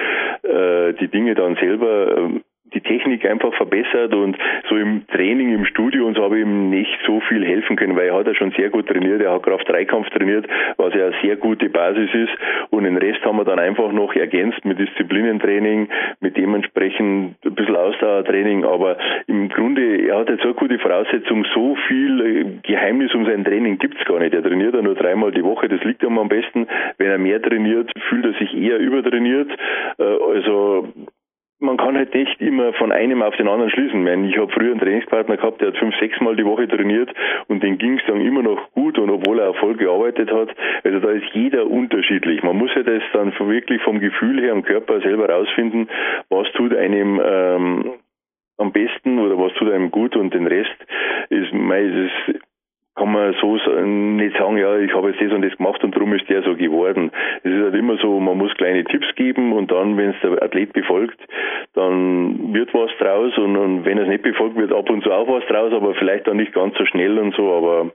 äh, 0.42 0.92
die 0.94 1.08
Dinge 1.08 1.34
dann 1.34 1.56
selber 1.56 2.16
äh, 2.16 2.40
die 2.74 2.80
Technik 2.80 3.24
einfach 3.28 3.54
verbessert 3.54 4.14
und 4.14 4.36
so 4.68 4.76
im 4.76 5.06
Training, 5.08 5.54
im 5.54 5.64
Studio 5.64 6.06
und 6.06 6.16
so 6.16 6.22
habe 6.22 6.38
ich 6.38 6.44
ihm 6.44 6.70
nicht 6.70 6.98
so 7.06 7.20
viel 7.20 7.44
helfen 7.44 7.76
können, 7.76 7.96
weil 7.96 8.08
er 8.08 8.14
hat 8.14 8.26
ja 8.26 8.34
schon 8.34 8.52
sehr 8.52 8.70
gut 8.70 8.86
trainiert, 8.88 9.20
er 9.20 9.32
hat 9.32 9.42
Kraft-Dreikampf 9.42 10.08
trainiert, 10.10 10.46
was 10.76 10.94
ja 10.94 11.06
eine 11.06 11.14
sehr 11.22 11.36
gute 11.36 11.68
Basis 11.68 12.10
ist 12.12 12.32
und 12.70 12.84
den 12.84 12.96
Rest 12.96 13.24
haben 13.24 13.36
wir 13.36 13.44
dann 13.44 13.58
einfach 13.58 13.92
noch 13.92 14.14
ergänzt 14.14 14.64
mit 14.64 14.78
Disziplinentraining, 14.78 15.88
mit 16.20 16.36
dementsprechend 16.36 17.36
ein 17.44 17.54
bisschen 17.54 17.76
Ausdauertraining, 17.76 18.64
aber 18.64 18.96
im 19.26 19.48
Grunde, 19.48 20.08
er 20.08 20.18
hat 20.18 20.28
jetzt 20.28 20.42
so 20.42 20.48
eine 20.48 20.54
gute 20.54 20.78
Voraussetzung, 20.78 21.44
so 21.54 21.76
viel 21.88 22.20
äh, 22.20 22.44
Geheimnis 22.62 23.14
um 23.14 23.24
sein 23.26 23.44
Training 23.44 23.78
gibt's 23.78 24.04
gar 24.04 24.18
nicht. 24.18 24.34
Er 24.34 24.42
trainiert 24.42 24.74
ja 24.74 24.82
nur 24.82 24.94
dreimal 24.94 25.32
die 25.32 25.44
Woche, 25.44 25.68
das 25.68 25.82
liegt 25.84 26.02
ihm 26.02 26.18
am 26.18 26.28
besten. 26.28 26.66
Wenn 26.98 27.10
er 27.10 27.18
mehr 27.18 27.40
trainiert, 27.42 27.90
fühlt 28.08 28.24
er 28.24 28.32
sich 28.34 28.54
eher 28.56 28.78
übertrainiert. 28.78 29.50
Äh, 29.98 30.02
also 30.02 30.88
man 31.60 31.76
kann 31.76 31.96
halt 31.96 32.14
nicht 32.14 32.40
immer 32.40 32.72
von 32.72 32.90
einem 32.90 33.22
auf 33.22 33.36
den 33.36 33.48
anderen 33.48 33.70
schließen. 33.70 34.24
Ich, 34.24 34.38
habe 34.38 34.50
früher 34.50 34.72
einen 34.72 34.80
Trainingspartner 34.80 35.36
gehabt, 35.36 35.60
der 35.60 35.68
hat 35.68 35.76
fünf, 35.76 35.94
sechs 35.98 36.18
Mal 36.20 36.34
die 36.34 36.44
Woche 36.44 36.66
trainiert 36.66 37.10
und 37.48 37.62
den 37.62 37.78
ging 37.78 37.98
es 37.98 38.06
dann 38.06 38.20
immer 38.20 38.42
noch 38.42 38.72
gut 38.72 38.98
und 38.98 39.10
obwohl 39.10 39.38
er 39.38 39.46
Erfolg 39.46 39.78
gearbeitet 39.78 40.32
hat. 40.32 40.48
Also 40.84 41.00
da 41.00 41.10
ist 41.10 41.26
jeder 41.32 41.66
unterschiedlich. 41.66 42.42
Man 42.42 42.56
muss 42.56 42.70
ja 42.74 42.82
das 42.82 43.02
dann 43.12 43.32
wirklich 43.38 43.82
vom 43.82 44.00
Gefühl 44.00 44.40
her 44.40 44.52
am 44.52 44.62
Körper 44.62 45.00
selber 45.00 45.28
rausfinden, 45.28 45.88
was 46.30 46.50
tut 46.52 46.74
einem 46.74 47.20
ähm, 47.22 47.90
am 48.56 48.72
besten 48.72 49.18
oder 49.18 49.38
was 49.38 49.52
tut 49.54 49.70
einem 49.70 49.90
gut 49.90 50.16
und 50.16 50.32
den 50.32 50.46
Rest 50.46 50.76
ist, 51.28 51.52
mei, 51.52 51.82
ist 51.82 52.40
kann 53.00 53.12
man 53.12 53.34
so 53.40 53.56
nicht 53.82 54.36
sagen, 54.36 54.58
ja, 54.58 54.76
ich 54.76 54.92
habe 54.92 55.08
jetzt 55.10 55.22
das 55.22 55.32
und 55.32 55.40
das 55.40 55.56
gemacht 55.56 55.82
und 55.82 55.96
darum 55.96 56.12
ist 56.12 56.28
der 56.28 56.42
so 56.42 56.54
geworden. 56.54 57.10
Es 57.42 57.50
ist 57.50 57.62
halt 57.62 57.74
immer 57.74 57.96
so, 57.96 58.20
man 58.20 58.36
muss 58.36 58.52
kleine 58.56 58.84
Tipps 58.84 59.06
geben 59.16 59.54
und 59.54 59.70
dann, 59.70 59.96
wenn 59.96 60.10
es 60.10 60.16
der 60.22 60.42
Athlet 60.42 60.74
befolgt, 60.74 61.18
dann 61.72 62.52
wird 62.52 62.74
was 62.74 62.90
draus 62.98 63.38
und, 63.38 63.56
und 63.56 63.86
wenn 63.86 63.96
es 63.96 64.06
nicht 64.06 64.22
befolgt, 64.22 64.56
wird 64.56 64.74
ab 64.74 64.90
und 64.90 65.02
zu 65.02 65.10
auch 65.10 65.26
was 65.28 65.46
draus, 65.46 65.72
aber 65.72 65.94
vielleicht 65.94 66.26
dann 66.26 66.36
nicht 66.36 66.52
ganz 66.52 66.76
so 66.76 66.84
schnell 66.84 67.18
und 67.18 67.34
so, 67.34 67.50
aber 67.54 67.90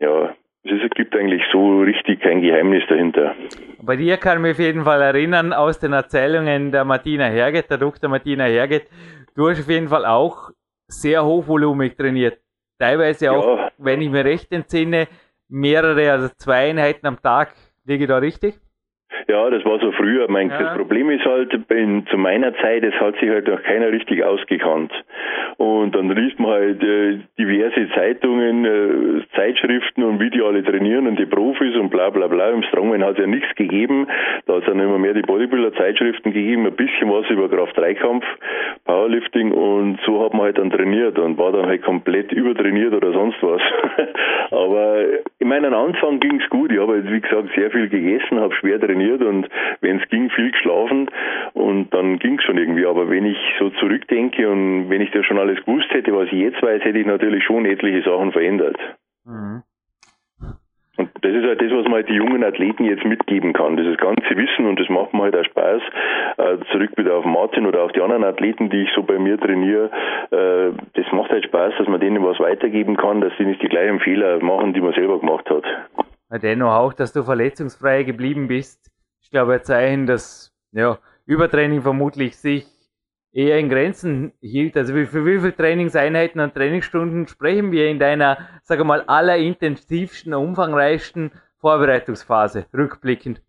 ja, 0.00 0.34
es 0.64 0.90
gibt 0.96 1.14
eigentlich 1.14 1.42
so 1.52 1.82
richtig 1.82 2.20
kein 2.20 2.40
Geheimnis 2.40 2.82
dahinter. 2.88 3.36
Bei 3.80 3.94
dir 3.94 4.16
kann 4.16 4.38
ich 4.38 4.42
mich 4.42 4.52
auf 4.52 4.58
jeden 4.58 4.82
Fall 4.82 5.02
erinnern 5.02 5.52
aus 5.52 5.78
den 5.78 5.92
Erzählungen 5.92 6.72
der 6.72 6.84
Martina 6.84 7.26
Herget, 7.26 7.70
der 7.70 7.78
Dr. 7.78 8.10
Martina 8.10 8.46
Herget, 8.46 8.88
du 9.36 9.48
hast 9.48 9.60
auf 9.60 9.70
jeden 9.70 9.86
Fall 9.86 10.04
auch 10.04 10.50
sehr 10.88 11.24
hochvolumig 11.24 11.96
trainiert. 11.96 12.38
Teilweise 12.78 13.32
auch, 13.32 13.58
ja. 13.58 13.70
wenn 13.78 14.00
ich 14.02 14.10
mir 14.10 14.24
recht 14.24 14.52
entsinne, 14.52 15.08
mehrere, 15.48 16.12
also 16.12 16.28
zwei 16.36 16.70
Einheiten 16.70 17.06
am 17.06 17.20
Tag. 17.20 17.54
Liege 17.84 18.04
ich 18.04 18.08
da 18.08 18.18
richtig? 18.18 18.58
Ja, 19.28 19.48
das 19.50 19.64
war 19.64 19.78
so 19.80 19.92
früher. 19.92 20.26
Mein, 20.28 20.50
ja. 20.50 20.58
Das 20.58 20.76
Problem 20.76 21.10
ist 21.10 21.24
halt, 21.24 21.52
in, 21.70 22.06
zu 22.06 22.18
meiner 22.18 22.54
Zeit, 22.58 22.84
es 22.84 22.94
hat 22.94 23.16
sich 23.18 23.28
halt 23.28 23.48
noch 23.48 23.62
keiner 23.62 23.90
richtig 23.90 24.22
ausgekannt. 24.22 24.92
Und 25.56 25.94
dann 25.94 26.10
liest 26.10 26.38
man 26.38 26.50
halt 26.50 26.82
äh, 26.82 27.18
diverse 27.38 27.88
Zeitungen, 27.94 28.64
äh, 28.64 29.22
Zeitschriften 29.34 30.02
und 30.02 30.20
wie 30.20 30.30
die 30.30 30.42
alle 30.42 30.62
trainieren 30.62 31.06
und 31.06 31.18
die 31.18 31.26
Profis 31.26 31.74
und 31.76 31.90
bla 31.90 32.10
bla 32.10 32.26
bla. 32.26 32.50
Im 32.50 32.62
Strongman 32.64 33.02
hat 33.04 33.12
es 33.12 33.18
ja 33.18 33.26
nichts 33.26 33.52
gegeben. 33.56 34.06
Da 34.46 34.54
hat 34.54 34.62
es 34.62 34.66
dann 34.66 34.80
immer 34.80 34.98
mehr 34.98 35.14
die 35.14 35.22
Bodybuilder-Zeitschriften 35.22 36.32
gegeben, 36.32 36.66
ein 36.66 36.76
bisschen 36.76 37.10
was 37.10 37.28
über 37.30 37.48
Kraft-Dreikampf, 37.48 38.24
Powerlifting 38.84 39.52
und 39.52 39.98
so 40.04 40.24
hat 40.24 40.34
man 40.34 40.42
halt 40.42 40.58
dann 40.58 40.70
trainiert 40.70 41.18
und 41.18 41.38
war 41.38 41.52
dann 41.52 41.66
halt 41.66 41.82
komplett 41.82 42.32
übertrainiert 42.32 42.92
oder 42.92 43.12
sonst 43.12 43.42
was. 43.42 43.62
Aber 44.50 45.04
in 45.38 45.48
meinem 45.48 45.74
Anfang 45.74 46.20
ging 46.20 46.40
es 46.40 46.48
gut. 46.50 46.70
Ich 46.70 46.78
habe 46.78 46.92
halt, 46.92 47.10
wie 47.10 47.20
gesagt, 47.20 47.48
sehr 47.56 47.70
viel 47.70 47.88
gegessen, 47.88 48.40
habe 48.40 48.54
schwer 48.54 48.78
trainiert 48.80 48.95
und 49.22 49.48
wenn 49.80 50.00
es 50.00 50.08
ging, 50.08 50.30
viel 50.30 50.50
geschlafen 50.50 51.10
und 51.54 51.92
dann 51.92 52.18
ging 52.18 52.38
es 52.38 52.44
schon 52.44 52.58
irgendwie. 52.58 52.86
Aber 52.86 53.08
wenn 53.10 53.26
ich 53.26 53.38
so 53.58 53.70
zurückdenke 53.70 54.48
und 54.48 54.90
wenn 54.90 55.00
ich 55.00 55.10
das 55.10 55.24
schon 55.26 55.38
alles 55.38 55.64
gewusst 55.64 55.90
hätte, 55.90 56.14
was 56.14 56.26
ich 56.26 56.40
jetzt 56.40 56.62
weiß, 56.62 56.82
hätte 56.82 56.98
ich 56.98 57.06
natürlich 57.06 57.44
schon 57.44 57.66
etliche 57.66 58.02
Sachen 58.02 58.32
verändert. 58.32 58.76
Mhm. 59.24 59.62
Und 60.98 61.10
das 61.20 61.32
ist 61.32 61.44
halt 61.44 61.60
das, 61.60 61.70
was 61.72 61.84
man 61.84 61.94
halt 61.94 62.08
die 62.08 62.14
jungen 62.14 62.42
Athleten 62.42 62.84
jetzt 62.84 63.04
mitgeben 63.04 63.52
kann. 63.52 63.76
Dieses 63.76 63.98
ganze 63.98 64.34
Wissen 64.36 64.66
und 64.66 64.80
das 64.80 64.88
macht 64.88 65.12
mir 65.12 65.24
halt 65.24 65.36
auch 65.36 65.44
Spaß. 65.44 65.82
Äh, 66.38 66.56
zurück 66.72 66.90
wieder 66.96 67.16
auf 67.16 67.24
Martin 67.24 67.66
oder 67.66 67.82
auf 67.82 67.92
die 67.92 68.00
anderen 68.00 68.24
Athleten, 68.24 68.70
die 68.70 68.84
ich 68.84 68.90
so 68.94 69.02
bei 69.02 69.18
mir 69.18 69.38
trainiere. 69.38 69.90
Äh, 70.30 70.72
das 70.94 71.12
macht 71.12 71.30
halt 71.30 71.44
Spaß, 71.44 71.74
dass 71.78 71.88
man 71.88 72.00
denen 72.00 72.24
was 72.24 72.40
weitergeben 72.40 72.96
kann, 72.96 73.20
dass 73.20 73.32
sie 73.36 73.44
nicht 73.44 73.62
die 73.62 73.68
gleichen 73.68 74.00
Fehler 74.00 74.42
machen, 74.42 74.72
die 74.72 74.80
man 74.80 74.94
selber 74.94 75.20
gemacht 75.20 75.48
hat. 75.50 75.64
Dennoch 76.30 76.72
auch, 76.72 76.92
dass 76.92 77.12
du 77.12 77.22
verletzungsfrei 77.22 78.02
geblieben 78.02 78.48
bist. 78.48 78.90
Ich 79.22 79.30
glaube, 79.30 79.54
ein 79.54 79.64
Zeichen, 79.64 80.06
dass 80.06 80.52
ja, 80.72 80.98
Übertraining 81.24 81.82
vermutlich 81.82 82.36
sich 82.36 82.66
eher 83.32 83.58
in 83.58 83.68
Grenzen 83.68 84.32
hielt. 84.40 84.76
Also 84.76 84.92
für 84.92 85.26
wie 85.26 85.38
viele 85.38 85.54
Trainingseinheiten 85.54 86.40
und 86.40 86.54
Trainingsstunden 86.54 87.28
sprechen 87.28 87.70
wir 87.70 87.88
in 87.88 87.98
deiner, 87.98 88.38
sage 88.62 88.84
mal, 88.84 89.02
allerintensivsten, 89.02 90.34
umfangreichsten 90.34 91.30
Vorbereitungsphase, 91.58 92.66
rückblickend? 92.74 93.42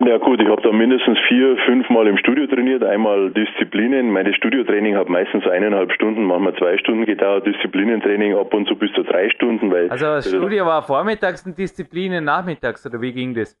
Ja 0.00 0.16
gut, 0.18 0.40
ich 0.40 0.48
habe 0.48 0.62
da 0.62 0.70
mindestens 0.70 1.18
vier, 1.26 1.56
fünf 1.66 1.90
Mal 1.90 2.06
im 2.06 2.16
Studio 2.18 2.46
trainiert. 2.46 2.84
Einmal 2.84 3.30
Disziplinen. 3.32 4.12
Meine 4.12 4.32
Studiotraining 4.32 4.96
hat 4.96 5.08
meistens 5.08 5.44
eineinhalb 5.46 5.92
Stunden, 5.92 6.24
manchmal 6.24 6.54
zwei 6.54 6.78
Stunden 6.78 7.04
gedauert. 7.04 7.46
Disziplinentraining 7.46 8.36
ab 8.36 8.54
und 8.54 8.68
zu 8.68 8.76
bis 8.76 8.92
zu 8.92 9.02
drei 9.02 9.28
Stunden. 9.30 9.72
Weil 9.72 9.90
also 9.90 10.06
das 10.06 10.28
Studio 10.28 10.66
war 10.66 10.82
vormittags 10.82 11.44
und 11.44 11.58
Disziplinen 11.58 12.24
nachmittags 12.24 12.86
oder 12.86 13.00
wie 13.00 13.12
ging 13.12 13.34
das? 13.34 13.58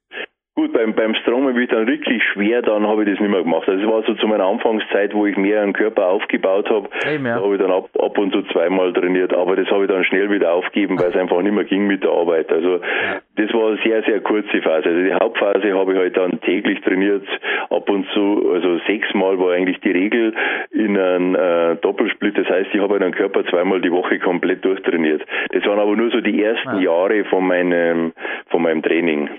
Gut, 0.58 0.72
beim, 0.72 0.92
beim 0.92 1.14
Strongman 1.14 1.54
bin 1.54 1.62
ich 1.62 1.70
dann 1.70 1.86
wirklich 1.86 2.20
schwer, 2.32 2.62
dann 2.62 2.84
habe 2.84 3.04
ich 3.04 3.10
das 3.10 3.20
nicht 3.20 3.30
mehr 3.30 3.44
gemacht. 3.44 3.68
Also 3.68 3.80
es 3.80 3.88
war 3.88 4.02
so 4.02 4.14
zu 4.14 4.26
meiner 4.26 4.46
Anfangszeit, 4.46 5.14
wo 5.14 5.24
ich 5.24 5.36
mehr 5.36 5.62
einen 5.62 5.72
Körper 5.72 6.08
aufgebaut 6.08 6.68
habe. 6.68 6.88
Ja. 7.04 7.36
Da 7.36 7.44
habe 7.44 7.54
ich 7.54 7.60
dann 7.60 7.70
ab, 7.70 7.88
ab 7.96 8.18
und 8.18 8.32
zu 8.32 8.42
zweimal 8.50 8.92
trainiert, 8.92 9.32
aber 9.32 9.54
das 9.54 9.70
habe 9.70 9.84
ich 9.84 9.88
dann 9.88 10.02
schnell 10.02 10.32
wieder 10.32 10.52
aufgegeben, 10.52 10.98
weil 10.98 11.10
es 11.10 11.16
einfach 11.20 11.40
nicht 11.42 11.54
mehr 11.54 11.62
ging 11.62 11.86
mit 11.86 12.02
der 12.02 12.10
Arbeit. 12.10 12.50
Also 12.50 12.80
das 13.36 13.54
war 13.54 13.68
eine 13.68 13.78
sehr, 13.84 14.02
sehr 14.02 14.20
kurze 14.20 14.60
Phase. 14.60 14.88
Also 14.88 15.00
die 15.00 15.14
Hauptphase 15.14 15.78
habe 15.78 15.92
ich 15.92 15.98
halt 16.00 16.16
dann 16.16 16.40
täglich 16.40 16.80
trainiert, 16.80 17.22
ab 17.70 17.88
und 17.88 18.08
zu, 18.08 18.50
also 18.52 18.78
sechsmal 18.88 19.38
war 19.38 19.52
eigentlich 19.52 19.78
die 19.78 19.92
Regel 19.92 20.34
in 20.72 20.98
einem 20.98 21.36
äh, 21.36 21.76
Doppelsplit. 21.76 22.36
Das 22.36 22.48
heißt, 22.48 22.70
ich 22.72 22.80
habe 22.80 22.94
halt 22.94 23.04
den 23.04 23.14
Körper 23.14 23.46
zweimal 23.46 23.80
die 23.80 23.92
Woche 23.92 24.18
komplett 24.18 24.64
durchtrainiert. 24.64 25.22
Das 25.52 25.64
waren 25.66 25.78
aber 25.78 25.94
nur 25.94 26.10
so 26.10 26.20
die 26.20 26.42
ersten 26.42 26.80
ja. 26.80 26.90
Jahre 26.90 27.24
von 27.26 27.46
meinem, 27.46 28.12
von 28.48 28.62
meinem 28.62 28.82
Training. 28.82 29.30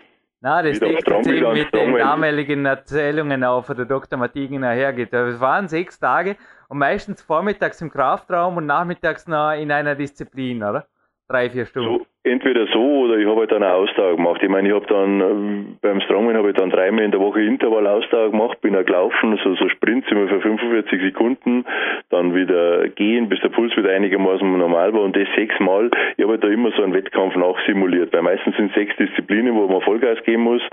Na, 0.41 0.61
das 0.61 0.79
deckt 0.79 1.05
sich 1.25 1.41
mit 1.41 1.73
den 1.73 1.97
damaligen 1.97 2.65
Erzählungen 2.65 3.43
auch 3.43 3.65
von 3.65 3.75
der 3.75 3.85
Dr. 3.85 4.17
Martigina 4.17 4.71
hergeht. 4.71 5.13
Es 5.13 5.39
waren 5.41 5.67
sechs 5.67 5.99
Tage 5.99 6.37
und 6.69 6.77
meistens 6.77 7.21
vormittags 7.21 7.81
im 7.81 7.91
Kraftraum 7.91 8.55
und 8.55 8.65
nachmittags 8.65 9.27
noch 9.27 9.51
in 9.51 9.69
einer 9.69 9.95
Disziplin, 9.95 10.63
oder? 10.63 10.87
Drei, 11.30 11.47
vier 11.51 11.67
Stunden. 11.67 11.99
So, 11.99 12.05
entweder 12.23 12.65
so 12.73 12.80
oder 12.80 13.17
ich 13.17 13.27
habe 13.27 13.41
halt 13.41 13.51
dann 13.51 13.61
eine 13.61 13.75
Ausdauer 13.75 14.15
gemacht. 14.15 14.41
Ich 14.41 14.49
meine, 14.49 14.67
ich 14.67 14.73
habe 14.73 14.88
dann 14.88 15.21
äh, 15.21 15.75
beim 15.80 16.01
Strongman 16.01 16.36
habe 16.36 16.49
ich 16.49 16.55
dann 16.55 16.71
dreimal 16.71 17.03
in 17.05 17.11
der 17.11 17.19
Woche 17.19 17.39
Intervallausdauer 17.41 18.32
gemacht, 18.32 18.59
bin 18.61 18.75
auch 18.75 18.84
gelaufen, 18.84 19.39
so, 19.43 19.53
so 19.53 19.69
Sprints 19.69 20.07
immer 20.09 20.27
für 20.27 20.41
45 20.41 21.01
Sekunden, 21.01 21.65
dann 22.09 22.34
wieder 22.34 22.89
gehen, 22.89 23.30
bis 23.30 23.39
der 23.41 23.49
Puls 23.49 23.77
wieder 23.77 23.91
einigermaßen 23.91 24.57
normal 24.57 24.91
war 24.93 25.01
und 25.01 25.15
das 25.15 25.27
sechsmal. 25.36 25.91
Ich 26.17 26.23
habe 26.23 26.34
halt 26.34 26.43
da 26.43 26.47
immer 26.47 26.71
so 26.71 26.82
einen 26.82 26.95
Wettkampf 26.95 27.36
nachsimuliert, 27.36 28.11
weil 28.11 28.23
meistens 28.23 28.55
sind 28.57 28.73
sechs 28.73 28.95
Disziplinen, 28.97 29.53
wo 29.53 29.67
man 29.67 29.82
Vollgas 29.82 30.17
geben 30.23 30.43
muss 30.43 30.63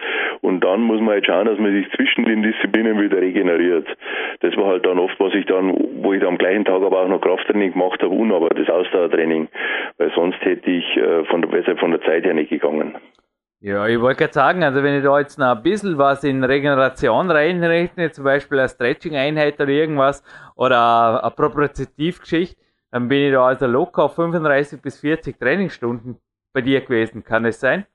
und 0.40 0.55
dann 0.66 0.82
muss 0.82 1.00
man 1.00 1.10
halt 1.10 1.26
schauen, 1.26 1.46
dass 1.46 1.58
man 1.58 1.72
sich 1.72 1.90
zwischen 1.92 2.24
den 2.24 2.42
Disziplinen 2.42 3.00
wieder 3.00 3.18
regeneriert. 3.18 3.86
Das 4.40 4.56
war 4.56 4.66
halt 4.66 4.86
dann 4.86 4.98
oft, 4.98 5.18
was 5.20 5.32
ich 5.34 5.46
dann, 5.46 5.72
wo 6.02 6.12
ich 6.12 6.20
dann 6.20 6.30
am 6.30 6.38
gleichen 6.38 6.64
Tag 6.64 6.82
aber 6.82 7.02
auch 7.02 7.08
noch 7.08 7.20
Krafttraining 7.20 7.72
gemacht 7.72 8.02
habe 8.02 8.14
und 8.14 8.32
aber 8.32 8.48
das 8.48 8.68
Ausdauertraining, 8.68 9.48
weil 9.98 10.12
sonst 10.14 10.40
hätte 10.40 10.70
ich 10.70 10.96
äh, 10.96 11.24
von 11.26 11.42
der, 11.42 11.52
wäre 11.52 11.76
von 11.76 11.92
der 11.92 12.02
Zeit 12.02 12.24
her 12.24 12.34
nicht 12.34 12.50
gegangen. 12.50 12.96
Ja, 13.60 13.86
ich 13.86 14.00
wollte 14.00 14.18
gerade 14.18 14.32
sagen, 14.34 14.62
also 14.64 14.82
wenn 14.82 14.98
ich 14.98 15.04
da 15.04 15.18
jetzt 15.18 15.38
noch 15.38 15.56
ein 15.56 15.62
bisschen 15.62 15.96
was 15.96 16.24
in 16.24 16.44
Regeneration 16.44 17.30
reinrechne, 17.30 18.10
zum 18.10 18.24
Beispiel 18.24 18.58
eine 18.58 18.68
Stretching-Einheit 18.68 19.58
oder 19.60 19.70
irgendwas, 19.70 20.22
oder 20.56 21.22
eine 21.22 21.30
Propriozeptivgeschichte, 21.30 22.60
dann 22.90 23.08
bin 23.08 23.22
ich 23.24 23.32
da 23.32 23.46
also 23.46 23.66
locker 23.66 24.04
auf 24.04 24.14
35 24.14 24.82
bis 24.82 25.00
40 25.00 25.38
Trainingsstunden 25.38 26.18
bei 26.52 26.60
dir 26.60 26.80
gewesen. 26.80 27.24
Kann 27.24 27.44
es 27.44 27.58
sein? 27.58 27.86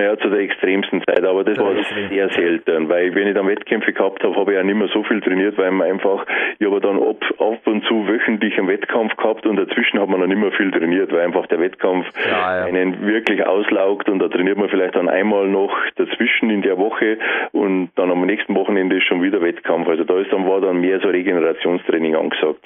Ja, 0.00 0.16
zu 0.16 0.30
der 0.30 0.40
extremsten 0.40 1.02
Zeit, 1.06 1.24
aber 1.24 1.44
das 1.44 1.58
war 1.58 1.74
sehr 2.08 2.30
selten, 2.30 2.88
weil 2.88 3.14
wenn 3.14 3.28
ich 3.28 3.34
dann 3.34 3.46
Wettkämpfe 3.46 3.92
gehabt 3.92 4.24
habe, 4.24 4.34
habe 4.34 4.52
ich 4.52 4.56
ja 4.56 4.64
nicht 4.64 4.76
mehr 4.76 4.88
so 4.88 5.02
viel 5.04 5.20
trainiert, 5.20 5.58
weil 5.58 5.70
man 5.72 5.88
einfach, 5.88 6.24
ich 6.58 6.66
habe 6.66 6.80
dann 6.80 6.96
ab, 6.96 7.22
ab 7.38 7.66
und 7.66 7.84
zu 7.84 8.08
wöchentlich 8.08 8.56
einen 8.58 8.68
Wettkampf 8.68 9.14
gehabt 9.16 9.46
und 9.46 9.56
dazwischen 9.56 10.00
hat 10.00 10.08
man 10.08 10.20
dann 10.20 10.30
nicht 10.30 10.38
mehr 10.38 10.52
viel 10.52 10.70
trainiert, 10.70 11.12
weil 11.12 11.20
einfach 11.20 11.46
der 11.48 11.60
Wettkampf 11.60 12.06
ja, 12.28 12.60
ja. 12.60 12.64
einen 12.64 13.06
wirklich 13.06 13.44
auslaugt 13.46 14.08
und 14.08 14.20
da 14.20 14.28
trainiert 14.28 14.56
man 14.56 14.70
vielleicht 14.70 14.96
dann 14.96 15.08
einmal 15.08 15.46
noch 15.48 15.76
dazwischen 15.96 16.48
in 16.48 16.62
der 16.62 16.78
Woche 16.78 17.18
und 17.52 17.90
dann 17.96 18.10
am 18.10 18.24
nächsten 18.24 18.54
Wochenende 18.54 18.96
ist 18.96 19.04
schon 19.04 19.22
wieder 19.22 19.42
Wettkampf. 19.42 19.86
Also 19.86 20.04
da 20.04 20.18
ist 20.18 20.32
dann 20.32 20.48
war 20.48 20.62
dann 20.62 20.80
mehr 20.80 21.00
so 21.00 21.08
Regenerationstraining 21.08 22.16
angesagt. 22.16 22.64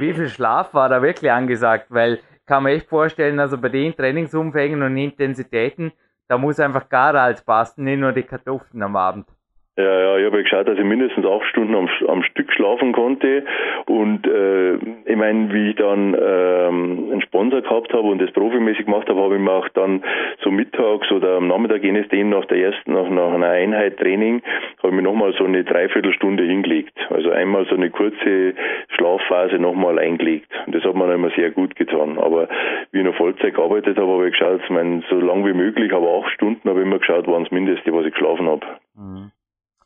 Wie 0.00 0.12
viel 0.12 0.28
Schlaf 0.28 0.74
war 0.74 0.88
da 0.88 1.02
wirklich 1.02 1.30
angesagt? 1.30 1.86
Weil 1.88 2.18
kann 2.46 2.62
man 2.62 2.72
echt 2.72 2.88
vorstellen, 2.88 3.38
also 3.40 3.58
bei 3.58 3.68
den 3.68 3.96
Trainingsumfängen 3.96 4.82
und 4.82 4.96
Intensitäten, 4.96 5.92
da 6.28 6.38
muss 6.38 6.60
einfach 6.60 6.88
gar 6.88 7.14
alles 7.14 7.42
passen, 7.42 7.84
nicht 7.84 7.98
nur 8.00 8.12
die 8.12 8.22
Kartoffeln 8.22 8.82
am 8.82 8.96
Abend. 8.96 9.28
Ja, 9.76 9.82
ja, 9.82 10.18
ich 10.18 10.26
habe 10.26 10.36
ja 10.36 10.42
geschaut, 10.44 10.68
dass 10.68 10.78
ich 10.78 10.84
mindestens 10.84 11.26
acht 11.26 11.46
Stunden 11.46 11.74
am, 11.74 11.88
am 12.06 12.22
Stück 12.22 12.52
schlafen 12.52 12.92
konnte. 12.92 13.44
Und 13.86 14.24
äh, 14.24 14.74
ich 14.74 15.16
meine, 15.16 15.52
wie 15.52 15.70
ich 15.70 15.76
dann 15.76 16.14
ähm, 16.14 17.08
einen 17.10 17.22
Sponsor 17.22 17.60
gehabt 17.60 17.92
habe 17.92 18.06
und 18.06 18.22
das 18.22 18.30
profimäßig 18.30 18.84
gemacht 18.84 19.08
habe, 19.08 19.20
habe 19.20 19.34
ich 19.34 19.40
mir 19.40 19.50
auch 19.50 19.68
dann 19.70 20.04
so 20.44 20.52
mittags 20.52 21.10
oder 21.10 21.38
am 21.38 21.48
Nachmittag, 21.48 21.82
je 21.82 21.90
nachdem, 21.90 22.30
nach 22.30 22.44
der 22.44 22.58
ersten, 22.58 22.92
nach, 22.92 23.10
nach 23.10 23.34
einer 23.34 23.48
Einheit 23.48 23.98
Training, 23.98 24.42
habe 24.78 24.90
ich 24.90 24.94
mir 24.94 25.02
nochmal 25.02 25.32
so 25.32 25.44
eine 25.44 25.64
Dreiviertelstunde 25.64 26.44
hingelegt. 26.44 26.96
Also 27.10 27.30
einmal 27.30 27.66
so 27.66 27.74
eine 27.74 27.90
kurze 27.90 28.54
Schlafphase 28.90 29.58
nochmal 29.58 29.98
eingelegt. 29.98 30.52
Und 30.66 30.76
das 30.76 30.84
hat 30.84 30.94
mir 30.94 31.08
dann 31.08 31.16
immer 31.16 31.30
sehr 31.30 31.50
gut 31.50 31.74
getan. 31.74 32.16
Aber 32.20 32.48
wie 32.92 32.98
ich 32.98 33.04
noch 33.04 33.16
Vollzeit 33.16 33.54
gearbeitet 33.54 33.98
habe, 33.98 34.12
habe 34.12 34.28
ich 34.28 34.38
geschaut, 34.38 34.60
ich 34.62 34.70
meine, 34.70 35.02
so 35.10 35.16
lang 35.16 35.44
wie 35.44 35.52
möglich, 35.52 35.92
aber 35.92 36.22
acht 36.22 36.30
Stunden 36.30 36.70
habe 36.70 36.78
ich 36.78 36.86
immer 36.86 37.00
geschaut, 37.00 37.26
waren 37.26 37.42
das 37.42 37.50
Mindeste, 37.50 37.92
was 37.92 38.06
ich 38.06 38.12
geschlafen 38.12 38.46
habe. 38.46 38.64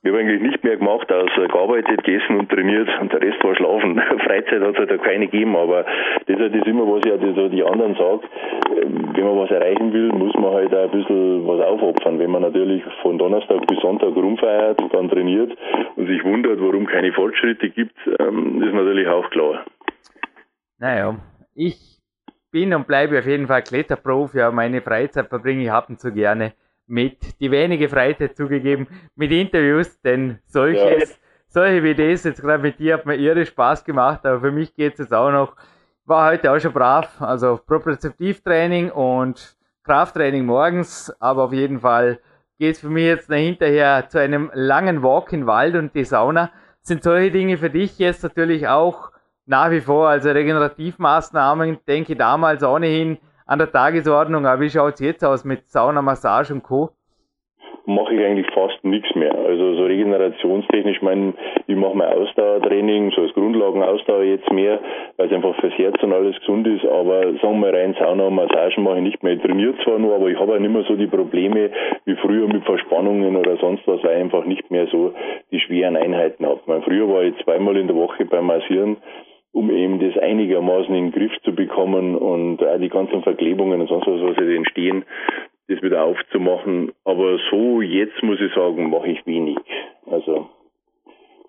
Ich 0.08 0.14
habe 0.14 0.22
eigentlich 0.22 0.40
nicht 0.40 0.64
mehr 0.64 0.78
gemacht, 0.78 1.12
als 1.12 1.30
gearbeitet, 1.34 2.02
gegessen 2.02 2.38
und 2.38 2.48
trainiert 2.48 2.88
und 2.98 3.12
der 3.12 3.20
Rest 3.20 3.44
war 3.44 3.54
schlafen. 3.54 4.00
Freizeit 4.24 4.62
hat 4.62 4.70
es 4.70 4.78
halt 4.78 4.90
auch 4.90 5.04
keine 5.04 5.26
gegeben, 5.26 5.54
aber 5.54 5.84
das 6.24 6.38
ist 6.38 6.66
immer, 6.66 6.84
was 6.84 7.02
ich 7.04 7.12
halt 7.12 7.52
die 7.52 7.62
anderen 7.62 7.94
sage. 7.94 8.22
Wenn 9.12 9.22
man 9.22 9.36
was 9.36 9.50
erreichen 9.50 9.92
will, 9.92 10.08
muss 10.12 10.32
man 10.36 10.54
halt 10.54 10.74
auch 10.74 10.84
ein 10.84 10.90
bisschen 10.92 11.46
was 11.46 11.60
aufopfern. 11.60 12.18
Wenn 12.18 12.30
man 12.30 12.40
natürlich 12.40 12.82
von 13.02 13.18
Donnerstag 13.18 13.66
bis 13.66 13.78
Sonntag 13.80 14.16
rumfeiert, 14.16 14.80
dann 14.92 15.10
trainiert 15.10 15.54
und 15.96 16.06
sich 16.06 16.24
wundert, 16.24 16.58
warum 16.58 16.86
keine 16.86 17.12
Fortschritte 17.12 17.68
gibt, 17.68 17.98
ähm, 18.18 18.62
ist 18.62 18.72
natürlich 18.72 19.08
auch 19.08 19.28
klar. 19.28 19.66
Naja, 20.78 21.16
ich 21.54 21.98
bin 22.50 22.72
und 22.72 22.86
bleibe 22.86 23.18
auf 23.18 23.26
jeden 23.26 23.46
Fall 23.46 23.60
Kletterprofi, 23.60 24.40
aber 24.40 24.54
meine 24.54 24.80
Freizeit 24.80 25.28
verbringe 25.28 25.64
ich 25.64 25.70
ab 25.70 25.90
und 25.90 26.00
zu 26.00 26.14
gerne 26.14 26.54
mit 26.88 27.40
die 27.40 27.50
wenige 27.50 27.88
Freizeit 27.88 28.36
zugegeben 28.36 28.88
mit 29.14 29.30
Interviews, 29.30 30.00
denn 30.00 30.38
solches, 30.46 31.10
ja. 31.10 31.16
solche 31.48 31.82
wie 31.82 31.94
das 31.94 32.24
jetzt 32.24 32.40
gerade 32.40 32.62
mit 32.62 32.78
dir 32.78 32.94
hat 32.94 33.06
mir 33.06 33.16
irre 33.16 33.46
Spaß 33.46 33.84
gemacht, 33.84 34.24
aber 34.24 34.40
für 34.40 34.50
mich 34.50 34.74
geht 34.74 34.94
es 34.94 34.98
jetzt 35.00 35.14
auch 35.14 35.30
noch, 35.30 35.54
war 36.06 36.30
heute 36.30 36.50
auch 36.50 36.58
schon 36.58 36.72
brav, 36.72 37.20
also 37.20 37.60
Propriozeptivtraining 37.64 38.90
und 38.90 39.56
Krafttraining 39.84 40.44
morgens, 40.44 41.12
aber 41.20 41.44
auf 41.44 41.52
jeden 41.52 41.80
Fall 41.80 42.18
geht 42.58 42.74
es 42.74 42.80
für 42.80 42.88
mich 42.88 43.04
jetzt 43.04 43.32
hinterher 43.32 44.08
zu 44.08 44.18
einem 44.18 44.50
langen 44.52 45.02
Walk 45.02 45.32
in 45.32 45.46
Wald 45.46 45.76
und 45.76 45.94
die 45.94 46.04
Sauna. 46.04 46.50
Sind 46.80 47.02
solche 47.02 47.30
Dinge 47.30 47.56
für 47.56 47.70
dich 47.70 47.98
jetzt 47.98 48.22
natürlich 48.22 48.66
auch 48.68 49.12
nach 49.46 49.70
wie 49.70 49.80
vor, 49.80 50.08
also 50.08 50.30
Regenerativmaßnahmen, 50.30 51.78
denke 51.86 52.16
damals 52.16 52.62
ohnehin 52.62 53.18
an 53.48 53.58
der 53.58 53.72
Tagesordnung. 53.72 54.46
Aber 54.46 54.60
wie 54.60 54.70
schaut 54.70 54.94
es 54.94 55.00
jetzt 55.00 55.24
aus 55.24 55.44
mit 55.44 55.68
Sauna, 55.68 56.02
Massage 56.02 56.54
und 56.54 56.62
Co.? 56.62 56.90
mache 57.88 58.14
ich 58.14 58.22
eigentlich 58.22 58.46
fast 58.52 58.84
nichts 58.84 59.14
mehr. 59.14 59.34
Also 59.34 59.74
so 59.76 59.84
regenerationstechnisch, 59.86 60.98
ich 60.98 61.02
meine, 61.02 61.32
ich 61.66 61.74
mache 61.74 61.96
mein 61.96 62.12
Ausdauertraining, 62.12 63.12
so 63.12 63.22
als 63.22 63.32
Grundlagenausdauer 63.32 64.24
jetzt 64.24 64.52
mehr, 64.52 64.78
weil 65.16 65.26
es 65.26 65.32
einfach 65.32 65.56
fürs 65.56 65.72
Herz 65.78 65.96
und 66.02 66.12
alles 66.12 66.38
gesund 66.40 66.66
ist, 66.66 66.84
aber 66.84 67.32
sagen 67.40 67.60
wir 67.60 67.72
rein, 67.72 67.96
Sauna 67.98 68.24
und 68.24 68.34
Massagen 68.34 68.84
mache 68.84 68.98
ich 68.98 69.04
nicht 69.04 69.22
mehr. 69.22 69.32
Ich 69.32 69.42
trainiere 69.42 69.74
zwar 69.84 69.98
nur, 69.98 70.16
aber 70.16 70.28
ich 70.28 70.38
habe 70.38 70.52
auch 70.52 70.58
nicht 70.58 70.70
mehr 70.70 70.84
so 70.86 70.96
die 70.96 71.06
Probleme 71.06 71.70
wie 72.04 72.14
früher 72.16 72.46
mit 72.46 72.62
Verspannungen 72.64 73.34
oder 73.36 73.56
sonst 73.56 73.86
was, 73.86 74.04
weil 74.04 74.16
ich 74.16 74.22
einfach 74.24 74.44
nicht 74.44 74.70
mehr 74.70 74.86
so 74.88 75.14
die 75.50 75.60
schweren 75.60 75.96
Einheiten 75.96 76.44
habe. 76.44 76.60
Früher 76.82 77.08
war 77.08 77.22
ich 77.22 77.42
zweimal 77.42 77.78
in 77.78 77.86
der 77.86 77.96
Woche 77.96 78.26
beim 78.26 78.44
Massieren 78.44 78.98
um 79.52 79.70
eben 79.70 79.98
das 79.98 80.16
einigermaßen 80.22 80.94
in 80.94 81.10
den 81.10 81.12
Griff 81.12 81.32
zu 81.42 81.54
bekommen 81.54 82.16
und 82.16 82.62
auch 82.62 82.78
die 82.78 82.88
ganzen 82.88 83.22
Verklebungen 83.22 83.80
und 83.80 83.88
sonst 83.88 84.06
was, 84.06 84.20
was 84.20 84.36
jetzt 84.36 84.56
entstehen, 84.56 85.04
das 85.68 85.82
wieder 85.82 86.04
aufzumachen. 86.04 86.92
Aber 87.04 87.38
so 87.50 87.80
jetzt 87.80 88.22
muss 88.22 88.40
ich 88.40 88.52
sagen, 88.54 88.90
mache 88.90 89.08
ich 89.08 89.26
wenig. 89.26 89.58
Also 90.06 90.48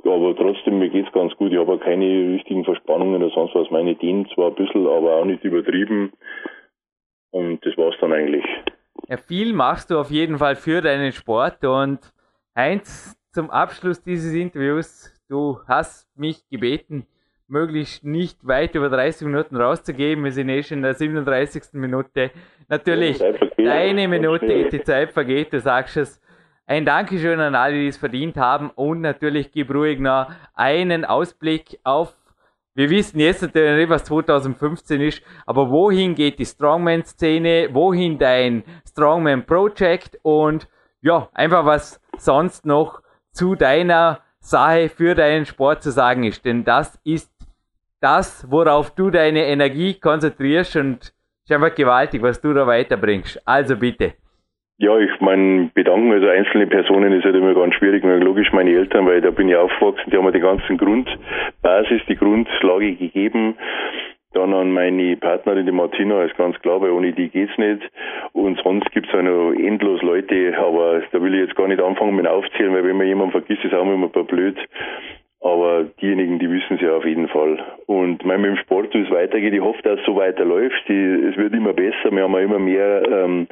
ja, 0.03 0.13
aber 0.13 0.35
trotzdem, 0.35 0.79
mir 0.79 0.89
geht's 0.89 1.11
ganz 1.11 1.35
gut. 1.35 1.51
Ich 1.51 1.57
habe 1.57 1.77
keine 1.77 2.33
richtigen 2.33 2.63
Verspannungen 2.63 3.21
oder 3.21 3.33
sonst 3.33 3.53
was. 3.53 3.69
Meine 3.69 3.95
dehnen 3.95 4.27
zwar 4.33 4.47
ein 4.47 4.55
bisschen, 4.55 4.87
aber 4.87 5.15
auch 5.15 5.25
nicht 5.25 5.43
übertrieben. 5.43 6.13
Und 7.31 7.65
das 7.65 7.77
war's 7.77 7.95
dann 7.99 8.13
eigentlich. 8.13 8.45
Ja, 9.07 9.17
viel 9.17 9.53
machst 9.53 9.91
du 9.91 9.99
auf 9.99 10.09
jeden 10.09 10.37
Fall 10.37 10.55
für 10.55 10.81
deinen 10.81 11.11
Sport. 11.11 11.65
Und 11.65 11.99
Heinz, 12.55 13.17
zum 13.33 13.49
Abschluss 13.49 14.01
dieses 14.01 14.33
Interviews, 14.33 15.13
du 15.27 15.57
hast 15.67 16.07
mich 16.17 16.47
gebeten, 16.49 17.05
möglichst 17.49 18.03
nicht 18.03 18.45
weit 18.45 18.75
über 18.75 18.89
30 18.89 19.27
Minuten 19.27 19.57
rauszugeben. 19.57 20.23
Wir 20.23 20.31
sind 20.31 20.49
eh 20.49 20.63
schon 20.63 20.77
in 20.77 20.83
der 20.83 20.93
37. 20.93 21.73
Minute. 21.73 22.31
Natürlich, 22.67 23.21
deine 23.57 24.07
Minute, 24.07 24.69
die 24.69 24.83
Zeit 24.83 25.11
vergeht, 25.11 25.51
du 25.53 25.59
sagst 25.59 25.97
es. 25.97 26.21
Ein 26.65 26.85
Dankeschön 26.85 27.39
an 27.39 27.55
alle, 27.55 27.73
die 27.73 27.87
es 27.87 27.97
verdient 27.97 28.37
haben 28.37 28.69
und 28.69 29.01
natürlich 29.01 29.51
gib 29.51 29.73
ruhig 29.73 29.99
noch 29.99 30.29
einen 30.53 31.03
Ausblick 31.03 31.79
auf, 31.83 32.15
wir 32.75 32.91
wissen 32.91 33.19
jetzt 33.19 33.41
natürlich 33.41 33.75
nicht, 33.75 33.89
was 33.89 34.03
2015 34.05 35.01
ist, 35.01 35.21
aber 35.45 35.71
wohin 35.71 36.13
geht 36.15 36.37
die 36.37 36.45
Strongman-Szene, 36.45 37.69
wohin 37.73 38.19
dein 38.19 38.63
Strongman-Project 38.87 40.19
und 40.21 40.67
ja, 41.01 41.27
einfach 41.33 41.65
was 41.65 41.99
sonst 42.17 42.65
noch 42.65 43.01
zu 43.31 43.55
deiner 43.55 44.19
Sache 44.39 44.89
für 44.89 45.15
deinen 45.15 45.45
Sport 45.45 45.83
zu 45.83 45.91
sagen 45.91 46.23
ist, 46.23 46.45
denn 46.45 46.63
das 46.63 46.99
ist 47.03 47.31
das, 48.01 48.47
worauf 48.49 48.93
du 48.95 49.09
deine 49.09 49.45
Energie 49.45 49.99
konzentrierst 49.99 50.75
und 50.77 51.13
ist 51.43 51.51
einfach 51.51 51.75
gewaltig, 51.75 52.21
was 52.21 52.41
du 52.41 52.53
da 52.53 52.67
weiterbringst. 52.67 53.41
Also 53.45 53.75
bitte. 53.75 54.13
Ja, 54.77 54.97
ich 54.97 55.11
meine, 55.19 55.69
bedanken 55.73 56.13
also 56.13 56.27
einzelne 56.27 56.65
Personen 56.67 57.11
ist 57.11 57.25
halt 57.25 57.35
immer 57.35 57.53
ganz 57.53 57.75
schwierig. 57.75 58.01
Logisch 58.03 58.53
meine 58.53 58.71
Eltern, 58.71 59.05
weil 59.07 59.19
da 59.19 59.29
bin 59.29 59.49
ich 59.49 59.55
aufgewachsen, 59.57 60.09
die 60.09 60.15
haben 60.15 60.23
mir 60.23 60.31
die 60.31 60.39
ganzen 60.39 60.77
Grundbasis, 60.77 62.01
die 62.07 62.15
Grundlage 62.15 62.95
gegeben. 62.95 63.57
Dann 64.31 64.53
an 64.53 64.71
meine 64.71 65.17
Partnerin, 65.17 65.65
die 65.65 65.71
Martina, 65.73 66.23
ist 66.23 66.37
ganz 66.37 66.57
klar, 66.61 66.79
weil 66.79 66.91
ohne 66.91 67.11
die 67.11 67.29
geht's 67.29 67.57
nicht. 67.57 67.81
Und 68.31 68.57
sonst 68.63 68.89
gibt's 68.91 69.13
auch 69.13 69.21
noch 69.21 69.51
endlos 69.51 70.01
Leute, 70.01 70.55
aber 70.57 71.01
da 71.11 71.21
will 71.21 71.33
ich 71.33 71.41
jetzt 71.41 71.55
gar 71.55 71.67
nicht 71.67 71.81
anfangen 71.81 72.15
mit 72.15 72.27
aufzählen, 72.27 72.73
weil 72.73 72.85
wenn 72.85 72.97
man 72.97 73.07
jemanden 73.07 73.31
vergisst, 73.31 73.65
ist 73.65 73.73
auch 73.73 73.81
immer 73.81 74.05
ein 74.05 74.11
paar 74.11 74.23
blöd. 74.23 74.55
Aber 75.41 75.85
diejenigen, 76.01 76.37
die 76.37 76.49
wissen 76.49 76.75
es 76.75 76.81
ja 76.81 76.95
auf 76.95 77.05
jeden 77.05 77.29
Fall. 77.29 77.59
Und 77.85 78.25
mein, 78.25 78.41
mit 78.41 78.51
dem 78.51 78.57
Sport, 78.57 78.93
wie 78.93 79.03
es 79.03 79.09
weitergeht, 79.09 79.53
ich 79.53 79.61
hoffe, 79.61 79.81
dass 79.83 79.99
es 79.99 80.05
so 80.05 80.15
weiterläuft. 80.17 80.83
Die, 80.89 81.29
es 81.29 81.37
wird 81.37 81.53
immer 81.53 81.71
besser. 81.71 82.11
Wir 82.11 82.23
haben 82.23 82.33
ja 82.33 82.39
immer 82.39 82.59
mehr, 82.59 83.03
ähm, 83.09 83.47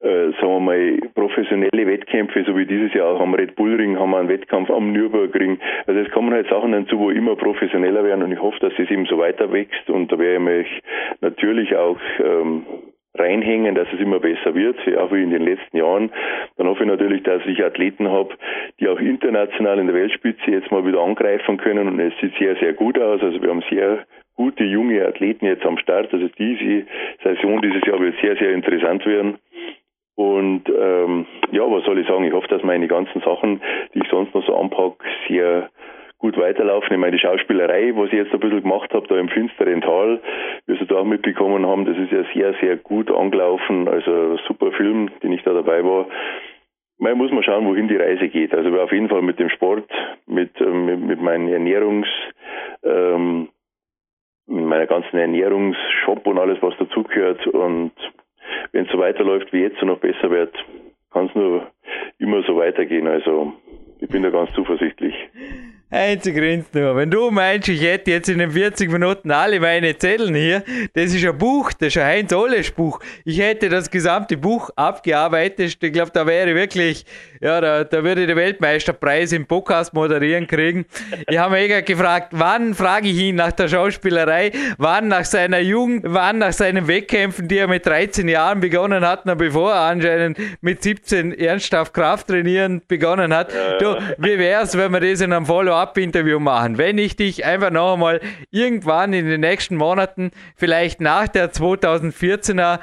äh, 0.00 0.30
sagen 0.40 0.40
wir 0.40 0.60
mal, 0.60 0.98
professionelle 1.14 1.86
Wettkämpfe, 1.86 2.44
so 2.44 2.56
wie 2.56 2.64
dieses 2.64 2.94
Jahr 2.94 3.08
auch 3.08 3.20
am 3.20 3.34
Red 3.34 3.56
Bull 3.56 3.74
Ring 3.74 3.98
haben 3.98 4.10
wir 4.10 4.18
einen 4.18 4.28
Wettkampf 4.28 4.70
am 4.70 4.92
Nürburgring. 4.92 5.58
Also 5.86 6.00
es 6.00 6.10
kommen 6.12 6.32
halt 6.32 6.48
Sachen 6.48 6.72
dazu, 6.72 6.98
wo 6.98 7.10
immer 7.10 7.36
professioneller 7.36 8.04
werden 8.04 8.22
und 8.22 8.32
ich 8.32 8.40
hoffe, 8.40 8.60
dass 8.60 8.72
es 8.78 8.90
eben 8.90 9.04
so 9.04 9.18
weiter 9.18 9.52
wächst. 9.52 9.90
Und 9.90 10.10
da 10.10 10.18
werde 10.18 10.36
ich 10.36 10.40
mich 10.40 10.82
natürlich 11.20 11.76
auch 11.76 11.98
ähm, 12.24 12.64
reinhängen, 13.18 13.74
dass 13.74 13.88
es 13.92 14.00
immer 14.00 14.20
besser 14.20 14.54
wird, 14.54 14.78
auch 14.98 15.12
wie 15.12 15.22
in 15.22 15.30
den 15.30 15.44
letzten 15.44 15.76
Jahren. 15.76 16.10
Dann 16.56 16.68
hoffe 16.68 16.84
ich 16.84 16.88
natürlich, 16.88 17.22
dass 17.22 17.44
ich 17.46 17.62
Athleten 17.64 18.08
habe, 18.08 18.34
die 18.80 18.88
auch 18.88 19.00
international 19.00 19.78
in 19.78 19.86
der 19.86 19.96
Weltspitze 19.96 20.50
jetzt 20.50 20.70
mal 20.70 20.86
wieder 20.86 21.00
angreifen 21.00 21.56
können 21.56 21.88
und 21.88 22.00
es 22.00 22.12
sieht 22.20 22.34
sehr, 22.38 22.56
sehr 22.56 22.72
gut 22.72 22.98
aus. 22.98 23.22
Also 23.22 23.42
wir 23.42 23.50
haben 23.50 23.62
sehr 23.70 24.06
gute 24.36 24.64
junge 24.64 25.06
Athleten 25.06 25.46
jetzt 25.46 25.66
am 25.66 25.78
Start. 25.78 26.12
Also 26.12 26.28
diese 26.38 26.86
Saison 27.24 27.60
dieses 27.60 27.84
Jahr 27.84 28.00
wird 28.00 28.14
sehr, 28.22 28.36
sehr 28.36 28.52
interessant 28.52 29.04
werden. 29.04 29.38
Und 30.14 30.64
ähm, 30.68 31.26
ja, 31.52 31.62
was 31.70 31.84
soll 31.84 31.98
ich 31.98 32.08
sagen? 32.08 32.24
Ich 32.24 32.32
hoffe, 32.32 32.48
dass 32.48 32.64
meine 32.64 32.88
ganzen 32.88 33.20
Sachen, 33.20 33.60
die 33.94 34.00
ich 34.00 34.08
sonst 34.08 34.34
noch 34.34 34.44
so 34.44 34.56
anpacke, 34.56 35.04
sehr 35.28 35.70
gut 36.18 36.36
weiterlaufen. 36.36 36.92
Ich 36.92 36.98
meine, 36.98 37.12
die 37.12 37.22
Schauspielerei, 37.22 37.92
was 37.94 38.08
ich 38.08 38.14
jetzt 38.14 38.32
ein 38.32 38.40
bisschen 38.40 38.62
gemacht 38.62 38.92
habe, 38.92 39.06
da 39.06 39.16
im 39.18 39.28
finsteren 39.28 39.80
Tal, 39.80 40.20
wie 40.66 40.76
Sie 40.76 40.86
da 40.86 40.96
auch 40.96 41.04
mitbekommen 41.04 41.64
haben, 41.66 41.84
das 41.84 41.96
ist 41.96 42.10
ja 42.10 42.24
sehr, 42.34 42.54
sehr 42.60 42.76
gut 42.76 43.10
angelaufen. 43.10 43.88
Also 43.88 44.36
super 44.48 44.72
Film, 44.72 45.10
den 45.22 45.32
ich 45.32 45.42
da 45.44 45.52
dabei 45.52 45.84
war. 45.84 46.06
Man 46.98 47.16
muss 47.16 47.30
mal 47.30 47.44
schauen, 47.44 47.66
wohin 47.66 47.86
die 47.86 47.96
Reise 47.96 48.28
geht. 48.28 48.52
Also 48.52 48.76
auf 48.80 48.90
jeden 48.90 49.08
Fall 49.08 49.22
mit 49.22 49.38
dem 49.38 49.48
Sport, 49.50 49.88
mit, 50.26 50.60
ähm, 50.60 50.86
mit, 50.86 51.00
mit 51.00 51.22
meinen 51.22 51.48
Ernährungs, 51.48 52.08
ähm, 52.82 53.48
mit 54.48 54.64
meiner 54.64 54.86
ganzen 54.86 55.16
Ernährungsshop 55.16 56.26
und 56.26 56.38
alles, 56.38 56.60
was 56.60 56.76
dazugehört. 56.78 57.46
Und 57.46 57.92
wenn 58.72 58.86
es 58.86 58.90
so 58.90 58.98
weiterläuft 58.98 59.52
wie 59.52 59.60
jetzt 59.60 59.80
und 59.80 59.88
noch 59.88 60.00
besser 60.00 60.30
wird, 60.30 60.52
kann 61.12 61.26
es 61.26 61.34
nur 61.36 61.68
immer 62.18 62.42
so 62.42 62.56
weitergehen. 62.56 63.06
Also 63.06 63.52
ich 64.00 64.08
bin 64.08 64.24
da 64.24 64.30
ganz 64.30 64.52
zuversichtlich. 64.54 65.14
Einzig 65.90 66.36
grinst 66.36 66.74
nur. 66.74 66.94
Wenn 66.96 67.10
du 67.10 67.30
meinst, 67.30 67.66
ich 67.68 67.80
hätte 67.80 68.10
jetzt 68.10 68.28
in 68.28 68.40
den 68.40 68.50
40 68.50 68.92
Minuten 68.92 69.30
alle 69.30 69.58
meine 69.58 69.96
Zetteln 69.96 70.34
hier, 70.34 70.62
das 70.92 71.14
ist 71.14 71.24
ein 71.24 71.38
Buch, 71.38 71.72
das 71.72 71.88
ist 71.88 71.96
ein 71.96 72.04
Heinz 72.04 72.32
Ollesch 72.34 72.74
Buch. 72.74 73.00
Ich 73.24 73.40
hätte 73.40 73.70
das 73.70 73.90
gesamte 73.90 74.36
Buch 74.36 74.68
abgearbeitet. 74.76 75.78
Ich 75.80 75.92
glaube, 75.92 76.10
da 76.12 76.26
wäre 76.26 76.54
wirklich, 76.54 77.06
ja, 77.40 77.58
da, 77.62 77.84
da 77.84 78.04
würde 78.04 78.20
ich 78.20 78.26
den 78.26 78.36
Weltmeisterpreis 78.36 79.32
im 79.32 79.46
Podcast 79.46 79.94
moderieren 79.94 80.46
kriegen. 80.46 80.84
Ich 81.26 81.38
habe 81.38 81.54
mich 81.54 81.84
gefragt, 81.86 82.32
wann 82.32 82.74
frage 82.74 83.08
ich 83.08 83.16
ihn 83.16 83.36
nach 83.36 83.52
der 83.52 83.68
Schauspielerei, 83.68 84.52
wann 84.76 85.08
nach 85.08 85.24
seiner 85.24 85.60
Jugend, 85.60 86.04
wann 86.06 86.36
nach 86.36 86.52
seinen 86.52 86.86
Wettkämpfen, 86.86 87.48
die 87.48 87.56
er 87.56 87.66
mit 87.66 87.86
13 87.86 88.28
Jahren 88.28 88.60
begonnen 88.60 89.06
hat, 89.06 89.24
noch 89.24 89.36
bevor 89.36 89.72
er 89.72 89.80
anscheinend 89.80 90.38
mit 90.60 90.82
17 90.82 91.32
ernsthaft 91.32 91.94
Kraft 91.94 92.28
trainieren 92.28 92.82
begonnen 92.86 93.32
hat. 93.32 93.50
Du, 93.80 93.96
wie 94.18 94.38
wäre 94.38 94.64
es, 94.64 94.76
wenn 94.76 94.92
wir 94.92 95.00
das 95.00 95.22
in 95.22 95.32
einem 95.32 95.46
Follow 95.46 95.77
Follow-up-Interview 95.78 96.40
machen. 96.40 96.78
Wenn 96.78 96.98
ich 96.98 97.16
dich 97.16 97.44
einfach 97.44 97.70
noch 97.70 97.94
einmal 97.94 98.20
irgendwann 98.50 99.12
in 99.12 99.26
den 99.26 99.40
nächsten 99.40 99.76
Monaten, 99.76 100.30
vielleicht 100.56 101.00
nach 101.00 101.28
der 101.28 101.52
2014er 101.52 102.80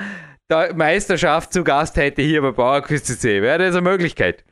Meisterschaft 0.75 1.51
zu 1.51 1.63
Gast 1.63 1.97
hätte 1.97 2.21
hier 2.21 2.41
bei 2.41 2.51
Bauerquiz 2.51 3.03
CC, 3.03 3.41
wäre 3.41 3.59
das 3.59 3.75
eine 3.75 3.81
Möglichkeit? 3.81 4.43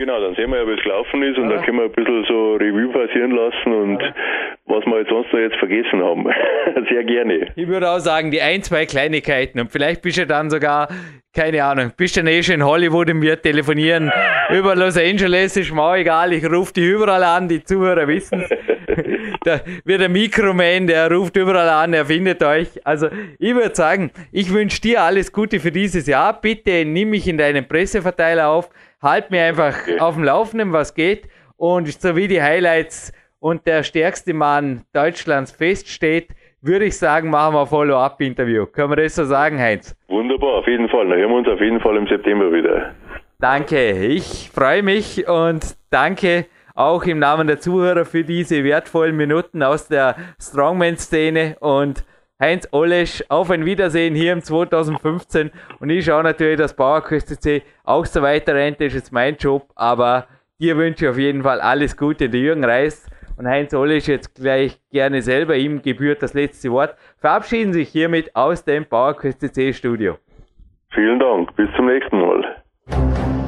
Genau, 0.00 0.20
dann 0.20 0.36
sehen 0.36 0.52
wir 0.52 0.60
ja, 0.60 0.66
wie 0.68 0.74
es 0.74 0.82
gelaufen 0.84 1.24
ist 1.24 1.36
und 1.38 1.50
ja. 1.50 1.56
dann 1.56 1.64
können 1.64 1.78
wir 1.78 1.86
ein 1.86 1.90
bisschen 1.92 2.24
so 2.28 2.54
Revue 2.54 2.88
passieren 2.92 3.32
lassen 3.32 3.72
und 3.72 4.00
ja. 4.00 4.14
was 4.66 4.86
wir 4.86 5.00
jetzt 5.00 5.08
sonst 5.08 5.32
noch 5.32 5.40
jetzt 5.40 5.56
vergessen 5.56 6.00
haben. 6.00 6.24
Sehr 6.88 7.02
gerne. 7.02 7.48
Ich 7.56 7.66
würde 7.66 7.90
auch 7.90 7.98
sagen, 7.98 8.30
die 8.30 8.40
ein, 8.40 8.62
zwei 8.62 8.86
Kleinigkeiten 8.86 9.58
und 9.58 9.72
vielleicht 9.72 10.02
bist 10.02 10.18
du 10.18 10.24
dann 10.24 10.50
sogar, 10.50 10.86
keine 11.34 11.64
Ahnung, 11.64 11.90
bist 11.96 12.16
du 12.16 12.20
eh 12.20 12.44
schon 12.44 12.54
in 12.54 12.64
Hollywood 12.64 13.10
und 13.10 13.22
wir 13.22 13.42
telefonieren 13.42 14.12
über 14.50 14.76
Los 14.76 14.96
Angeles, 14.96 15.56
ist 15.56 15.74
mir 15.74 15.82
auch 15.82 15.96
egal, 15.96 16.32
ich 16.32 16.48
rufe 16.48 16.72
die 16.74 16.86
überall 16.86 17.24
an, 17.24 17.48
die 17.48 17.64
Zuhörer 17.64 18.06
wissen 18.06 18.42
es. 18.42 18.50
da 19.44 19.60
wird 19.84 20.00
der 20.00 20.08
Mikroman, 20.08 20.86
der 20.86 21.10
ruft 21.10 21.36
überall 21.36 21.68
an, 21.68 21.92
er 21.92 22.06
findet 22.06 22.42
euch. 22.42 22.68
Also 22.86 23.08
ich 23.38 23.54
würde 23.54 23.74
sagen, 23.74 24.10
ich 24.32 24.52
wünsche 24.52 24.80
dir 24.80 25.02
alles 25.02 25.32
Gute 25.32 25.60
für 25.60 25.72
dieses 25.72 26.06
Jahr. 26.06 26.40
Bitte 26.40 26.84
nimm 26.84 27.10
mich 27.10 27.26
in 27.28 27.38
deinen 27.38 27.66
Presseverteiler 27.66 28.48
auf 28.48 28.70
halt 29.02 29.30
mir 29.30 29.44
einfach 29.44 29.82
okay. 29.82 30.00
auf 30.00 30.14
dem 30.14 30.24
Laufenden, 30.24 30.72
was 30.72 30.94
geht. 30.94 31.28
Und 31.56 31.88
so 31.88 32.16
wie 32.16 32.28
die 32.28 32.42
Highlights 32.42 33.12
und 33.40 33.66
der 33.66 33.82
stärkste 33.82 34.34
Mann 34.34 34.82
Deutschlands 34.92 35.52
feststeht, 35.52 36.28
würde 36.60 36.86
ich 36.86 36.98
sagen, 36.98 37.30
machen 37.30 37.54
wir 37.54 37.60
ein 37.62 37.66
Follow-up-Interview. 37.66 38.66
Können 38.66 38.90
wir 38.90 38.96
das 38.96 39.14
so 39.14 39.24
sagen, 39.24 39.58
Heinz? 39.58 39.96
Wunderbar, 40.08 40.54
auf 40.54 40.66
jeden 40.66 40.88
Fall. 40.88 41.08
Dann 41.08 41.18
hören 41.18 41.30
wir 41.30 41.36
uns 41.36 41.48
auf 41.48 41.60
jeden 41.60 41.80
Fall 41.80 41.96
im 41.96 42.06
September 42.06 42.52
wieder. 42.52 42.94
Danke, 43.40 43.92
ich 43.92 44.50
freue 44.52 44.82
mich 44.82 45.28
und 45.28 45.76
danke 45.90 46.46
auch 46.78 47.04
im 47.04 47.18
Namen 47.18 47.48
der 47.48 47.58
Zuhörer 47.58 48.04
für 48.04 48.22
diese 48.22 48.62
wertvollen 48.62 49.16
Minuten 49.16 49.62
aus 49.62 49.88
der 49.88 50.14
Strongman-Szene 50.40 51.56
und 51.58 52.04
Heinz 52.40 52.68
Olesch, 52.70 53.24
auf 53.28 53.50
ein 53.50 53.64
Wiedersehen 53.64 54.14
hier 54.14 54.32
im 54.32 54.42
2015. 54.42 55.50
Und 55.80 55.90
ich 55.90 56.04
schaue 56.04 56.22
natürlich, 56.22 56.56
dass 56.56 56.76
Bauerküste 56.76 57.36
C 57.36 57.62
auch 57.82 58.06
so 58.06 58.22
weiter 58.22 58.54
rennt. 58.54 58.80
Das 58.80 58.88
ist 58.88 58.94
jetzt 58.94 59.12
mein 59.12 59.36
Job. 59.36 59.64
Aber 59.74 60.28
dir 60.60 60.76
wünsche 60.76 61.06
ich 61.06 61.10
auf 61.10 61.18
jeden 61.18 61.42
Fall 61.42 61.60
alles 61.60 61.96
Gute. 61.96 62.28
Der 62.28 62.40
Jürgen 62.40 62.64
Reis 62.64 63.10
und 63.36 63.48
Heinz 63.48 63.74
Olesch 63.74 64.06
jetzt 64.06 64.36
gleich 64.36 64.78
gerne 64.92 65.20
selber. 65.20 65.56
Ihm 65.56 65.82
gebührt 65.82 66.22
das 66.22 66.34
letzte 66.34 66.70
Wort. 66.70 66.94
Verabschieden 67.16 67.72
sich 67.72 67.88
hiermit 67.88 68.36
aus 68.36 68.64
dem 68.64 68.86
Bauerküste 68.86 69.50
C 69.50 69.72
Studio. 69.72 70.16
Vielen 70.94 71.18
Dank. 71.18 71.56
Bis 71.56 71.68
zum 71.74 71.86
nächsten 71.86 72.20
Mal. 72.20 73.47